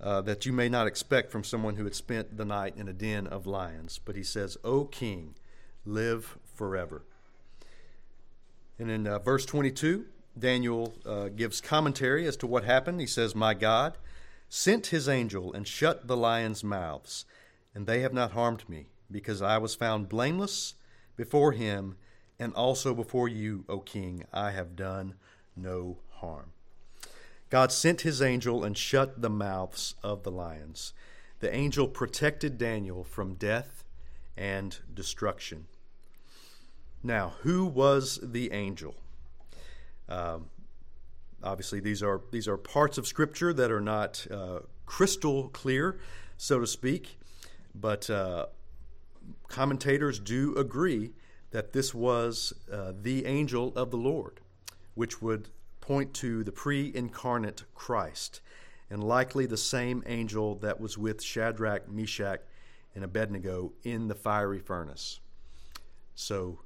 uh, 0.00 0.20
that 0.22 0.46
you 0.46 0.52
may 0.52 0.68
not 0.68 0.86
expect 0.86 1.30
from 1.30 1.44
someone 1.44 1.76
who 1.76 1.84
had 1.84 1.94
spent 1.94 2.36
the 2.36 2.44
night 2.44 2.74
in 2.76 2.88
a 2.88 2.92
den 2.92 3.26
of 3.26 3.46
lions. 3.46 4.00
But 4.02 4.16
he 4.16 4.22
says, 4.22 4.56
O 4.64 4.84
king, 4.84 5.34
live 5.84 6.38
forever. 6.54 7.02
And 8.78 8.90
in 8.90 9.06
uh, 9.06 9.18
verse 9.18 9.44
22, 9.44 10.06
Daniel 10.38 10.94
uh, 11.04 11.28
gives 11.28 11.60
commentary 11.60 12.26
as 12.26 12.36
to 12.38 12.46
what 12.46 12.64
happened. 12.64 13.00
He 13.00 13.06
says, 13.06 13.34
My 13.34 13.52
God 13.52 13.98
sent 14.48 14.86
his 14.86 15.08
angel 15.08 15.52
and 15.52 15.68
shut 15.68 16.06
the 16.06 16.16
lions' 16.16 16.64
mouths, 16.64 17.26
and 17.74 17.86
they 17.86 18.00
have 18.00 18.14
not 18.14 18.32
harmed 18.32 18.68
me, 18.68 18.86
because 19.10 19.42
I 19.42 19.58
was 19.58 19.74
found 19.74 20.08
blameless 20.08 20.74
before 21.16 21.52
him, 21.52 21.96
and 22.38 22.54
also 22.54 22.94
before 22.94 23.28
you, 23.28 23.64
O 23.68 23.80
king. 23.80 24.24
I 24.32 24.52
have 24.52 24.76
done 24.76 25.14
no 25.54 25.98
harm. 26.08 26.52
God 27.50 27.72
sent 27.72 28.02
his 28.02 28.22
angel 28.22 28.64
and 28.64 28.78
shut 28.78 29.20
the 29.20 29.28
mouths 29.28 29.96
of 30.02 30.22
the 30.22 30.30
lions. 30.30 30.92
The 31.40 31.52
angel 31.52 31.88
protected 31.88 32.58
Daniel 32.58 33.02
from 33.02 33.34
death 33.34 33.84
and 34.36 34.78
destruction. 34.94 35.66
Now, 37.02 37.34
who 37.42 37.64
was 37.66 38.20
the 38.22 38.52
angel? 38.52 38.94
Um, 40.08 40.46
obviously, 41.42 41.80
these 41.80 42.02
are 42.02 42.20
these 42.30 42.46
are 42.46 42.56
parts 42.56 42.98
of 42.98 43.06
Scripture 43.06 43.52
that 43.52 43.70
are 43.70 43.80
not 43.80 44.26
uh, 44.30 44.60
crystal 44.86 45.48
clear, 45.48 45.98
so 46.36 46.60
to 46.60 46.66
speak, 46.66 47.18
but 47.74 48.08
uh, 48.10 48.46
commentators 49.48 50.20
do 50.20 50.54
agree 50.56 51.12
that 51.50 51.72
this 51.72 51.94
was 51.94 52.52
uh, 52.72 52.92
the 53.00 53.26
angel 53.26 53.72
of 53.74 53.90
the 53.90 53.96
Lord, 53.96 54.40
which 54.94 55.20
would 55.20 55.48
point 55.90 56.14
to 56.14 56.44
the 56.44 56.52
pre 56.52 56.92
incarnate 56.94 57.64
Christ, 57.74 58.40
and 58.90 59.02
likely 59.02 59.44
the 59.44 59.56
same 59.56 60.04
angel 60.06 60.54
that 60.58 60.78
was 60.78 60.96
with 60.96 61.20
Shadrach, 61.20 61.90
Meshach, 61.90 62.42
and 62.94 63.02
Abednego 63.02 63.72
in 63.82 64.06
the 64.06 64.14
fiery 64.14 64.60
furnace. 64.60 65.18
So, 66.14 66.60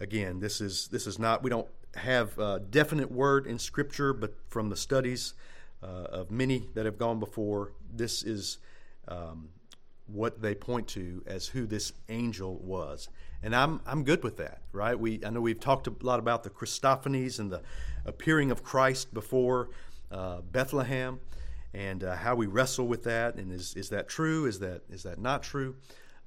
again, 0.00 0.40
this 0.40 0.60
is 0.60 0.88
this 0.88 1.06
is 1.06 1.20
not 1.20 1.44
we 1.44 1.50
don't 1.50 1.68
have 1.94 2.36
a 2.36 2.58
definite 2.58 3.12
word 3.12 3.46
in 3.46 3.60
Scripture, 3.60 4.12
but 4.12 4.34
from 4.48 4.70
the 4.70 4.76
studies 4.76 5.34
uh, 5.80 6.06
of 6.10 6.32
many 6.32 6.68
that 6.74 6.84
have 6.84 6.98
gone 6.98 7.20
before, 7.20 7.74
this 7.94 8.24
is 8.24 8.58
um, 9.06 9.50
what 10.06 10.42
they 10.42 10.56
point 10.56 10.88
to 10.88 11.22
as 11.28 11.46
who 11.46 11.64
this 11.64 11.92
angel 12.08 12.56
was. 12.56 13.08
And 13.40 13.54
I'm, 13.54 13.80
I'm 13.86 14.04
good 14.04 14.24
with 14.24 14.38
that, 14.38 14.62
right? 14.72 14.98
We, 14.98 15.20
I 15.24 15.30
know 15.30 15.40
we've 15.40 15.60
talked 15.60 15.86
a 15.86 15.92
lot 16.00 16.18
about 16.18 16.42
the 16.44 16.50
Christophanies 16.50 17.38
and 17.38 17.52
the 17.52 17.62
appearing 18.06 18.50
of 18.50 18.62
Christ 18.62 19.12
before 19.12 19.70
uh, 20.10 20.40
Bethlehem 20.40 21.20
and 21.72 22.04
uh, 22.04 22.16
how 22.16 22.34
we 22.34 22.46
wrestle 22.46 22.86
with 22.86 23.04
that. 23.04 23.36
And 23.36 23.52
is, 23.52 23.74
is 23.74 23.88
that 23.90 24.08
true? 24.08 24.46
Is 24.46 24.60
that, 24.60 24.82
is 24.90 25.02
that 25.02 25.18
not 25.18 25.42
true? 25.42 25.76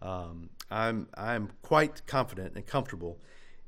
Um, 0.02 0.50
I'm, 0.70 1.08
I'm 1.16 1.50
quite 1.62 2.06
confident 2.06 2.56
and 2.56 2.66
comfortable 2.66 3.20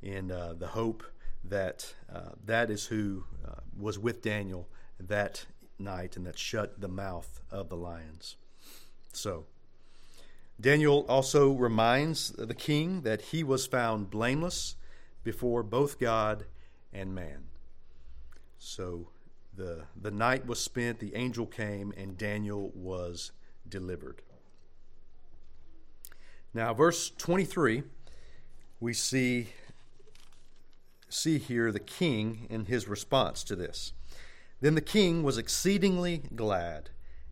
in 0.02 0.32
uh, 0.32 0.54
the 0.58 0.67
hope 0.67 1.04
that 1.43 1.93
uh, 2.13 2.32
that 2.45 2.69
is 2.69 2.86
who 2.86 3.24
uh, 3.48 3.62
was 3.78 3.98
with 3.98 4.22
Daniel 4.22 4.67
that 5.00 5.45
night 5.78 6.17
and 6.17 6.26
that 6.26 6.38
shut 6.38 6.82
the 6.82 6.88
mouth 6.88 7.41
of 7.50 7.69
the 7.69 7.78
lions. 7.78 8.36
So, 9.13 9.45
Daniel 10.60 11.06
also 11.08 11.54
reminds 11.54 12.32
the 12.32 12.54
king 12.54 13.02
that 13.02 13.22
he 13.22 13.43
was 13.43 13.65
found 13.65 14.10
blameless 14.10 14.76
before 15.24 15.63
both 15.63 16.00
God 16.00 16.45
and 16.91 17.15
man. 17.15 17.48
So 18.60 19.08
the, 19.56 19.86
the 20.00 20.12
night 20.12 20.45
was 20.45 20.60
spent, 20.60 21.00
the 21.00 21.15
angel 21.15 21.45
came, 21.45 21.93
and 21.98 22.17
Daniel 22.17 22.72
was 22.76 23.32
delivered. 23.67 24.22
Now, 26.54 26.74
verse 26.74 27.10
23, 27.17 27.84
we 28.80 28.93
see, 28.93 29.50
see 31.08 31.38
here 31.38 31.72
the 31.72 31.80
king 31.80 32.48
in 32.50 32.65
his 32.65 32.88
response 32.88 33.43
to 33.45 33.56
this. 33.56 33.93
Then 34.62 34.76
the 34.76 34.82
king 34.82 35.24
was 35.24 35.38
exceedingly 35.38 36.24
glad 36.36 36.89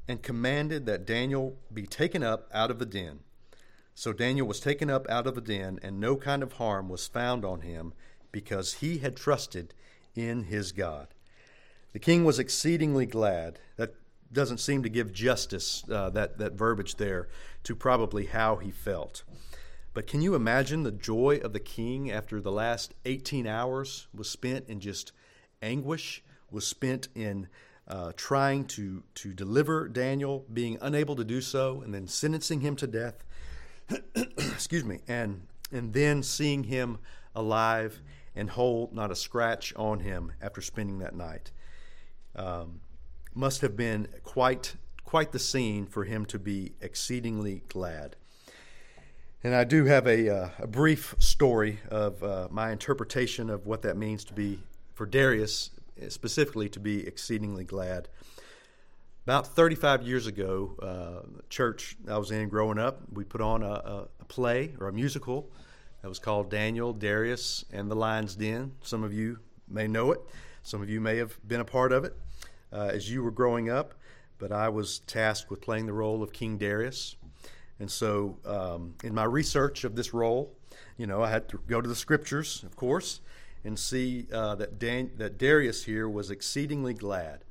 and 0.07 0.23
commanded 0.23 0.85
that 0.85 1.05
Daniel 1.05 1.57
be 1.73 1.85
taken 1.85 2.23
up 2.23 2.49
out 2.53 2.71
of 2.71 2.79
the 2.79 2.85
den. 2.85 3.19
So 3.95 4.13
Daniel 4.13 4.47
was 4.47 4.59
taken 4.59 4.89
up 4.89 5.09
out 5.09 5.27
of 5.27 5.35
the 5.35 5.41
den, 5.41 5.79
and 5.81 5.99
no 5.99 6.15
kind 6.15 6.41
of 6.41 6.53
harm 6.53 6.87
was 6.87 7.07
found 7.07 7.43
on 7.43 7.61
him, 7.61 7.93
because 8.31 8.75
he 8.75 8.99
had 8.99 9.17
trusted 9.17 9.73
in 10.15 10.43
his 10.43 10.71
God. 10.71 11.07
The 11.97 12.01
king 12.01 12.25
was 12.25 12.37
exceedingly 12.37 13.07
glad. 13.07 13.57
That 13.77 13.95
doesn't 14.31 14.59
seem 14.59 14.83
to 14.83 14.89
give 14.89 15.11
justice, 15.11 15.83
uh, 15.89 16.11
that, 16.11 16.37
that 16.37 16.53
verbiage 16.53 16.97
there, 16.97 17.27
to 17.63 17.75
probably 17.75 18.27
how 18.27 18.57
he 18.57 18.69
felt. 18.69 19.23
But 19.95 20.05
can 20.05 20.21
you 20.21 20.35
imagine 20.35 20.83
the 20.83 20.91
joy 20.91 21.39
of 21.43 21.53
the 21.53 21.59
king 21.59 22.11
after 22.11 22.39
the 22.39 22.51
last 22.51 22.93
18 23.05 23.47
hours 23.47 24.09
was 24.13 24.29
spent 24.29 24.69
in 24.69 24.79
just 24.79 25.11
anguish, 25.63 26.23
was 26.51 26.67
spent 26.67 27.07
in 27.15 27.47
uh, 27.87 28.11
trying 28.15 28.65
to, 28.65 29.01
to 29.15 29.33
deliver 29.33 29.87
Daniel, 29.87 30.45
being 30.53 30.77
unable 30.81 31.15
to 31.15 31.23
do 31.23 31.41
so, 31.41 31.81
and 31.81 31.95
then 31.95 32.07
sentencing 32.07 32.61
him 32.61 32.75
to 32.75 32.85
death. 32.85 33.23
Excuse 34.37 34.85
me. 34.85 34.99
And, 35.07 35.47
and 35.71 35.93
then 35.93 36.21
seeing 36.21 36.65
him 36.65 36.99
alive 37.33 38.03
and 38.35 38.51
whole, 38.51 38.91
not 38.93 39.09
a 39.09 39.15
scratch 39.15 39.73
on 39.75 40.01
him 40.01 40.33
after 40.43 40.61
spending 40.61 40.99
that 40.99 41.15
night. 41.15 41.51
Um, 42.37 42.81
must 43.33 43.61
have 43.61 43.75
been 43.75 44.07
quite 44.23 44.75
quite 45.07 45.31
the 45.31 45.39
scene 45.39 45.85
for 45.85 46.03
him 46.03 46.25
to 46.25 46.37
be 46.37 46.73
exceedingly 46.81 47.63
glad. 47.69 48.17
And 49.41 49.55
I 49.55 49.63
do 49.63 49.85
have 49.85 50.05
a, 50.05 50.29
uh, 50.29 50.49
a 50.59 50.67
brief 50.67 51.15
story 51.17 51.79
of 51.89 52.21
uh, 52.21 52.49
my 52.51 52.71
interpretation 52.71 53.49
of 53.49 53.65
what 53.65 53.83
that 53.83 53.95
means 53.95 54.25
to 54.25 54.33
be 54.33 54.59
for 54.93 55.05
Darius 55.05 55.69
specifically 56.09 56.67
to 56.69 56.79
be 56.81 57.07
exceedingly 57.07 57.63
glad. 57.63 58.09
About 59.23 59.47
35 59.47 60.03
years 60.03 60.27
ago, 60.27 60.75
uh, 60.81 61.41
church 61.49 61.95
I 62.09 62.17
was 62.17 62.31
in 62.31 62.49
growing 62.49 62.77
up, 62.77 63.01
we 63.13 63.23
put 63.23 63.39
on 63.39 63.63
a, 63.63 63.71
a, 63.71 64.07
a, 64.19 64.25
play 64.25 64.73
or 64.79 64.89
a 64.89 64.93
musical 64.93 65.49
that 66.01 66.09
was 66.09 66.19
called 66.19 66.49
Daniel, 66.49 66.91
Darius, 66.91 67.63
and 67.71 67.89
the 67.89 67.95
Lion's 67.95 68.35
Den. 68.35 68.73
Some 68.81 69.03
of 69.03 69.13
you 69.13 69.39
may 69.69 69.87
know 69.87 70.11
it, 70.11 70.19
some 70.63 70.81
of 70.81 70.89
you 70.89 70.99
may 70.99 71.15
have 71.15 71.37
been 71.47 71.61
a 71.61 71.65
part 71.65 71.93
of 71.93 72.03
it 72.03 72.13
uh, 72.71 72.89
as 72.93 73.09
you 73.09 73.23
were 73.23 73.31
growing 73.31 73.69
up, 73.69 73.93
but 74.37 74.51
I 74.51 74.69
was 74.69 74.99
tasked 74.99 75.49
with 75.49 75.61
playing 75.61 75.85
the 75.85 75.93
role 75.93 76.21
of 76.21 76.33
King 76.33 76.57
Darius. 76.57 77.15
And 77.79 77.89
so, 77.89 78.37
um, 78.45 78.95
in 79.03 79.13
my 79.13 79.23
research 79.23 79.83
of 79.83 79.95
this 79.95 80.13
role, 80.13 80.53
you 80.97 81.05
know, 81.05 81.21
I 81.21 81.29
had 81.29 81.47
to 81.49 81.59
go 81.67 81.79
to 81.79 81.87
the 81.87 81.95
scriptures, 81.95 82.63
of 82.63 82.75
course, 82.75 83.21
and 83.63 83.77
see 83.77 84.25
uh, 84.31 84.55
that, 84.55 84.79
Dan- 84.79 85.11
that 85.17 85.37
Darius 85.37 85.83
here 85.83 86.09
was 86.09 86.31
exceedingly 86.31 86.93
glad 86.93 87.43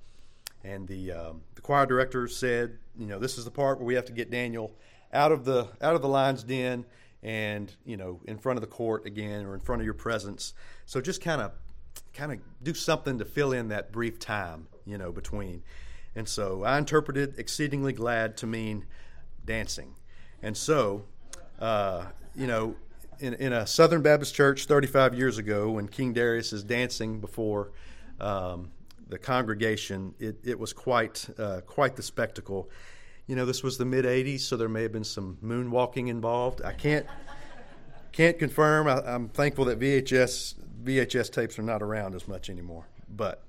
and 0.67 0.89
the 0.89 1.13
um, 1.13 1.43
the 1.55 1.63
choir 1.63 1.87
director 1.87 2.27
said, 2.29 2.79
you 2.99 3.07
know, 3.07 3.19
this 3.19 3.39
is 3.39 3.45
the 3.45 3.51
part 3.51 3.79
where 3.79 3.87
we 3.87 3.95
have 3.95 4.05
to 4.07 4.13
get 4.13 4.31
Daniel 4.31 4.75
out 5.13 5.33
of 5.33 5.45
the 5.45 5.69
out 5.81 5.95
of 5.95 6.03
the 6.03 6.09
lion's 6.09 6.43
den 6.43 6.85
and 7.23 7.73
you 7.85 7.97
know 7.97 8.21
in 8.27 8.37
front 8.37 8.57
of 8.57 8.61
the 8.61 8.67
court 8.67 9.07
again 9.07 9.47
or 9.47 9.55
in 9.55 9.61
front 9.61 9.81
of 9.81 9.85
your 9.85 9.95
presence. 9.95 10.55
So 10.85 11.01
just 11.01 11.21
kind 11.21 11.41
of 11.41 11.53
kind 12.15 12.33
of 12.33 12.39
do 12.63 12.75
something 12.75 13.19
to 13.19 13.25
fill 13.25 13.53
in 13.53 13.69
that 13.69 13.93
brief 13.93 14.19
time, 14.19 14.69
you 14.85 14.99
know, 14.99 15.13
between. 15.13 15.63
And 16.15 16.29
so 16.29 16.65
I 16.65 16.79
interpreted 16.79 17.39
exceedingly 17.39 17.93
glad 17.93 18.37
to 18.39 18.47
mean 18.47 18.87
dancing. 19.45 19.95
And 20.43 20.57
so, 20.57 21.05
uh, 21.61 22.07
you 22.35 22.47
know, 22.47 22.77
in, 23.19 23.35
in 23.35 23.53
a 23.53 23.67
Southern 23.67 24.03
Baptist 24.03 24.35
church 24.35 24.67
35 24.67 25.15
years 25.15 25.39
ago, 25.39 25.71
when 25.71 25.89
King 25.89 26.13
Darius 26.13 26.53
is 26.53 26.63
dancing 26.63 27.21
before 27.21 27.73
um, 28.21 28.71
the 29.09 29.19
congregation, 29.19 30.15
it, 30.19 30.39
it 30.45 30.59
was 30.59 30.73
quite 30.73 31.29
uh, 31.39 31.61
quite 31.67 31.97
the 31.97 32.03
spectacle. 32.03 32.71
You 33.27 33.37
know, 33.37 33.47
this 33.47 33.63
was 33.63 33.79
the 33.79 33.85
mid 33.85 34.05
'80s, 34.05 34.41
so 34.41 34.57
there 34.57 34.69
may 34.69 34.83
have 34.83 34.93
been 34.93 35.05
some 35.05 35.39
moonwalking 35.45 36.09
involved. 36.09 36.63
I 36.63 36.73
can't 36.73 37.07
can't 38.17 38.39
confirm. 38.39 38.89
I, 38.89 39.15
am 39.15 39.29
thankful 39.29 39.67
that 39.67 39.79
VHS 39.79 40.55
VHS 40.83 41.31
tapes 41.31 41.59
are 41.59 41.63
not 41.63 41.83
around 41.83 42.15
as 42.15 42.27
much 42.27 42.49
anymore. 42.49 42.87
But 43.15 43.43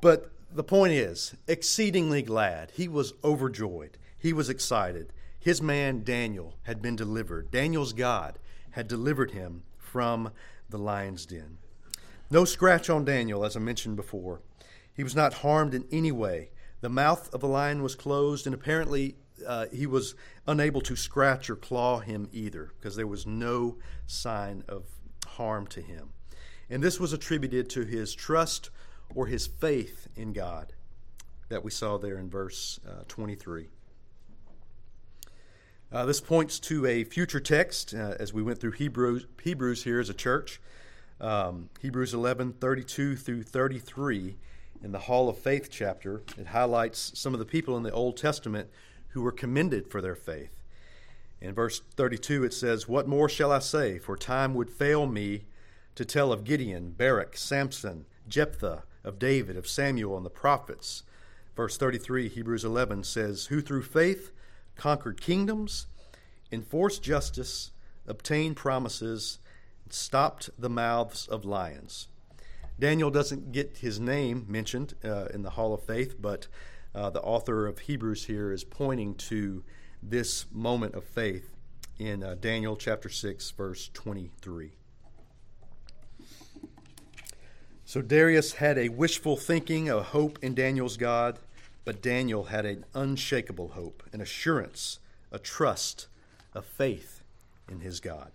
but 0.00 0.30
the 0.50 0.64
point 0.64 0.94
is, 0.94 1.34
exceedingly 1.46 2.22
glad. 2.22 2.70
He 2.72 2.88
was 2.88 3.12
overjoyed. 3.22 3.98
He 4.18 4.32
was 4.32 4.48
excited. 4.48 5.12
His 5.38 5.60
man 5.60 6.02
Daniel 6.02 6.54
had 6.62 6.80
been 6.80 6.96
delivered. 6.96 7.50
Daniel's 7.50 7.92
God 7.92 8.38
had 8.70 8.88
delivered 8.88 9.32
him 9.32 9.64
from 9.76 10.32
the 10.70 10.78
lion's 10.78 11.26
den. 11.26 11.58
No 12.30 12.46
scratch 12.46 12.88
on 12.88 13.04
Daniel, 13.04 13.44
as 13.44 13.54
I 13.54 13.60
mentioned 13.60 13.96
before. 13.96 14.40
He 14.94 15.04
was 15.04 15.14
not 15.14 15.34
harmed 15.34 15.74
in 15.74 15.84
any 15.92 16.12
way. 16.12 16.50
The 16.80 16.88
mouth 16.88 17.32
of 17.34 17.40
the 17.40 17.48
lion 17.48 17.82
was 17.82 17.94
closed, 17.94 18.46
and 18.46 18.54
apparently 18.54 19.16
uh, 19.46 19.66
he 19.72 19.86
was 19.86 20.14
unable 20.46 20.80
to 20.82 20.96
scratch 20.96 21.50
or 21.50 21.56
claw 21.56 22.00
him 22.00 22.28
either, 22.32 22.72
because 22.78 22.96
there 22.96 23.06
was 23.06 23.26
no 23.26 23.76
sign 24.06 24.64
of 24.68 24.84
harm 25.26 25.66
to 25.68 25.80
him. 25.80 26.10
And 26.70 26.82
this 26.82 27.00
was 27.00 27.12
attributed 27.12 27.70
to 27.70 27.84
his 27.84 28.14
trust 28.14 28.70
or 29.14 29.26
his 29.26 29.46
faith 29.46 30.08
in 30.16 30.32
God 30.32 30.72
that 31.48 31.64
we 31.64 31.70
saw 31.70 31.96
there 31.96 32.18
in 32.18 32.28
verse 32.28 32.78
uh, 32.86 33.04
23. 33.08 33.68
Uh, 35.90 36.04
this 36.04 36.20
points 36.20 36.60
to 36.60 36.84
a 36.84 37.04
future 37.04 37.40
text 37.40 37.94
uh, 37.94 38.14
as 38.20 38.32
we 38.32 38.42
went 38.42 38.60
through 38.60 38.72
Hebrews, 38.72 39.26
Hebrews 39.42 39.84
here 39.84 40.00
as 40.00 40.10
a 40.10 40.14
church. 40.14 40.60
Um, 41.20 41.70
Hebrews 41.80 42.12
11 42.12 42.52
32 42.54 43.16
through 43.16 43.42
33 43.42 44.36
in 44.82 44.92
the 44.92 44.98
Hall 44.98 45.28
of 45.28 45.38
Faith 45.38 45.68
chapter, 45.70 46.22
it 46.36 46.48
highlights 46.48 47.12
some 47.18 47.32
of 47.32 47.40
the 47.40 47.46
people 47.46 47.76
in 47.76 47.82
the 47.82 47.90
Old 47.90 48.16
Testament 48.16 48.68
who 49.08 49.22
were 49.22 49.32
commended 49.32 49.90
for 49.90 50.00
their 50.00 50.14
faith. 50.14 50.58
In 51.40 51.54
verse 51.54 51.80
32, 51.96 52.44
it 52.44 52.52
says, 52.52 52.88
What 52.88 53.06
more 53.06 53.28
shall 53.28 53.52
I 53.52 53.60
say? 53.60 53.98
For 53.98 54.16
time 54.16 54.54
would 54.54 54.70
fail 54.70 55.06
me 55.06 55.44
to 55.94 56.04
tell 56.04 56.32
of 56.32 56.44
Gideon, 56.44 56.94
Barak, 56.96 57.36
Samson, 57.36 58.06
Jephthah, 58.28 58.82
of 59.04 59.18
David, 59.18 59.56
of 59.56 59.68
Samuel, 59.68 60.16
and 60.16 60.26
the 60.26 60.30
prophets. 60.30 61.04
Verse 61.56 61.76
33, 61.76 62.28
Hebrews 62.28 62.64
11 62.64 63.04
says, 63.04 63.46
Who 63.46 63.60
through 63.60 63.82
faith 63.82 64.32
conquered 64.76 65.20
kingdoms, 65.20 65.86
enforced 66.52 67.02
justice, 67.02 67.70
obtained 68.06 68.56
promises, 68.56 69.38
stopped 69.90 70.50
the 70.58 70.70
mouths 70.70 71.26
of 71.26 71.44
lions. 71.44 72.08
Daniel 72.78 73.10
doesn't 73.10 73.52
get 73.52 73.78
his 73.78 73.98
name 73.98 74.46
mentioned 74.48 74.94
uh, 75.04 75.26
in 75.26 75.42
the 75.42 75.50
Hall 75.50 75.74
of 75.74 75.82
Faith, 75.82 76.14
but 76.20 76.46
uh, 76.94 77.10
the 77.10 77.20
author 77.22 77.66
of 77.66 77.80
Hebrews 77.80 78.24
here 78.24 78.52
is 78.52 78.64
pointing 78.64 79.14
to 79.16 79.62
this 80.02 80.46
moment 80.52 80.94
of 80.94 81.04
faith 81.04 81.54
in 81.98 82.22
uh, 82.22 82.36
Daniel 82.40 82.76
chapter 82.76 83.08
6, 83.08 83.50
verse 83.50 83.90
23. 83.92 84.72
So 87.84 88.02
Darius 88.02 88.52
had 88.52 88.78
a 88.78 88.90
wishful 88.90 89.36
thinking, 89.36 89.88
a 89.88 90.02
hope 90.02 90.38
in 90.42 90.54
Daniel's 90.54 90.96
God, 90.96 91.38
but 91.84 92.02
Daniel 92.02 92.44
had 92.44 92.66
an 92.66 92.84
unshakable 92.94 93.68
hope, 93.68 94.02
an 94.12 94.20
assurance, 94.20 94.98
a 95.32 95.38
trust, 95.38 96.06
a 96.54 96.60
faith 96.60 97.22
in 97.70 97.80
his 97.80 98.00
God. 98.00 98.30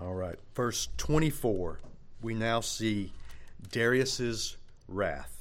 All 0.00 0.14
right, 0.14 0.38
verse 0.54 0.88
24, 0.96 1.80
we 2.22 2.32
now 2.32 2.60
see 2.60 3.12
Darius's 3.70 4.56
wrath. 4.86 5.37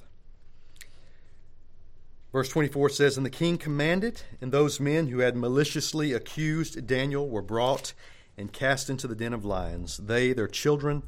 Verse 2.32 2.50
24 2.50 2.90
says, 2.90 3.18
And 3.18 3.26
the 3.26 3.32
king 3.32 3.58
commanded, 3.58 4.22
and 4.42 4.52
those 4.52 4.80
men 4.80 5.08
who 5.08 5.20
had 5.20 5.36
maliciously 5.36 6.14
accused 6.14 6.86
Daniel 6.86 7.28
were 7.30 7.42
brought 7.42 7.94
and 8.38 8.52
cast 8.52 8.90
into 8.90 9.08
the 9.08 9.16
den 9.16 9.34
of 9.34 9.46
lions, 9.46 9.98
they, 9.98 10.34
their 10.34 10.48
children, 10.48 11.04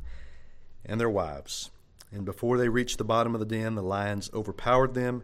and 0.86 1.00
their 1.00 1.10
wives. 1.10 1.70
And 2.12 2.26
before 2.26 2.58
they 2.58 2.70
reached 2.70 2.98
the 2.98 3.04
bottom 3.04 3.36
of 3.36 3.40
the 3.40 3.46
den, 3.46 3.76
the 3.76 3.84
lions 3.84 4.32
overpowered 4.34 4.94
them 4.94 5.24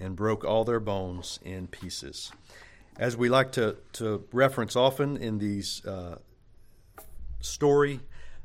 and 0.00 0.16
broke 0.16 0.44
all 0.44 0.64
their 0.64 0.80
bones 0.80 1.38
in 1.44 1.68
pieces. 1.68 2.32
As 2.98 3.16
we 3.16 3.28
like 3.28 3.52
to, 3.52 3.76
to 3.94 4.24
reference 4.32 4.74
often 4.74 5.16
in 5.16 5.38
these 5.38 5.84
uh, 5.84 6.16
story, 7.40 8.00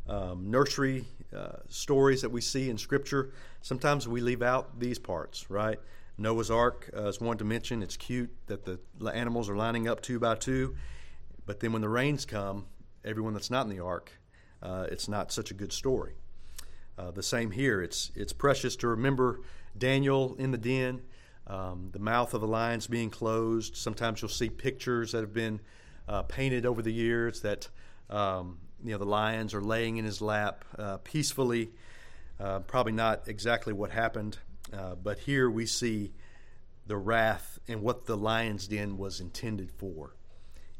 um, 0.08 0.51
nursery 0.51 1.06
uh, 1.36 1.58
stories 1.69 2.21
that 2.21 2.30
we 2.30 2.41
see 2.41 2.69
in 2.69 2.77
Scripture, 2.77 3.32
sometimes 3.62 4.08
we 4.08 4.21
leave 4.21 4.41
out 4.41 4.80
these 4.80 4.99
parts, 4.99 5.49
right? 5.49 5.80
Noah's 6.21 6.51
Ark 6.51 6.89
uh, 6.95 7.07
is 7.07 7.19
one 7.19 7.38
to 7.39 7.43
mention. 7.43 7.81
It's 7.81 7.97
cute 7.97 8.31
that 8.47 8.65
the 8.65 8.79
animals 9.10 9.49
are 9.49 9.55
lining 9.55 9.88
up 9.88 10.01
two 10.01 10.19
by 10.19 10.36
two, 10.36 10.75
but 11.45 11.60
then 11.60 11.73
when 11.73 11.81
the 11.81 11.89
rains 11.89 12.25
come, 12.25 12.67
everyone 13.03 13.34
that's 13.34 13.49
not 13.49 13.65
in 13.65 13.75
the 13.75 13.84
ark, 13.84 14.12
uh, 14.62 14.88
it's 14.91 15.07
not 15.07 15.31
such 15.31 15.51
a 15.51 15.53
good 15.53 15.73
story. 15.73 16.13
Uh, 16.97 17.10
the 17.12 17.23
same 17.23 17.51
here. 17.51 17.81
It's 17.81 18.12
it's 18.15 18.34
precious 18.34 18.75
to 18.77 18.88
remember 18.88 19.41
Daniel 19.77 20.36
in 20.38 20.51
the 20.51 20.57
den, 20.57 21.01
um, 21.47 21.89
the 21.91 21.99
mouth 21.99 22.34
of 22.34 22.41
the 22.41 22.47
lions 22.47 22.86
being 22.86 23.10
closed. 23.10 23.75
Sometimes 23.75 24.21
you'll 24.21 24.29
see 24.29 24.49
pictures 24.49 25.13
that 25.13 25.21
have 25.21 25.34
been 25.34 25.60
uh, 26.07 26.21
painted 26.23 26.65
over 26.65 26.81
the 26.81 26.93
years 26.93 27.41
that 27.41 27.69
um, 28.10 28.60
you 28.84 28.91
know 28.91 28.97
the 28.97 29.05
lions 29.05 29.53
are 29.53 29.62
laying 29.62 29.97
in 29.97 30.05
his 30.05 30.21
lap 30.21 30.63
uh, 30.77 30.97
peacefully. 30.97 31.71
Uh, 32.39 32.60
probably 32.60 32.91
not 32.91 33.27
exactly 33.27 33.71
what 33.71 33.91
happened, 33.91 34.38
uh, 34.73 34.95
but 34.95 35.19
here 35.19 35.49
we 35.49 35.65
see 35.65 36.12
the 36.88 36.97
wrath 36.97 37.60
and 37.67 37.81
what 37.81 38.05
the 38.05 38.17
lion's 38.17 38.67
den 38.67 38.97
was 38.97 39.19
intended 39.19 39.71
for. 39.71 40.15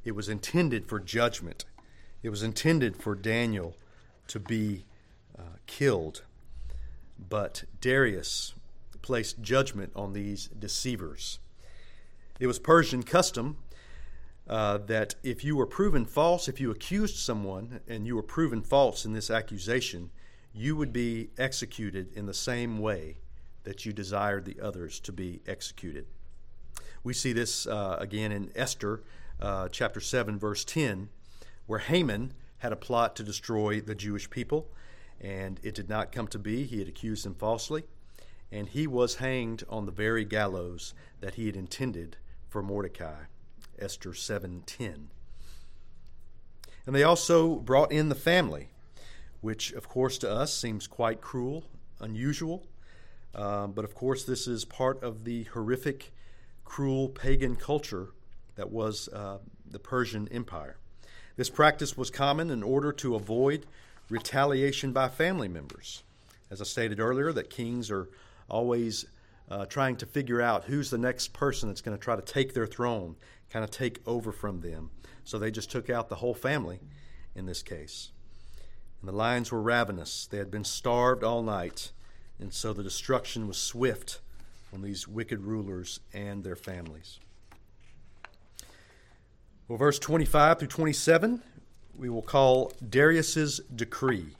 It 0.04 0.12
was 0.14 0.30
intended 0.30 0.88
for 0.88 1.00
judgment. 1.00 1.66
It 2.24 2.30
was 2.30 2.44
intended 2.44 2.98
for 2.98 3.16
Daniel 3.16 3.76
to 4.28 4.40
be 4.40 4.86
uh, 5.38 5.58
killed. 5.68 6.24
But 7.30 7.64
Darius 7.80 8.54
placed 9.02 9.42
judgment 9.42 9.92
on 9.96 10.14
these 10.14 10.48
deceivers. 10.48 11.40
It 12.40 12.48
was 12.48 12.60
Persian 12.60 13.04
custom 13.04 13.58
uh, 14.48 14.80
that 14.80 15.16
if 15.24 15.44
you 15.44 15.56
were 15.56 15.68
proven 15.68 16.06
false, 16.06 16.48
if 16.48 16.60
you 16.60 16.72
accused 16.72 17.18
someone 17.18 17.82
and 17.88 18.08
you 18.08 18.16
were 18.16 18.24
proven 18.24 18.62
false 18.62 19.06
in 19.06 19.14
this 19.14 19.30
accusation, 19.30 20.10
you 20.54 20.76
would 20.76 20.92
be 20.92 21.30
executed 21.38 22.12
in 22.14 22.26
the 22.26 22.34
same 22.34 22.80
way 22.80 23.18
that 23.64 23.86
you 23.86 23.94
desired 23.94 24.46
the 24.46 24.60
others 24.62 25.00
to 25.02 25.12
be 25.12 25.42
executed. 25.48 26.06
We 27.04 27.14
see 27.14 27.34
this 27.34 27.68
uh, 27.68 27.98
again 28.00 28.32
in 28.32 28.52
Esther 28.56 29.02
uh, 29.40 29.70
chapter 29.70 30.00
7, 30.00 30.38
verse 30.38 30.64
10, 30.64 31.10
where 31.66 31.80
Haman 31.80 32.34
had 32.60 32.72
a 32.72 32.76
plot 32.76 33.16
to 33.16 33.24
destroy 33.24 33.82
the 33.82 33.96
Jewish 33.96 34.30
people, 34.30 34.70
and 35.20 35.60
it 35.64 35.74
did 35.74 35.90
not 35.90 36.12
come 36.12 36.28
to 36.28 36.40
be. 36.40 36.64
He 36.64 36.80
had 36.80 36.88
accused 36.88 37.26
them 37.26 37.34
falsely, 37.34 37.84
and 38.52 38.70
he 38.70 38.86
was 38.86 39.16
hanged 39.16 39.64
on 39.68 39.86
the 39.86 39.92
very 39.92 40.26
gallows 40.26 40.94
that 41.22 41.36
he 41.36 41.48
had 41.48 41.56
intended 41.56 42.18
for 42.48 42.62
Mordecai. 42.62 43.24
Esther 43.80 44.14
7:10. 44.14 45.10
And 46.86 46.96
they 46.96 47.04
also 47.04 47.56
brought 47.56 47.92
in 47.92 48.10
the 48.10 48.16
family, 48.16 48.70
which 49.40 49.72
of 49.72 49.88
course 49.88 50.18
to 50.20 50.32
us 50.32 50.54
seems 50.54 50.88
quite 50.88 51.22
cruel, 51.22 51.66
unusual, 52.00 52.68
Uh, 53.34 53.68
but 53.68 53.86
of 53.86 53.96
course, 53.96 54.24
this 54.24 54.48
is 54.48 54.66
part 54.66 55.02
of 55.04 55.24
the 55.24 55.44
horrific, 55.46 56.12
cruel 56.66 57.10
pagan 57.10 57.56
culture 57.56 58.10
that 58.56 58.72
was 58.72 59.08
uh, 59.10 59.38
the 59.70 59.80
Persian 59.80 60.28
Empire. 60.30 60.78
This 61.38 61.50
practice 61.50 61.98
was 61.98 62.12
common 62.12 62.50
in 62.50 62.62
order 62.62 62.92
to 62.94 63.16
avoid 63.16 63.66
retaliation 64.10 64.92
by 64.92 65.08
family 65.08 65.48
members. 65.48 66.04
As 66.50 66.62
I 66.62 66.66
stated 66.66 67.00
earlier, 67.00 67.32
that 67.32 67.50
kings 67.50 67.90
are 67.90 68.10
always 68.50 69.06
uh, 69.50 69.66
trying 69.66 69.96
to 69.98 70.06
figure 70.06 70.42
out 70.42 70.66
who's 70.66 70.90
the 70.90 70.98
next 70.98 71.34
person 71.34 71.70
that's 71.70 71.82
going 71.82 71.98
to 71.98 72.04
try 72.04 72.16
to 72.16 72.22
take 72.22 72.54
their 72.54 72.68
throne, 72.68 73.16
kind 73.50 73.64
of 73.64 73.72
take 73.72 74.00
over 74.06 74.32
from 74.32 74.62
them. 74.62 74.92
So 75.24 75.40
they 75.40 75.52
just 75.52 75.72
took 75.72 75.90
out 75.90 76.10
the 76.10 76.16
whole 76.16 76.34
family 76.34 76.80
in 77.36 77.46
this 77.46 77.64
case. 77.64 78.12
And 79.00 79.08
the 79.08 79.16
lions 79.16 79.52
were 79.52 79.62
ravenous. 79.62 80.28
They 80.28 80.38
had 80.38 80.52
been 80.52 80.64
starved 80.64 81.24
all 81.24 81.42
night, 81.42 81.92
and 82.42 82.54
so 82.54 82.74
the 82.74 82.84
destruction 82.84 83.48
was 83.48 83.58
swift 83.58 84.20
on 84.74 84.82
these 84.82 85.08
wicked 85.08 85.42
rulers 85.42 86.00
and 86.14 86.44
their 86.44 86.56
families. 86.56 87.20
Well, 89.68 89.78
verse 89.78 90.00
25 90.00 90.60
through 90.60 90.68
27, 90.68 91.42
we 91.96 92.10
will 92.10 92.22
call 92.22 92.74
Darius's 92.88 93.62
decree. 93.74 94.36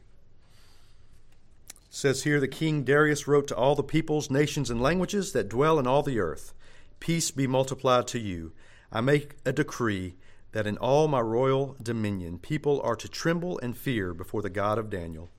It 1.70 1.76
says 1.90 2.24
here 2.24 2.40
the 2.40 2.48
king 2.48 2.84
Darius 2.84 3.28
wrote 3.28 3.48
to 3.48 3.56
all 3.56 3.76
the 3.76 3.84
peoples, 3.84 4.30
nations, 4.30 4.70
and 4.70 4.82
languages 4.82 5.32
that 5.32 5.48
dwell 5.48 5.80
in 5.80 5.88
all 5.88 6.04
the 6.04 6.20
earth 6.20 6.54
Peace 7.02 7.32
be 7.32 7.48
multiplied 7.48 8.06
to 8.10 8.20
you. 8.20 8.54
I 8.92 9.02
make 9.02 9.36
a 9.44 9.52
decree 9.52 10.14
that 10.52 10.68
in 10.68 10.78
all 10.78 11.08
my 11.08 11.20
royal 11.20 11.76
dominion 11.82 12.38
people 12.38 12.80
are 12.84 12.96
to 12.96 13.10
tremble 13.10 13.58
and 13.60 13.76
fear 13.76 14.14
before 14.14 14.44
the 14.44 14.52
God 14.52 14.78
of 14.78 14.92
Daniel. 14.92 15.32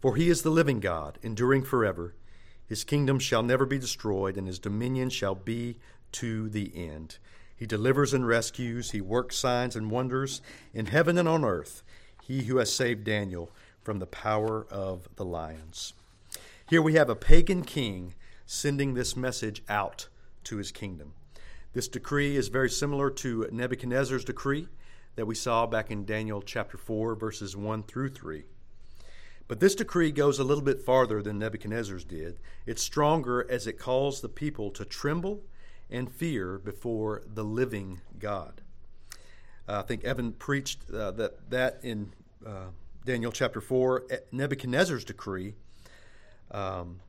For 0.00 0.16
he 0.16 0.28
is 0.28 0.42
the 0.42 0.50
living 0.50 0.80
God, 0.80 1.18
enduring 1.22 1.64
forever. 1.64 2.14
His 2.66 2.84
kingdom 2.84 3.18
shall 3.18 3.42
never 3.42 3.66
be 3.66 3.78
destroyed, 3.78 4.36
and 4.36 4.46
his 4.46 4.58
dominion 4.58 5.10
shall 5.10 5.34
be 5.34 5.78
to 6.12 6.48
the 6.48 6.72
end. 6.74 7.18
He 7.56 7.66
delivers 7.66 8.14
and 8.14 8.26
rescues, 8.26 8.92
he 8.92 9.00
works 9.00 9.36
signs 9.36 9.74
and 9.74 9.90
wonders 9.90 10.40
in 10.72 10.86
heaven 10.86 11.18
and 11.18 11.28
on 11.28 11.44
earth, 11.44 11.82
he 12.22 12.42
who 12.42 12.58
has 12.58 12.72
saved 12.72 13.04
Daniel 13.04 13.50
from 13.82 13.98
the 13.98 14.06
power 14.06 14.66
of 14.70 15.08
the 15.16 15.24
lions. 15.24 15.94
Here 16.68 16.82
we 16.82 16.94
have 16.94 17.10
a 17.10 17.16
pagan 17.16 17.62
king 17.62 18.14
sending 18.46 18.94
this 18.94 19.16
message 19.16 19.62
out 19.68 20.08
to 20.44 20.58
his 20.58 20.70
kingdom. 20.70 21.14
This 21.72 21.88
decree 21.88 22.36
is 22.36 22.48
very 22.48 22.70
similar 22.70 23.10
to 23.10 23.48
Nebuchadnezzar's 23.50 24.24
decree 24.24 24.68
that 25.16 25.26
we 25.26 25.34
saw 25.34 25.66
back 25.66 25.90
in 25.90 26.04
Daniel 26.04 26.40
chapter 26.40 26.78
4, 26.78 27.14
verses 27.14 27.56
1 27.56 27.82
through 27.82 28.10
3. 28.10 28.44
But 29.48 29.60
this 29.60 29.74
decree 29.74 30.12
goes 30.12 30.38
a 30.38 30.44
little 30.44 30.62
bit 30.62 30.82
farther 30.82 31.22
than 31.22 31.38
Nebuchadnezzar's 31.38 32.04
did. 32.04 32.38
It's 32.66 32.82
stronger 32.82 33.50
as 33.50 33.66
it 33.66 33.78
calls 33.78 34.20
the 34.20 34.28
people 34.28 34.70
to 34.72 34.84
tremble 34.84 35.42
and 35.90 36.12
fear 36.12 36.58
before 36.58 37.22
the 37.26 37.44
living 37.44 38.02
God. 38.18 38.60
Uh, 39.66 39.80
I 39.80 39.82
think 39.82 40.04
Evan 40.04 40.32
preached 40.32 40.90
uh, 40.90 41.12
that, 41.12 41.50
that 41.50 41.80
in 41.82 42.12
uh, 42.46 42.66
Daniel 43.06 43.32
chapter 43.32 43.62
4. 43.62 44.04
Nebuchadnezzar's 44.32 45.04
decree 45.04 45.54
um, 46.50 47.00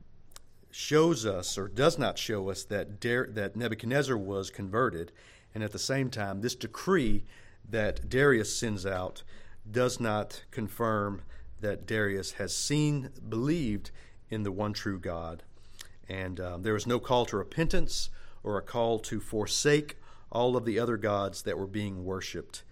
shows 0.70 1.26
us, 1.26 1.58
or 1.58 1.68
does 1.68 1.98
not 1.98 2.18
show 2.18 2.48
us, 2.48 2.64
that, 2.64 3.00
Dar- 3.00 3.28
that 3.32 3.54
Nebuchadnezzar 3.54 4.16
was 4.16 4.50
converted. 4.50 5.12
And 5.54 5.62
at 5.62 5.72
the 5.72 5.78
same 5.78 6.08
time, 6.08 6.40
this 6.40 6.54
decree 6.54 7.24
that 7.68 8.08
Darius 8.08 8.56
sends 8.56 8.86
out 8.86 9.24
does 9.70 10.00
not 10.00 10.44
confirm 10.50 11.22
that 11.60 11.86
Darius 11.86 12.32
has 12.32 12.54
seen, 12.54 13.10
believed 13.28 13.90
in 14.28 14.42
the 14.42 14.52
one 14.52 14.72
true 14.72 14.98
God. 14.98 15.42
And 16.08 16.40
um, 16.40 16.62
there 16.62 16.76
is 16.76 16.86
no 16.86 16.98
call 16.98 17.26
to 17.26 17.36
repentance 17.36 18.10
or 18.42 18.58
a 18.58 18.62
call 18.62 18.98
to 19.00 19.20
forsake 19.20 19.96
all 20.32 20.56
of 20.56 20.64
the 20.64 20.78
other 20.78 20.96
gods 20.96 21.42
that 21.42 21.58
were 21.58 21.66
being 21.66 22.04
worshiped. 22.04 22.62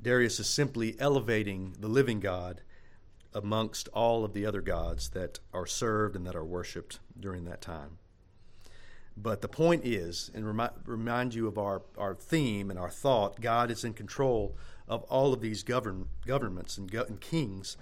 Darius 0.00 0.40
is 0.40 0.48
simply 0.48 0.96
elevating 0.98 1.74
the 1.78 1.88
living 1.88 2.20
God 2.20 2.62
amongst 3.34 3.88
all 3.88 4.24
of 4.24 4.32
the 4.32 4.46
other 4.46 4.60
gods 4.62 5.10
that 5.10 5.40
are 5.52 5.66
served 5.66 6.16
and 6.16 6.26
that 6.26 6.36
are 6.36 6.44
worshiped 6.44 7.00
during 7.18 7.44
that 7.44 7.60
time. 7.60 7.98
But 9.16 9.40
the 9.40 9.48
point 9.48 9.84
is, 9.84 10.30
and 10.34 10.46
remind, 10.46 10.72
remind 10.84 11.34
you 11.34 11.46
of 11.46 11.58
our, 11.58 11.82
our 11.96 12.14
theme 12.14 12.70
and 12.70 12.78
our 12.78 12.90
thought 12.90 13.40
God 13.40 13.70
is 13.70 13.84
in 13.84 13.94
control 13.94 14.56
of 14.88 15.02
all 15.04 15.32
of 15.32 15.40
these 15.40 15.62
govern, 15.62 16.08
governments 16.26 16.78
and, 16.78 16.90
go, 16.90 17.02
and 17.02 17.20
kings. 17.20 17.76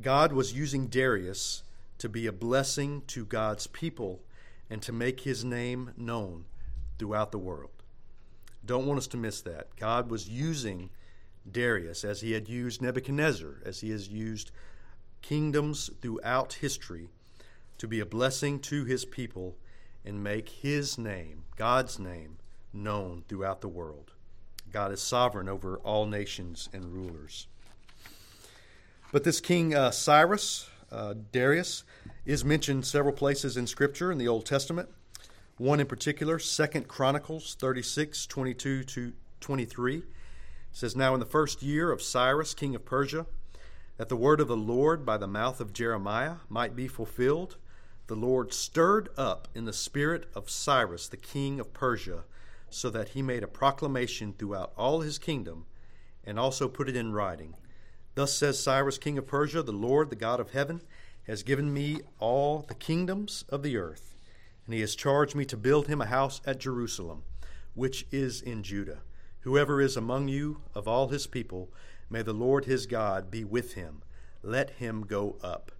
God 0.00 0.32
was 0.32 0.52
using 0.52 0.86
Darius 0.86 1.62
to 1.98 2.08
be 2.08 2.26
a 2.26 2.32
blessing 2.32 3.02
to 3.08 3.24
God's 3.24 3.66
people 3.66 4.20
and 4.70 4.82
to 4.82 4.92
make 4.92 5.20
his 5.20 5.44
name 5.44 5.92
known 5.96 6.46
throughout 6.98 7.32
the 7.32 7.38
world. 7.38 7.70
Don't 8.64 8.86
want 8.86 8.98
us 8.98 9.06
to 9.08 9.16
miss 9.16 9.40
that. 9.42 9.76
God 9.76 10.10
was 10.10 10.28
using 10.28 10.90
Darius 11.50 12.04
as 12.04 12.20
he 12.20 12.32
had 12.32 12.48
used 12.48 12.80
Nebuchadnezzar, 12.80 13.60
as 13.64 13.80
he 13.80 13.90
has 13.90 14.08
used 14.08 14.50
kingdoms 15.20 15.90
throughout 16.00 16.54
history 16.54 17.08
to 17.78 17.88
be 17.88 18.00
a 18.00 18.06
blessing 18.06 18.60
to 18.60 18.84
his 18.84 19.04
people 19.04 19.56
and 20.04 20.22
make 20.22 20.48
his 20.48 20.98
name, 20.98 21.44
God's 21.56 21.98
name, 21.98 22.38
known 22.72 23.24
throughout 23.28 23.60
the 23.60 23.68
world. 23.68 24.12
God 24.72 24.90
is 24.90 25.02
sovereign 25.02 25.48
over 25.48 25.76
all 25.78 26.06
nations 26.06 26.68
and 26.72 26.92
rulers. 26.92 27.46
But 29.12 29.24
this 29.24 29.40
King 29.40 29.74
uh, 29.74 29.90
Cyrus, 29.90 30.70
uh, 30.90 31.14
Darius, 31.30 31.84
is 32.24 32.44
mentioned 32.44 32.86
several 32.86 33.12
places 33.12 33.58
in 33.58 33.66
Scripture 33.66 34.10
in 34.10 34.16
the 34.16 34.28
Old 34.28 34.46
Testament. 34.46 34.88
One 35.58 35.78
in 35.78 35.86
particular, 35.86 36.38
Second 36.38 36.88
Chronicles 36.88 37.54
36, 37.54 38.26
22 38.26 38.84
to 38.84 39.12
23, 39.40 40.02
says, 40.72 40.96
Now 40.96 41.12
in 41.12 41.20
the 41.20 41.26
first 41.26 41.62
year 41.62 41.92
of 41.92 42.00
Cyrus, 42.00 42.54
king 42.54 42.74
of 42.74 42.86
Persia, 42.86 43.26
that 43.98 44.08
the 44.08 44.16
word 44.16 44.40
of 44.40 44.48
the 44.48 44.56
Lord 44.56 45.04
by 45.04 45.18
the 45.18 45.26
mouth 45.26 45.60
of 45.60 45.74
Jeremiah 45.74 46.36
might 46.48 46.74
be 46.74 46.88
fulfilled, 46.88 47.56
the 48.06 48.16
Lord 48.16 48.54
stirred 48.54 49.10
up 49.18 49.48
in 49.54 49.66
the 49.66 49.72
spirit 49.72 50.30
of 50.34 50.48
Cyrus, 50.48 51.08
the 51.08 51.18
king 51.18 51.60
of 51.60 51.74
Persia, 51.74 52.24
so 52.74 52.90
that 52.90 53.10
he 53.10 53.22
made 53.22 53.42
a 53.42 53.48
proclamation 53.48 54.32
throughout 54.32 54.72
all 54.76 55.00
his 55.00 55.18
kingdom, 55.18 55.66
and 56.24 56.38
also 56.38 56.68
put 56.68 56.88
it 56.88 56.96
in 56.96 57.12
writing. 57.12 57.54
Thus 58.14 58.34
says 58.34 58.62
Cyrus, 58.62 58.98
king 58.98 59.18
of 59.18 59.26
Persia, 59.26 59.62
the 59.62 59.72
Lord, 59.72 60.10
the 60.10 60.16
God 60.16 60.40
of 60.40 60.50
heaven, 60.50 60.82
has 61.26 61.42
given 61.42 61.72
me 61.72 62.00
all 62.18 62.64
the 62.66 62.74
kingdoms 62.74 63.44
of 63.48 63.62
the 63.62 63.76
earth, 63.76 64.14
and 64.66 64.74
he 64.74 64.80
has 64.80 64.94
charged 64.94 65.34
me 65.34 65.44
to 65.46 65.56
build 65.56 65.86
him 65.86 66.00
a 66.00 66.06
house 66.06 66.40
at 66.44 66.58
Jerusalem, 66.58 67.22
which 67.74 68.06
is 68.10 68.42
in 68.42 68.62
Judah. 68.62 69.02
Whoever 69.40 69.80
is 69.80 69.96
among 69.96 70.28
you 70.28 70.60
of 70.74 70.86
all 70.86 71.08
his 71.08 71.26
people, 71.26 71.72
may 72.10 72.22
the 72.22 72.32
Lord 72.32 72.64
his 72.64 72.86
God 72.86 73.30
be 73.30 73.44
with 73.44 73.74
him. 73.74 74.02
Let 74.42 74.70
him 74.70 75.02
go 75.02 75.36
up. 75.42 75.72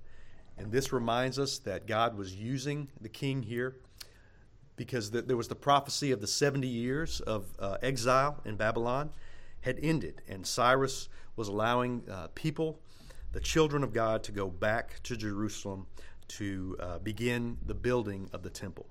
And 0.56 0.70
this 0.70 0.92
reminds 0.92 1.38
us 1.38 1.58
that 1.60 1.86
God 1.86 2.16
was 2.16 2.34
using 2.34 2.88
the 3.00 3.08
king 3.08 3.42
here 3.42 3.76
because 4.76 5.10
there 5.10 5.36
was 5.36 5.48
the 5.48 5.54
prophecy 5.54 6.12
of 6.12 6.20
the 6.20 6.26
70 6.26 6.66
years 6.66 7.20
of 7.20 7.46
uh, 7.58 7.76
exile 7.82 8.40
in 8.44 8.56
Babylon 8.56 9.10
had 9.60 9.78
ended, 9.82 10.22
and 10.28 10.46
Cyrus 10.46 11.08
was 11.36 11.48
allowing 11.48 12.02
uh, 12.10 12.28
people 12.34 12.80
the 13.32 13.40
children 13.40 13.82
of 13.82 13.92
God 13.92 14.22
to 14.24 14.32
go 14.32 14.48
back 14.48 15.02
to 15.04 15.16
Jerusalem 15.16 15.86
to 16.28 16.76
uh, 16.80 16.98
begin 16.98 17.58
the 17.66 17.74
building 17.74 18.28
of 18.32 18.42
the 18.42 18.50
temple. 18.50 18.86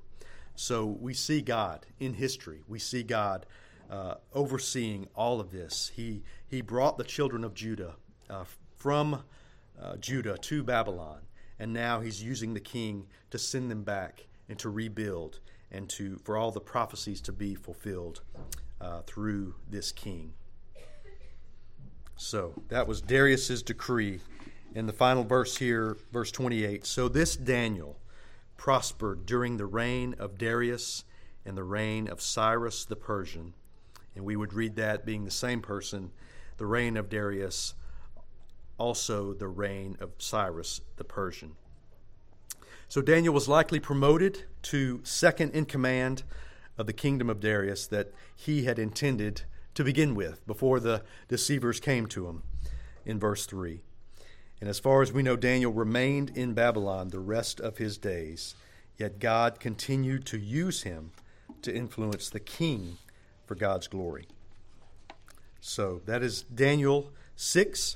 So 0.55 0.85
we 0.85 1.13
see 1.13 1.41
God 1.41 1.85
in 1.99 2.13
history. 2.13 2.61
We 2.67 2.79
see 2.79 3.03
God 3.03 3.45
uh, 3.89 4.15
overseeing 4.33 5.07
all 5.15 5.39
of 5.39 5.51
this. 5.51 5.91
He, 5.95 6.23
he 6.47 6.61
brought 6.61 6.97
the 6.97 7.03
children 7.03 7.43
of 7.43 7.53
Judah 7.53 7.95
uh, 8.29 8.45
from 8.75 9.23
uh, 9.81 9.97
Judah 9.97 10.37
to 10.37 10.63
Babylon, 10.63 11.21
and 11.59 11.73
now 11.73 11.99
he's 11.99 12.23
using 12.23 12.53
the 12.53 12.59
king 12.59 13.07
to 13.29 13.37
send 13.37 13.69
them 13.69 13.83
back 13.83 14.27
and 14.49 14.57
to 14.59 14.69
rebuild 14.69 15.39
and 15.71 15.89
to 15.89 16.17
for 16.23 16.37
all 16.37 16.51
the 16.51 16.59
prophecies 16.59 17.21
to 17.21 17.31
be 17.31 17.55
fulfilled 17.55 18.21
uh, 18.79 19.01
through 19.01 19.55
this 19.69 19.91
king. 19.91 20.33
So 22.17 22.53
that 22.69 22.87
was 22.87 23.01
Darius's 23.01 23.63
decree. 23.63 24.19
In 24.73 24.85
the 24.85 24.93
final 24.93 25.23
verse 25.23 25.57
here, 25.57 25.97
verse 26.13 26.31
28 26.31 26.85
So 26.85 27.07
this 27.07 27.35
Daniel 27.35 27.97
prospered 28.57 29.25
during 29.25 29.57
the 29.57 29.65
reign 29.65 30.15
of 30.19 30.37
Darius 30.37 31.03
and 31.45 31.57
the 31.57 31.63
reign 31.63 32.07
of 32.07 32.21
Cyrus 32.21 32.85
the 32.85 32.95
Persian. 32.95 33.53
And 34.15 34.23
we 34.23 34.35
would 34.35 34.53
read 34.53 34.75
that 34.75 35.05
being 35.05 35.25
the 35.25 35.31
same 35.31 35.61
person, 35.61 36.11
the 36.57 36.65
reign 36.65 36.95
of 36.97 37.09
Darius, 37.09 37.73
also 38.77 39.33
the 39.33 39.47
reign 39.47 39.97
of 39.99 40.11
Cyrus 40.17 40.81
the 40.97 41.03
Persian. 41.03 41.55
So 42.91 43.01
Daniel 43.01 43.33
was 43.33 43.47
likely 43.47 43.79
promoted 43.79 44.43
to 44.63 44.99
second 45.05 45.53
in 45.53 45.63
command 45.63 46.23
of 46.77 46.87
the 46.87 46.91
kingdom 46.91 47.29
of 47.29 47.39
Darius 47.39 47.87
that 47.87 48.11
he 48.35 48.65
had 48.65 48.77
intended 48.77 49.43
to 49.75 49.85
begin 49.85 50.13
with 50.13 50.45
before 50.45 50.81
the 50.81 51.03
deceivers 51.29 51.79
came 51.79 52.05
to 52.07 52.27
him 52.27 52.43
in 53.05 53.17
verse 53.17 53.45
3. 53.45 53.79
And 54.59 54.69
as 54.69 54.77
far 54.77 55.01
as 55.01 55.13
we 55.13 55.23
know, 55.23 55.37
Daniel 55.37 55.71
remained 55.71 56.31
in 56.35 56.53
Babylon 56.53 57.07
the 57.07 57.21
rest 57.21 57.61
of 57.61 57.77
his 57.77 57.97
days. 57.97 58.55
yet 58.97 59.19
God 59.19 59.61
continued 59.61 60.25
to 60.25 60.37
use 60.37 60.83
him 60.83 61.11
to 61.61 61.73
influence 61.73 62.29
the 62.29 62.41
king 62.41 62.97
for 63.45 63.55
God's 63.55 63.87
glory. 63.87 64.27
So 65.61 66.01
that 66.07 66.21
is 66.21 66.43
Daniel 66.43 67.13
6. 67.37 67.95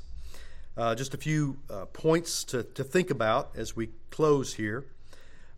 Uh, 0.77 0.93
just 0.93 1.13
a 1.13 1.17
few 1.17 1.57
uh, 1.69 1.85
points 1.85 2.43
to, 2.43 2.63
to 2.63 2.83
think 2.83 3.09
about 3.09 3.51
as 3.55 3.75
we 3.75 3.89
close 4.09 4.53
here. 4.53 4.85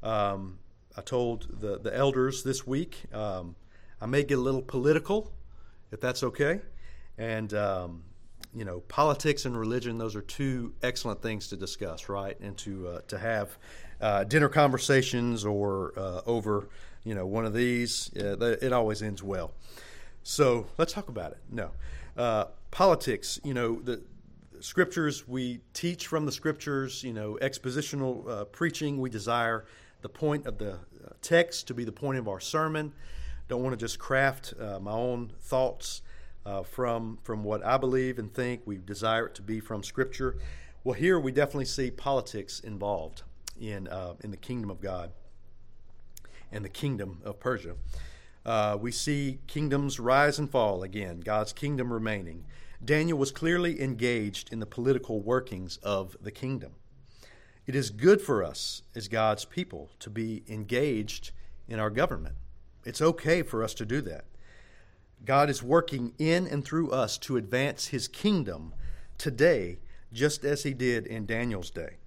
Um, 0.04 0.60
I 0.96 1.02
told 1.02 1.60
the, 1.60 1.80
the 1.80 1.96
elders 1.96 2.44
this 2.44 2.68
week 2.68 3.04
um, 3.14 3.56
I 4.00 4.06
may 4.06 4.24
get 4.24 4.38
a 4.38 4.42
little 4.42 4.62
political, 4.62 5.32
if 5.92 6.00
that's 6.00 6.22
okay. 6.24 6.62
And, 7.18 7.52
um, 7.54 8.04
you 8.54 8.64
know, 8.64 8.82
politics 8.82 9.46
and 9.46 9.58
religion, 9.58 9.98
those 9.98 10.16
are 10.16 10.22
two 10.22 10.74
excellent 10.84 11.22
things 11.22 11.48
to 11.48 11.58
discuss, 11.58 12.10
right? 12.10 12.40
And 12.40 12.56
to, 12.60 12.88
uh, 12.88 13.02
to 13.08 13.18
have 13.18 13.58
uh, 14.00 14.24
dinner 14.24 14.50
conversations 14.50 15.46
or 15.46 15.94
uh, 15.98 16.22
over, 16.28 16.70
you 17.04 17.16
know, 17.16 17.26
one 17.26 17.46
of 17.46 17.54
these, 17.54 18.12
it 18.14 18.72
always 18.72 19.02
ends 19.02 19.24
well. 19.24 19.54
So 20.22 20.68
let's 20.78 20.94
talk 20.94 21.10
about 21.10 21.32
it. 21.32 21.40
No. 21.52 21.72
Uh, 22.16 22.46
politics, 22.70 23.40
you 23.44 23.54
know, 23.54 23.80
the, 23.82 24.02
scriptures 24.60 25.28
we 25.28 25.62
teach 25.74 26.08
from 26.08 26.26
the 26.26 26.32
scriptures, 26.32 27.04
you 27.04 27.14
know, 27.14 27.38
expositional 27.42 28.30
uh, 28.30 28.46
preaching, 28.46 29.00
we 29.00 29.10
desire 29.10 29.66
the 30.02 30.10
point 30.10 30.46
of 30.46 30.58
the 30.58 30.74
uh, 30.74 30.78
text 31.22 31.68
to 31.68 31.74
be 31.74 31.84
the 31.84 31.92
point 31.92 32.18
of 32.18 32.28
our 32.28 32.40
sermon. 32.40 32.94
Don't 33.48 33.64
want 33.64 33.74
to 33.74 33.78
just 33.78 33.98
craft 34.00 34.54
uh, 34.60 34.80
my 34.80 34.92
own 34.92 35.32
thoughts 35.42 36.02
uh, 36.46 36.64
from 36.64 37.18
from 37.24 37.44
what 37.44 37.66
I 37.66 37.78
believe 37.78 38.20
and 38.20 38.34
think. 38.34 38.62
We 38.66 38.78
desire 38.78 39.28
it 39.28 39.36
to 39.36 39.42
be 39.42 39.60
from 39.60 39.84
Scripture. 39.84 40.38
Well, 40.84 40.94
here 40.94 41.20
we 41.20 41.32
definitely 41.32 41.66
see 41.66 41.92
politics 41.92 42.60
involved 42.60 43.24
in 43.60 43.88
uh, 43.88 44.14
in 44.24 44.32
the 44.32 44.38
kingdom 44.38 44.70
of 44.70 44.82
God 44.82 45.12
and 46.52 46.64
the 46.64 46.70
kingdom 46.70 47.22
of 47.24 47.40
Persia. 47.40 47.76
Uh, 48.46 48.78
we 48.80 48.92
see 48.92 49.40
kingdoms 49.48 50.00
rise 50.00 50.40
and 50.40 50.50
fall 50.50 50.84
again. 50.84 51.20
God's 51.20 51.52
kingdom 51.52 51.92
remaining. 51.92 52.46
Daniel 52.84 53.18
was 53.18 53.32
clearly 53.32 53.82
engaged 53.82 54.52
in 54.52 54.60
the 54.60 54.66
political 54.66 55.22
workings 55.22 55.78
of 55.78 56.16
the 56.22 56.32
kingdom. 56.32 56.74
It 57.66 57.76
is 57.76 57.90
good 57.90 58.22
for 58.22 58.44
us 58.44 58.84
as 58.96 59.08
God's 59.08 59.46
people 59.46 59.90
to 60.00 60.10
be 60.10 60.44
engaged 60.48 61.32
in 61.68 61.80
our 61.80 61.90
government. 61.90 62.36
It's 62.86 63.02
okay 63.02 63.42
for 63.42 63.64
us 63.64 63.74
to 63.76 63.86
do 63.86 64.00
that. 64.02 64.26
God 65.26 65.50
is 65.50 65.64
working 65.64 66.14
in 66.18 66.48
and 66.48 66.64
through 66.64 66.92
us 66.92 67.18
to 67.20 67.38
advance 67.38 67.88
his 67.88 68.08
kingdom 68.08 68.74
today, 69.18 69.80
just 70.14 70.46
as 70.46 70.64
he 70.64 70.74
did 70.74 71.06
in 71.08 71.26
Daniel's 71.26 71.72
day. 71.72 71.98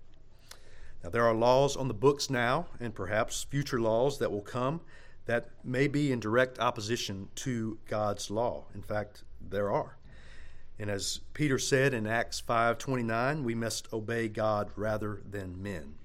Now, 1.02 1.10
there 1.10 1.24
are 1.24 1.34
laws 1.34 1.76
on 1.76 1.88
the 1.88 1.94
books 1.94 2.30
now, 2.30 2.66
and 2.78 2.94
perhaps 2.94 3.42
future 3.42 3.80
laws 3.80 4.18
that 4.18 4.30
will 4.30 4.42
come 4.42 4.80
that 5.26 5.50
may 5.62 5.86
be 5.86 6.10
in 6.10 6.20
direct 6.20 6.58
opposition 6.58 7.28
to 7.34 7.78
God's 7.88 8.30
law. 8.30 8.64
In 8.74 8.82
fact, 8.82 9.24
there 9.40 9.70
are. 9.70 9.96
And 10.80 10.88
as 10.88 11.20
Peter 11.34 11.58
said 11.58 11.92
in 11.92 12.06
Acts 12.06 12.40
5:29, 12.40 13.44
we 13.44 13.54
must 13.54 13.92
obey 13.92 14.28
God 14.28 14.70
rather 14.76 15.20
than 15.28 15.62
men. 15.62 15.96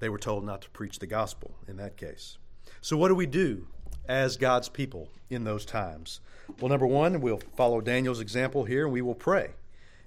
They 0.00 0.10
were 0.10 0.18
told 0.18 0.44
not 0.44 0.60
to 0.62 0.70
preach 0.70 0.98
the 0.98 1.06
gospel 1.06 1.54
in 1.66 1.78
that 1.78 1.96
case. 1.96 2.36
So 2.82 2.98
what 2.98 3.08
do 3.08 3.14
we 3.14 3.24
do 3.24 3.66
as 4.06 4.36
God's 4.36 4.68
people 4.68 5.08
in 5.30 5.44
those 5.44 5.64
times? 5.64 6.20
Well, 6.60 6.68
number 6.68 6.86
1, 6.86 7.22
we'll 7.22 7.40
follow 7.56 7.80
Daniel's 7.80 8.20
example 8.20 8.64
here 8.64 8.84
and 8.84 8.92
we 8.92 9.00
will 9.00 9.14
pray. 9.14 9.54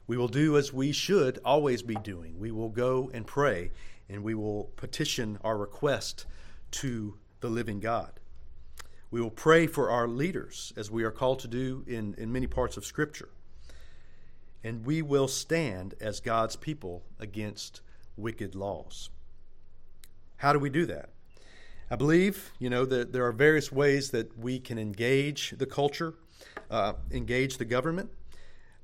We 0.05 0.17
will 0.17 0.27
do 0.27 0.55
as 0.55 0.71
we 0.71 0.91
should 0.91 1.39
always 1.43 1.81
be 1.81 1.95
doing. 1.95 2.39
We 2.39 2.51
will 2.51 2.69
go 2.69 3.09
and 3.11 3.25
pray 3.25 3.71
and 4.07 4.23
we 4.23 4.35
will 4.35 4.65
petition 4.75 5.39
our 5.43 5.57
request 5.57 6.27
to 6.71 7.17
the 7.39 7.49
living 7.49 7.79
God. 7.79 8.19
We 9.11 9.19
will 9.19 9.29
pray 9.29 9.67
for 9.67 9.89
our 9.89 10.07
leaders, 10.07 10.71
as 10.77 10.89
we 10.89 11.03
are 11.03 11.11
called 11.11 11.39
to 11.39 11.47
do 11.49 11.83
in, 11.85 12.15
in 12.17 12.31
many 12.31 12.47
parts 12.47 12.77
of 12.77 12.85
Scripture. 12.85 13.29
And 14.63 14.85
we 14.85 15.01
will 15.01 15.27
stand 15.27 15.95
as 15.99 16.21
God's 16.21 16.55
people 16.55 17.03
against 17.19 17.81
wicked 18.15 18.55
laws. 18.55 19.09
How 20.37 20.53
do 20.53 20.59
we 20.59 20.69
do 20.69 20.85
that? 20.85 21.09
I 21.89 21.97
believe, 21.97 22.51
you 22.57 22.69
know, 22.69 22.85
that 22.85 23.11
there 23.11 23.25
are 23.25 23.33
various 23.33 23.69
ways 23.69 24.11
that 24.11 24.37
we 24.37 24.59
can 24.59 24.77
engage 24.77 25.55
the 25.57 25.65
culture, 25.65 26.13
uh, 26.69 26.93
engage 27.11 27.57
the 27.57 27.65
government. 27.65 28.11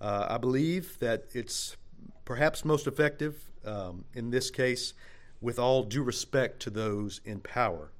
Uh, 0.01 0.27
I 0.29 0.37
believe 0.37 0.99
that 0.99 1.23
it's 1.33 1.77
perhaps 2.25 2.65
most 2.65 2.85
effective 2.85 3.49
um, 3.65 4.03
in 4.13 4.29
this 4.29 4.51
case 4.51 4.93
with 5.39 5.57
all 5.57 5.83
due 5.83 6.03
respect 6.03 6.59
to 6.63 6.69
those 6.69 7.21
in 7.23 7.39
power. 7.39 7.93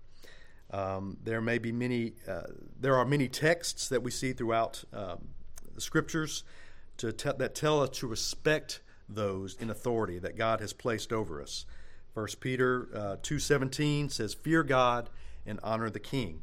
Um, 0.72 1.18
there 1.24 1.41
may 1.41 1.59
be 1.59 1.72
many. 1.72 2.13
Uh, 2.28 2.41
there 2.80 2.95
are 2.95 3.05
many 3.05 3.30
texts 3.30 3.88
that 3.89 4.03
we 4.03 4.11
see 4.11 4.34
throughout 4.34 4.84
um, 4.91 5.30
the 5.74 5.82
scriptures 5.82 6.43
to 6.97 7.13
te- 7.13 7.32
that 7.38 7.55
tell 7.55 7.82
us 7.82 7.97
to 7.99 8.07
respect 8.07 8.82
those 9.07 9.55
in 9.59 9.70
authority 9.70 10.20
that 10.20 10.36
God 10.36 10.59
has 10.59 10.74
placed 10.74 11.13
over 11.13 11.41
us. 11.41 11.65
First 12.13 12.41
Peter 12.41 12.89
uh, 12.93 13.15
two 13.22 13.39
seventeen 13.39 14.09
says, 14.09 14.34
"Fear 14.34 14.63
God 14.63 15.09
and 15.45 15.59
honor 15.63 15.89
the 15.89 15.99
King." 15.99 16.41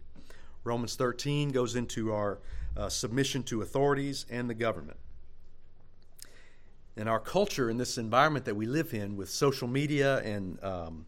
Romans 0.65 0.97
thirteen 0.97 1.51
goes 1.51 1.77
into 1.77 2.13
our 2.13 2.39
uh, 2.77 2.89
submission 2.89 3.43
to 3.43 3.61
authorities 3.61 4.25
and 4.31 4.49
the 4.49 4.55
government. 4.55 4.97
In 6.97 7.09
our 7.09 7.21
culture, 7.21 7.69
in 7.69 7.77
this 7.77 7.99
environment 7.99 8.47
that 8.47 8.57
we 8.57 8.67
live 8.67 8.95
in, 8.95 9.17
with 9.17 9.29
social 9.29 9.69
media 9.69 10.21
and 10.21 10.63
um, 10.65 11.07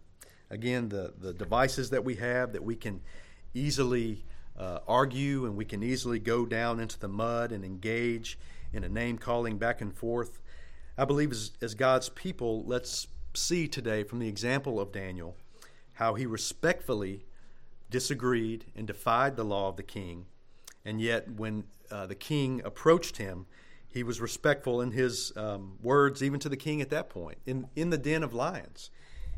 again, 0.50 0.88
the, 0.88 1.12
the 1.18 1.32
devices 1.32 1.90
that 1.90 2.04
we 2.04 2.16
have 2.16 2.52
that 2.52 2.62
we 2.62 2.76
can 2.76 3.00
easily 3.54 4.24
uh, 4.58 4.80
argue 4.86 5.44
and 5.46 5.56
we 5.56 5.64
can 5.64 5.82
easily 5.82 6.18
go 6.18 6.46
down 6.46 6.80
into 6.80 6.98
the 6.98 7.08
mud 7.08 7.52
and 7.52 7.64
engage 7.64 8.38
in 8.72 8.84
a 8.84 8.88
name 8.88 9.18
calling 9.18 9.58
back 9.58 9.80
and 9.80 9.94
forth. 9.94 10.40
I 10.96 11.04
believe 11.04 11.32
as, 11.32 11.52
as 11.60 11.74
God's 11.74 12.08
people, 12.10 12.64
let's 12.64 13.06
see 13.34 13.68
today 13.68 14.02
from 14.02 14.18
the 14.18 14.28
example 14.28 14.80
of 14.80 14.92
Daniel 14.92 15.36
how 15.94 16.14
he 16.14 16.26
respectfully 16.26 17.24
disagreed 17.90 18.66
and 18.74 18.86
defied 18.86 19.36
the 19.36 19.44
law 19.44 19.68
of 19.68 19.76
the 19.76 19.82
king. 19.82 20.26
And 20.84 21.00
yet, 21.00 21.30
when 21.30 21.64
uh, 21.90 22.06
the 22.06 22.14
king 22.14 22.60
approached 22.64 23.16
him, 23.16 23.46
he 23.88 24.02
was 24.02 24.20
respectful 24.20 24.80
in 24.82 24.90
his 24.90 25.32
um, 25.36 25.78
words, 25.82 26.22
even 26.22 26.38
to 26.40 26.48
the 26.48 26.56
king 26.56 26.82
at 26.82 26.90
that 26.90 27.08
point, 27.08 27.38
in, 27.46 27.68
in 27.74 27.90
the 27.90 27.98
den 27.98 28.22
of 28.22 28.34
lions 28.34 28.90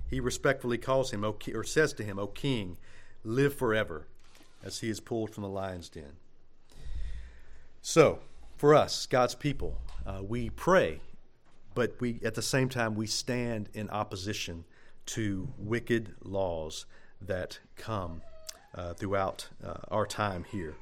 he 0.09 0.21
respectfully 0.21 0.79
calls 0.79 1.11
him, 1.13 1.25
or 1.25 1.65
says 1.65 1.93
to 1.95 2.03
him, 2.03 2.19
O 2.19 2.27
king, 2.27 2.77
live 3.25 3.55
forever, 3.55 4.07
as 4.65 4.81
he 4.81 4.89
is 4.89 5.01
pulled 5.01 5.31
from 5.31 5.43
the 5.43 5.49
lion's 5.49 5.89
den. 5.89 6.17
So, 7.83 8.21
for 8.57 8.75
us, 8.75 9.07
God's 9.07 9.35
people, 9.35 9.79
uh, 10.07 10.21
we 10.23 10.51
pray, 10.51 11.01
but 11.75 12.01
we 12.01 12.21
at 12.25 12.35
the 12.35 12.43
same 12.43 12.69
time 12.69 12.95
we 12.95 13.07
stand 13.07 13.69
in 13.75 13.89
opposition 13.91 14.65
to 15.07 15.49
wicked 15.59 16.15
laws 16.23 16.87
that 17.21 17.61
come 17.77 18.23
uh, 18.75 18.95
throughout 18.95 19.49
uh, 19.65 19.75
our 19.89 20.07
time 20.07 20.45
here. 20.45 20.75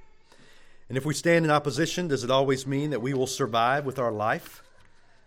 And 0.89 0.97
if 0.97 1.05
we 1.05 1.14
stand 1.14 1.45
in 1.45 1.51
opposition, 1.51 2.09
does 2.09 2.22
it 2.24 2.31
always 2.31 2.66
mean 2.66 2.91
that 2.91 3.03
we 3.03 3.12
will 3.12 3.27
survive 3.27 3.85
with 3.85 3.99
our 3.99 4.12
life, 4.12 4.62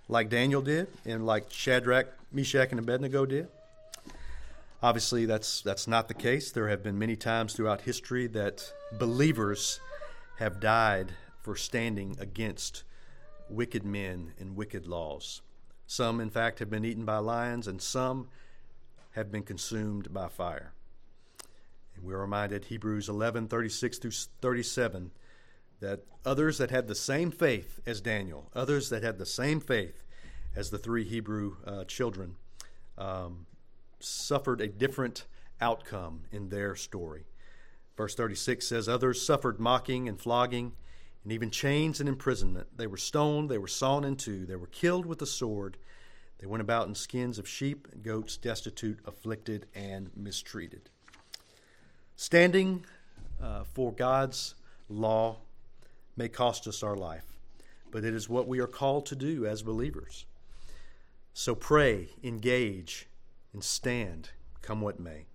like 0.07 0.29
Daniel 0.29 0.61
did, 0.61 0.87
and 1.05 1.25
like 1.25 1.51
Shadrach, 1.51 2.07
Meshach, 2.31 2.71
and 2.71 2.79
Abednego 2.79 3.25
did? 3.25 3.47
Obviously, 4.81 5.25
that's, 5.25 5.61
that's 5.61 5.87
not 5.87 6.07
the 6.07 6.13
case. 6.13 6.51
There 6.51 6.69
have 6.69 6.81
been 6.81 6.97
many 6.97 7.17
times 7.17 7.53
throughout 7.53 7.81
history 7.81 8.27
that 8.27 8.73
believers 8.93 9.81
have 10.37 10.61
died 10.61 11.11
for 11.41 11.57
standing 11.57 12.15
against 12.17 12.83
wicked 13.49 13.83
men 13.83 14.31
and 14.39 14.55
wicked 14.55 14.87
laws. 14.87 15.41
Some, 15.85 16.21
in 16.21 16.29
fact, 16.29 16.59
have 16.59 16.69
been 16.69 16.85
eaten 16.85 17.03
by 17.03 17.17
lions, 17.17 17.67
and 17.67 17.81
some 17.81 18.29
have 19.11 19.31
been 19.31 19.43
consumed 19.43 20.13
by 20.13 20.29
fire. 20.29 20.71
And 21.95 22.05
we're 22.05 22.19
reminded, 22.21 22.65
Hebrews 22.65 23.09
11 23.09 23.49
36 23.49 23.97
through 23.97 24.11
37, 24.11 25.11
that 25.81 26.05
others 26.25 26.57
that 26.57 26.71
had 26.71 26.87
the 26.87 26.95
same 26.95 27.31
faith 27.31 27.81
as 27.85 27.99
Daniel, 27.99 28.49
others 28.55 28.89
that 28.89 29.03
had 29.03 29.17
the 29.17 29.25
same 29.25 29.59
faith 29.59 30.03
as 30.55 30.69
the 30.69 30.77
three 30.77 31.03
Hebrew 31.03 31.57
uh, 31.65 31.83
children, 31.83 32.35
um, 32.97 33.45
suffered 33.99 34.61
a 34.61 34.67
different 34.67 35.25
outcome 35.61 36.23
in 36.31 36.49
their 36.49 36.75
story. 36.75 37.25
Verse 37.97 38.15
36 38.15 38.65
says, 38.65 38.87
Others 38.87 39.25
suffered 39.25 39.59
mocking 39.59 40.07
and 40.07 40.19
flogging, 40.19 40.71
and 41.23 41.33
even 41.33 41.51
chains 41.51 41.99
and 41.99 42.07
imprisonment. 42.07 42.67
They 42.77 42.87
were 42.87 42.97
stoned, 42.97 43.49
they 43.49 43.57
were 43.57 43.67
sawn 43.67 44.05
in 44.05 44.15
two, 44.15 44.45
they 44.45 44.55
were 44.55 44.67
killed 44.67 45.05
with 45.05 45.19
the 45.19 45.25
sword. 45.25 45.77
They 46.39 46.47
went 46.47 46.61
about 46.61 46.87
in 46.87 46.95
skins 46.95 47.37
of 47.37 47.49
sheep 47.49 47.89
and 47.91 48.01
goats, 48.01 48.37
destitute, 48.37 48.99
afflicted, 49.05 49.65
and 49.75 50.09
mistreated. 50.15 50.89
Standing 52.15 52.85
uh, 53.43 53.65
for 53.65 53.91
God's 53.91 54.55
law 54.87 55.39
may 56.15 56.29
cost 56.29 56.67
us 56.67 56.81
our 56.81 56.95
life, 56.95 57.25
but 57.91 58.05
it 58.05 58.13
is 58.13 58.29
what 58.29 58.47
we 58.47 58.59
are 58.59 58.67
called 58.67 59.05
to 59.07 59.15
do 59.17 59.45
as 59.45 59.61
believers. 59.61 60.25
So 61.33 61.55
pray, 61.55 62.07
engage, 62.23 63.08
and 63.53 63.63
stand, 63.63 64.29
come 64.61 64.81
what 64.81 64.99
may. 64.99 65.25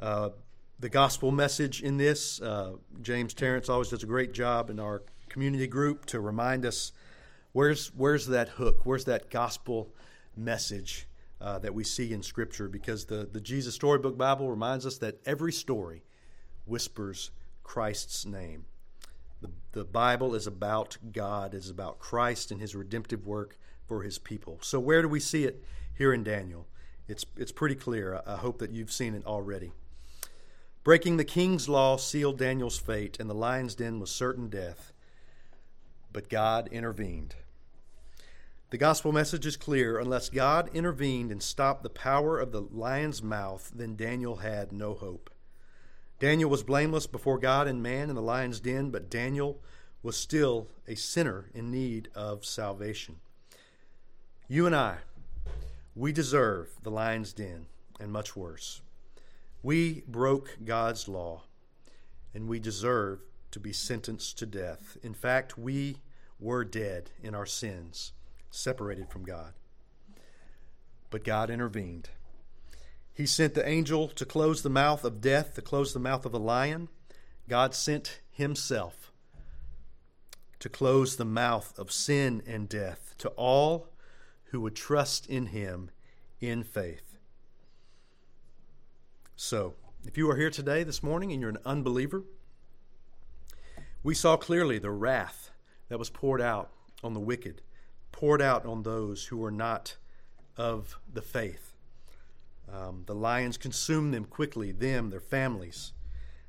Uh, 0.00 0.30
the 0.78 0.88
gospel 0.88 1.30
message 1.32 1.82
in 1.82 1.96
this, 1.96 2.40
uh, 2.40 2.74
James 3.02 3.34
Terrence 3.34 3.68
always 3.68 3.88
does 3.88 4.02
a 4.02 4.06
great 4.06 4.32
job 4.32 4.70
in 4.70 4.78
our 4.78 5.02
community 5.28 5.66
group 5.66 6.06
to 6.06 6.20
remind 6.20 6.64
us 6.64 6.92
where's 7.52 7.88
where's 7.88 8.26
that 8.26 8.50
hook, 8.50 8.86
where's 8.86 9.04
that 9.06 9.30
gospel 9.30 9.92
message 10.36 11.08
uh, 11.40 11.58
that 11.58 11.74
we 11.74 11.82
see 11.82 12.12
in 12.12 12.22
Scripture, 12.22 12.68
because 12.68 13.06
the 13.06 13.28
the 13.30 13.40
Jesus 13.40 13.74
Storybook 13.74 14.16
Bible 14.16 14.48
reminds 14.48 14.86
us 14.86 14.98
that 14.98 15.18
every 15.26 15.52
story 15.52 16.04
whispers 16.64 17.30
Christ's 17.62 18.24
name. 18.24 18.66
The, 19.40 19.50
the 19.72 19.84
Bible 19.84 20.34
is 20.34 20.46
about 20.46 20.96
God, 21.12 21.54
is 21.54 21.70
about 21.70 21.98
Christ 21.98 22.50
and 22.50 22.60
his 22.60 22.74
redemptive 22.74 23.26
work 23.26 23.58
for 23.88 24.02
his 24.02 24.18
people. 24.18 24.58
So, 24.60 24.78
where 24.78 25.02
do 25.02 25.08
we 25.08 25.18
see 25.18 25.44
it 25.44 25.64
here 25.96 26.12
in 26.12 26.22
Daniel? 26.22 26.66
It's, 27.08 27.24
it's 27.36 27.50
pretty 27.50 27.74
clear. 27.74 28.20
I 28.26 28.36
hope 28.36 28.58
that 28.58 28.70
you've 28.70 28.92
seen 28.92 29.14
it 29.14 29.26
already. 29.26 29.72
Breaking 30.84 31.16
the 31.16 31.24
king's 31.24 31.68
law 31.68 31.96
sealed 31.96 32.38
Daniel's 32.38 32.78
fate, 32.78 33.16
and 33.18 33.28
the 33.28 33.34
lion's 33.34 33.74
den 33.74 33.98
was 33.98 34.10
certain 34.10 34.48
death. 34.48 34.92
But 36.12 36.28
God 36.28 36.68
intervened. 36.68 37.34
The 38.70 38.78
gospel 38.78 39.12
message 39.12 39.46
is 39.46 39.56
clear. 39.56 39.98
Unless 39.98 40.28
God 40.28 40.68
intervened 40.74 41.32
and 41.32 41.42
stopped 41.42 41.82
the 41.82 41.88
power 41.88 42.38
of 42.38 42.52
the 42.52 42.60
lion's 42.60 43.22
mouth, 43.22 43.70
then 43.74 43.96
Daniel 43.96 44.36
had 44.36 44.72
no 44.72 44.92
hope. 44.92 45.30
Daniel 46.20 46.50
was 46.50 46.62
blameless 46.62 47.06
before 47.06 47.38
God 47.38 47.66
and 47.66 47.82
man 47.82 48.10
in 48.10 48.16
the 48.16 48.22
lion's 48.22 48.60
den, 48.60 48.90
but 48.90 49.08
Daniel 49.08 49.62
was 50.02 50.16
still 50.16 50.68
a 50.86 50.94
sinner 50.94 51.50
in 51.54 51.70
need 51.70 52.08
of 52.14 52.44
salvation. 52.44 53.20
You 54.50 54.64
and 54.64 54.74
I, 54.74 54.96
we 55.94 56.10
deserve 56.10 56.70
the 56.82 56.90
lion's 56.90 57.34
den 57.34 57.66
and 58.00 58.10
much 58.10 58.34
worse. 58.34 58.80
We 59.62 60.04
broke 60.08 60.56
God's 60.64 61.06
law, 61.06 61.42
and 62.32 62.48
we 62.48 62.58
deserve 62.58 63.20
to 63.50 63.60
be 63.60 63.74
sentenced 63.74 64.38
to 64.38 64.46
death. 64.46 64.96
In 65.02 65.12
fact, 65.12 65.58
we 65.58 65.98
were 66.40 66.64
dead 66.64 67.10
in 67.22 67.34
our 67.34 67.44
sins, 67.44 68.12
separated 68.50 69.10
from 69.10 69.24
God. 69.24 69.52
But 71.10 71.24
God 71.24 71.50
intervened. 71.50 72.08
He 73.12 73.26
sent 73.26 73.52
the 73.52 73.68
angel 73.68 74.08
to 74.08 74.24
close 74.24 74.62
the 74.62 74.70
mouth 74.70 75.04
of 75.04 75.20
death, 75.20 75.56
to 75.56 75.62
close 75.62 75.92
the 75.92 76.00
mouth 76.00 76.24
of 76.24 76.32
the 76.32 76.38
lion. 76.38 76.88
God 77.50 77.74
sent 77.74 78.20
himself 78.30 79.12
to 80.58 80.70
close 80.70 81.16
the 81.16 81.26
mouth 81.26 81.78
of 81.78 81.92
sin 81.92 82.42
and 82.46 82.66
death 82.66 83.14
to 83.18 83.28
all 83.30 83.88
who 84.50 84.60
would 84.60 84.74
trust 84.74 85.26
in 85.26 85.46
him 85.46 85.90
in 86.40 86.62
faith. 86.62 87.18
So, 89.36 89.74
if 90.04 90.16
you 90.16 90.30
are 90.30 90.36
here 90.36 90.50
today, 90.50 90.84
this 90.84 91.02
morning, 91.02 91.32
and 91.32 91.40
you're 91.40 91.50
an 91.50 91.58
unbeliever, 91.64 92.24
we 94.02 94.14
saw 94.14 94.36
clearly 94.36 94.78
the 94.78 94.90
wrath 94.90 95.50
that 95.88 95.98
was 95.98 96.10
poured 96.10 96.40
out 96.40 96.70
on 97.02 97.14
the 97.14 97.20
wicked, 97.20 97.62
poured 98.12 98.40
out 98.40 98.64
on 98.64 98.82
those 98.82 99.26
who 99.26 99.36
were 99.36 99.50
not 99.50 99.96
of 100.56 100.98
the 101.12 101.22
faith. 101.22 101.74
Um, 102.72 103.04
the 103.06 103.14
lions 103.14 103.56
consumed 103.56 104.12
them 104.12 104.24
quickly, 104.24 104.72
them, 104.72 105.10
their 105.10 105.20
families. 105.20 105.92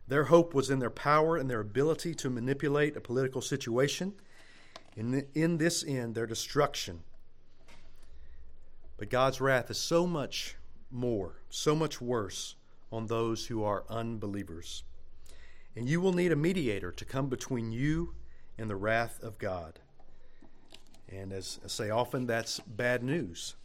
Their 0.08 0.26
hope 0.26 0.54
was 0.54 0.70
in 0.70 0.80
their 0.80 0.89
power 0.89 1.38
and 1.38 1.50
their 1.50 1.60
ability 1.60 2.16
to 2.16 2.30
manipulate 2.30 2.97
a 2.97 3.02
political 3.02 3.41
situation. 3.41 4.14
In, 4.95 5.12
the, 5.12 5.28
in 5.36 5.58
this 5.58 5.84
end, 5.88 6.16
their 6.16 6.26
destruction. 6.26 7.02
But 9.00 9.10
God's 9.10 9.39
wrath 9.39 9.72
is 9.72 9.78
so 9.78 10.06
much 10.06 10.58
more, 10.91 11.38
so 11.50 11.74
much 11.74 12.02
worse 12.02 12.56
on 12.91 13.08
those 13.08 13.47
who 13.47 13.64
are 13.64 13.86
unbelievers. 13.89 14.84
And 15.74 15.88
you 15.88 16.02
will 16.02 16.12
need 16.12 16.34
a 16.34 16.36
mediator 16.36 16.91
to 16.91 17.06
come 17.06 17.30
between 17.30 17.72
you 17.72 18.14
and 18.58 18.70
the 18.70 18.76
wrath 18.76 19.24
of 19.24 19.38
God. 19.38 19.80
And 21.08 21.32
as 21.32 21.62
I 21.64 21.68
say 21.70 21.89
often, 21.89 22.28
that's 22.28 22.60
bad 22.60 23.02
news. 23.02 23.56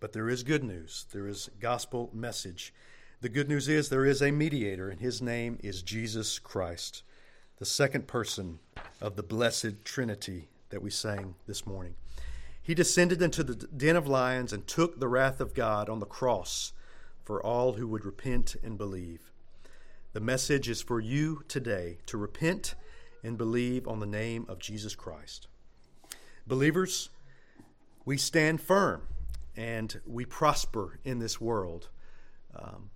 But 0.00 0.14
there 0.14 0.30
is 0.30 0.42
good 0.42 0.64
news. 0.64 1.04
There 1.12 1.28
is 1.28 1.50
gospel 1.60 2.08
message. 2.14 2.72
The 3.20 3.28
good 3.28 3.50
news 3.50 3.68
is 3.68 3.90
there 3.90 4.06
is 4.06 4.22
a 4.22 4.30
mediator, 4.30 4.88
and 4.88 4.98
his 4.98 5.20
name 5.20 5.58
is 5.62 5.82
Jesus 5.82 6.38
Christ, 6.38 7.02
the 7.58 7.66
second 7.66 8.06
person 8.06 8.60
of 8.98 9.16
the 9.16 9.22
blessed 9.22 9.84
Trinity 9.84 10.48
that 10.70 10.80
we 10.80 10.88
sang 10.88 11.34
this 11.46 11.66
morning. 11.66 11.96
He 12.70 12.74
descended 12.76 13.20
into 13.20 13.42
the 13.42 13.56
den 13.56 13.96
of 13.96 14.06
lions 14.06 14.52
and 14.52 14.64
took 14.64 15.00
the 15.00 15.08
wrath 15.08 15.40
of 15.40 15.54
God 15.54 15.88
on 15.88 15.98
the 15.98 16.06
cross 16.06 16.72
for 17.24 17.44
all 17.44 17.72
who 17.72 17.88
would 17.88 18.04
repent 18.04 18.54
and 18.62 18.78
believe. 18.78 19.32
The 20.12 20.20
message 20.20 20.68
is 20.68 20.80
for 20.80 21.00
you 21.00 21.42
today 21.48 21.98
to 22.06 22.16
repent 22.16 22.76
and 23.24 23.36
believe 23.36 23.88
on 23.88 23.98
the 23.98 24.06
name 24.06 24.46
of 24.48 24.60
Jesus 24.60 24.94
Christ. 24.94 25.48
Believers, 26.46 27.08
we 28.04 28.16
stand 28.16 28.60
firm 28.60 29.02
and 29.56 30.00
we 30.06 30.24
prosper 30.24 31.00
in 31.02 31.18
this 31.18 31.40
world. 31.40 31.88
Um, 32.54 32.90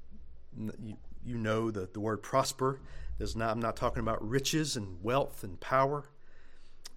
you, 0.84 0.98
you, 1.24 1.36
know 1.36 1.72
that 1.72 1.94
the 1.94 2.00
word 2.00 2.22
prosper 2.22 2.78
does 3.18 3.34
not, 3.34 3.50
I'm 3.50 3.60
not 3.60 3.74
talking 3.74 4.02
about 4.02 4.24
riches 4.24 4.76
and 4.76 5.02
wealth 5.02 5.42
and 5.42 5.58
power. 5.58 6.04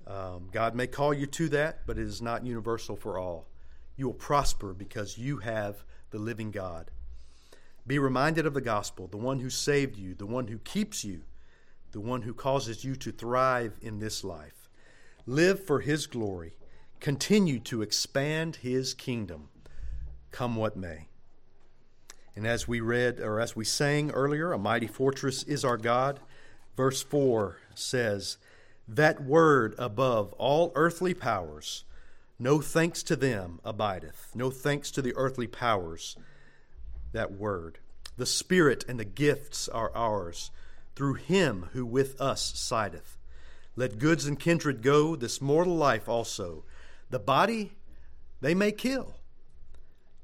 Um, 0.07 0.47
God 0.51 0.73
may 0.73 0.87
call 0.87 1.13
you 1.13 1.25
to 1.27 1.49
that, 1.49 1.85
but 1.85 1.97
it 1.97 2.03
is 2.03 2.21
not 2.21 2.45
universal 2.45 2.95
for 2.95 3.19
all. 3.19 3.47
You 3.97 4.07
will 4.07 4.13
prosper 4.13 4.73
because 4.73 5.17
you 5.17 5.37
have 5.37 5.83
the 6.11 6.19
living 6.19 6.51
God. 6.51 6.91
Be 7.85 7.99
reminded 7.99 8.45
of 8.45 8.53
the 8.53 8.61
gospel, 8.61 9.07
the 9.07 9.17
one 9.17 9.39
who 9.39 9.49
saved 9.49 9.97
you, 9.97 10.13
the 10.13 10.25
one 10.25 10.47
who 10.47 10.59
keeps 10.59 11.03
you, 11.03 11.21
the 11.91 11.99
one 11.99 12.21
who 12.21 12.33
causes 12.33 12.83
you 12.83 12.95
to 12.95 13.11
thrive 13.11 13.73
in 13.81 13.99
this 13.99 14.23
life. 14.23 14.69
Live 15.25 15.65
for 15.65 15.81
his 15.81 16.07
glory 16.07 16.53
continue 16.99 17.59
to 17.59 17.81
expand 17.81 18.57
his 18.57 18.93
kingdom, 18.93 19.49
come 20.31 20.55
what 20.55 20.75
may. 20.75 21.07
And 22.35 22.45
as 22.45 22.67
we 22.67 22.79
read, 22.79 23.19
or 23.19 23.39
as 23.39 23.55
we 23.55 23.65
sang 23.65 24.11
earlier, 24.11 24.51
a 24.51 24.57
mighty 24.57 24.87
fortress 24.87 25.43
is 25.43 25.65
our 25.65 25.77
God. 25.77 26.19
Verse 26.75 27.01
4 27.01 27.57
says, 27.73 28.37
That 28.87 29.21
word 29.21 29.75
above 29.77 30.33
all 30.33 30.71
earthly 30.75 31.13
powers, 31.13 31.83
no 32.39 32.61
thanks 32.61 33.03
to 33.03 33.15
them 33.15 33.59
abideth, 33.65 34.31
no 34.33 34.49
thanks 34.49 34.91
to 34.91 35.01
the 35.01 35.13
earthly 35.15 35.47
powers, 35.47 36.15
that 37.11 37.31
word. 37.31 37.79
The 38.15 38.25
Spirit 38.25 38.85
and 38.87 38.99
the 38.99 39.05
gifts 39.05 39.67
are 39.67 39.95
ours, 39.95 40.51
through 40.95 41.15
him 41.15 41.69
who 41.73 41.85
with 41.85 42.19
us 42.19 42.53
sideth. 42.55 43.17
Let 43.75 43.99
goods 43.99 44.25
and 44.25 44.39
kindred 44.39 44.81
go, 44.81 45.15
this 45.15 45.41
mortal 45.41 45.75
life 45.75 46.07
also 46.07 46.63
the 47.09 47.19
body 47.19 47.73
they 48.41 48.53
may 48.53 48.71
kill. 48.71 49.15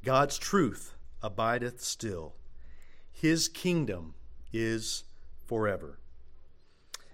God's 0.03 0.37
truth 0.37 0.95
abideth 1.21 1.81
still. 1.81 2.33
His 3.11 3.47
kingdom 3.47 4.15
is 4.51 5.03
forever. 5.45 5.99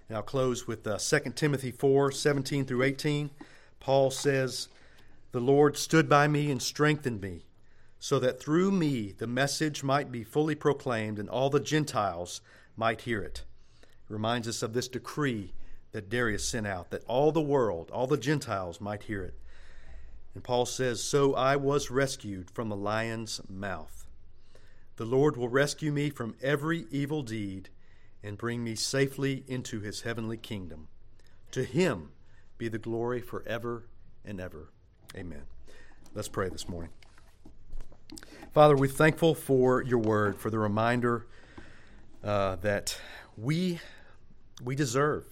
And 0.10 0.18
I'll 0.18 0.24
close 0.24 0.66
with 0.66 0.88
uh, 0.88 0.98
2 0.98 1.34
Timothy 1.36 1.70
4 1.72 2.12
17 2.12 2.66
through 2.66 2.82
18. 2.82 3.30
Paul 3.80 4.10
says, 4.10 4.68
The 5.32 5.40
Lord 5.40 5.78
stood 5.78 6.10
by 6.10 6.28
me 6.28 6.50
and 6.50 6.62
strengthened 6.62 7.22
me, 7.22 7.46
so 8.00 8.18
that 8.18 8.42
through 8.42 8.72
me 8.72 9.14
the 9.16 9.28
message 9.28 9.84
might 9.84 10.12
be 10.12 10.24
fully 10.24 10.56
proclaimed 10.56 11.20
and 11.20 11.30
all 11.30 11.52
the 11.52 11.60
Gentiles 11.60 12.42
might 12.76 13.02
hear 13.02 13.22
it. 13.22 13.44
It 13.82 14.14
reminds 14.14 14.48
us 14.48 14.64
of 14.64 14.74
this 14.74 14.88
decree 14.88 15.54
that 15.92 16.10
Darius 16.10 16.48
sent 16.48 16.66
out, 16.66 16.90
that 16.90 17.06
all 17.08 17.32
the 17.32 17.40
world, 17.40 17.92
all 17.92 18.08
the 18.08 18.18
Gentiles 18.18 18.82
might 18.82 19.04
hear 19.04 19.24
it. 19.24 19.36
And 20.34 20.44
Paul 20.44 20.66
says, 20.66 21.04
So 21.04 21.36
I 21.36 21.56
was 21.56 21.92
rescued 21.92 22.50
from 22.50 22.70
the 22.70 22.76
lion's 22.76 23.42
mouth. 23.48 24.08
The 24.96 25.06
Lord 25.06 25.38
will 25.38 25.50
rescue 25.50 25.92
me 25.92 26.10
from 26.10 26.36
every 26.42 26.86
evil 26.90 27.22
deed 27.22 27.70
and 28.24 28.38
bring 28.38 28.64
me 28.64 28.76
safely 28.76 29.44
into 29.48 29.80
his 29.80 30.02
heavenly 30.02 30.38
kingdom. 30.38 30.88
To 31.52 31.64
him 31.64 32.12
be 32.58 32.68
the 32.68 32.78
glory 32.78 33.22
forever 33.22 33.88
and 34.26 34.40
ever. 34.40 34.72
Amen. 35.16 35.44
Let's 36.14 36.28
pray 36.28 36.50
this 36.50 36.68
morning. 36.68 36.92
Father, 38.54 38.76
we're 38.76 38.88
thankful 38.88 39.36
for 39.36 39.84
your 39.84 40.00
word, 40.00 40.38
for 40.38 40.50
the 40.50 40.60
reminder 40.60 41.28
uh, 42.24 42.56
that 42.58 43.00
we, 43.38 43.80
we 44.64 44.76
deserve 44.76 45.26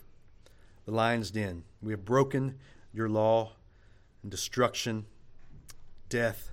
the 0.85 0.91
lion's 0.91 1.31
den. 1.31 1.63
We 1.81 1.91
have 1.93 2.05
broken 2.05 2.55
your 2.93 3.09
law 3.09 3.53
and 4.21 4.31
destruction, 4.31 5.05
death 6.09 6.51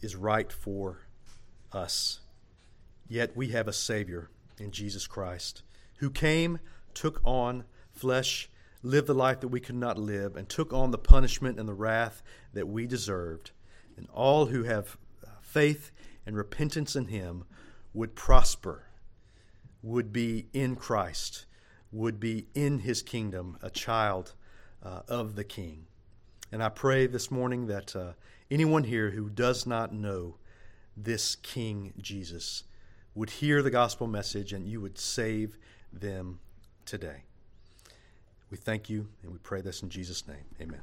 is 0.00 0.16
right 0.16 0.52
for 0.52 1.00
us. 1.72 2.20
Yet 3.08 3.36
we 3.36 3.48
have 3.48 3.68
a 3.68 3.72
Savior 3.72 4.30
in 4.60 4.70
Jesus 4.70 5.06
Christ 5.06 5.62
who 6.00 6.10
came, 6.10 6.58
took 6.94 7.20
on 7.24 7.64
flesh, 7.92 8.48
lived 8.82 9.06
the 9.06 9.14
life 9.14 9.40
that 9.40 9.48
we 9.48 9.60
could 9.60 9.74
not 9.74 9.98
live, 9.98 10.34
and 10.34 10.48
took 10.48 10.72
on 10.72 10.90
the 10.90 10.98
punishment 10.98 11.58
and 11.60 11.68
the 11.68 11.74
wrath 11.74 12.22
that 12.54 12.66
we 12.66 12.86
deserved. 12.86 13.50
And 13.96 14.08
all 14.12 14.46
who 14.46 14.62
have 14.62 14.96
faith 15.42 15.90
and 16.24 16.36
repentance 16.36 16.96
in 16.96 17.06
Him 17.06 17.44
would 17.92 18.14
prosper 18.14 18.86
would 19.82 20.12
be 20.12 20.46
in 20.52 20.76
Christ, 20.76 21.46
would 21.92 22.20
be 22.20 22.46
in 22.54 22.80
his 22.80 23.02
kingdom, 23.02 23.56
a 23.62 23.70
child 23.70 24.34
uh, 24.82 25.00
of 25.08 25.36
the 25.36 25.44
King. 25.44 25.86
And 26.52 26.62
I 26.62 26.68
pray 26.68 27.06
this 27.06 27.30
morning 27.30 27.66
that 27.66 27.94
uh, 27.96 28.12
anyone 28.50 28.84
here 28.84 29.10
who 29.10 29.30
does 29.30 29.66
not 29.66 29.92
know 29.92 30.36
this 30.96 31.34
King 31.36 31.92
Jesus 31.98 32.64
would 33.14 33.30
hear 33.30 33.62
the 33.62 33.70
gospel 33.70 34.06
message 34.06 34.52
and 34.52 34.66
you 34.66 34.80
would 34.80 34.98
save 34.98 35.56
them 35.92 36.38
today. 36.84 37.24
We 38.50 38.56
thank 38.56 38.90
you 38.90 39.08
and 39.22 39.32
we 39.32 39.38
pray 39.38 39.60
this 39.60 39.82
in 39.82 39.90
Jesus' 39.90 40.26
name. 40.26 40.44
Amen. 40.60 40.80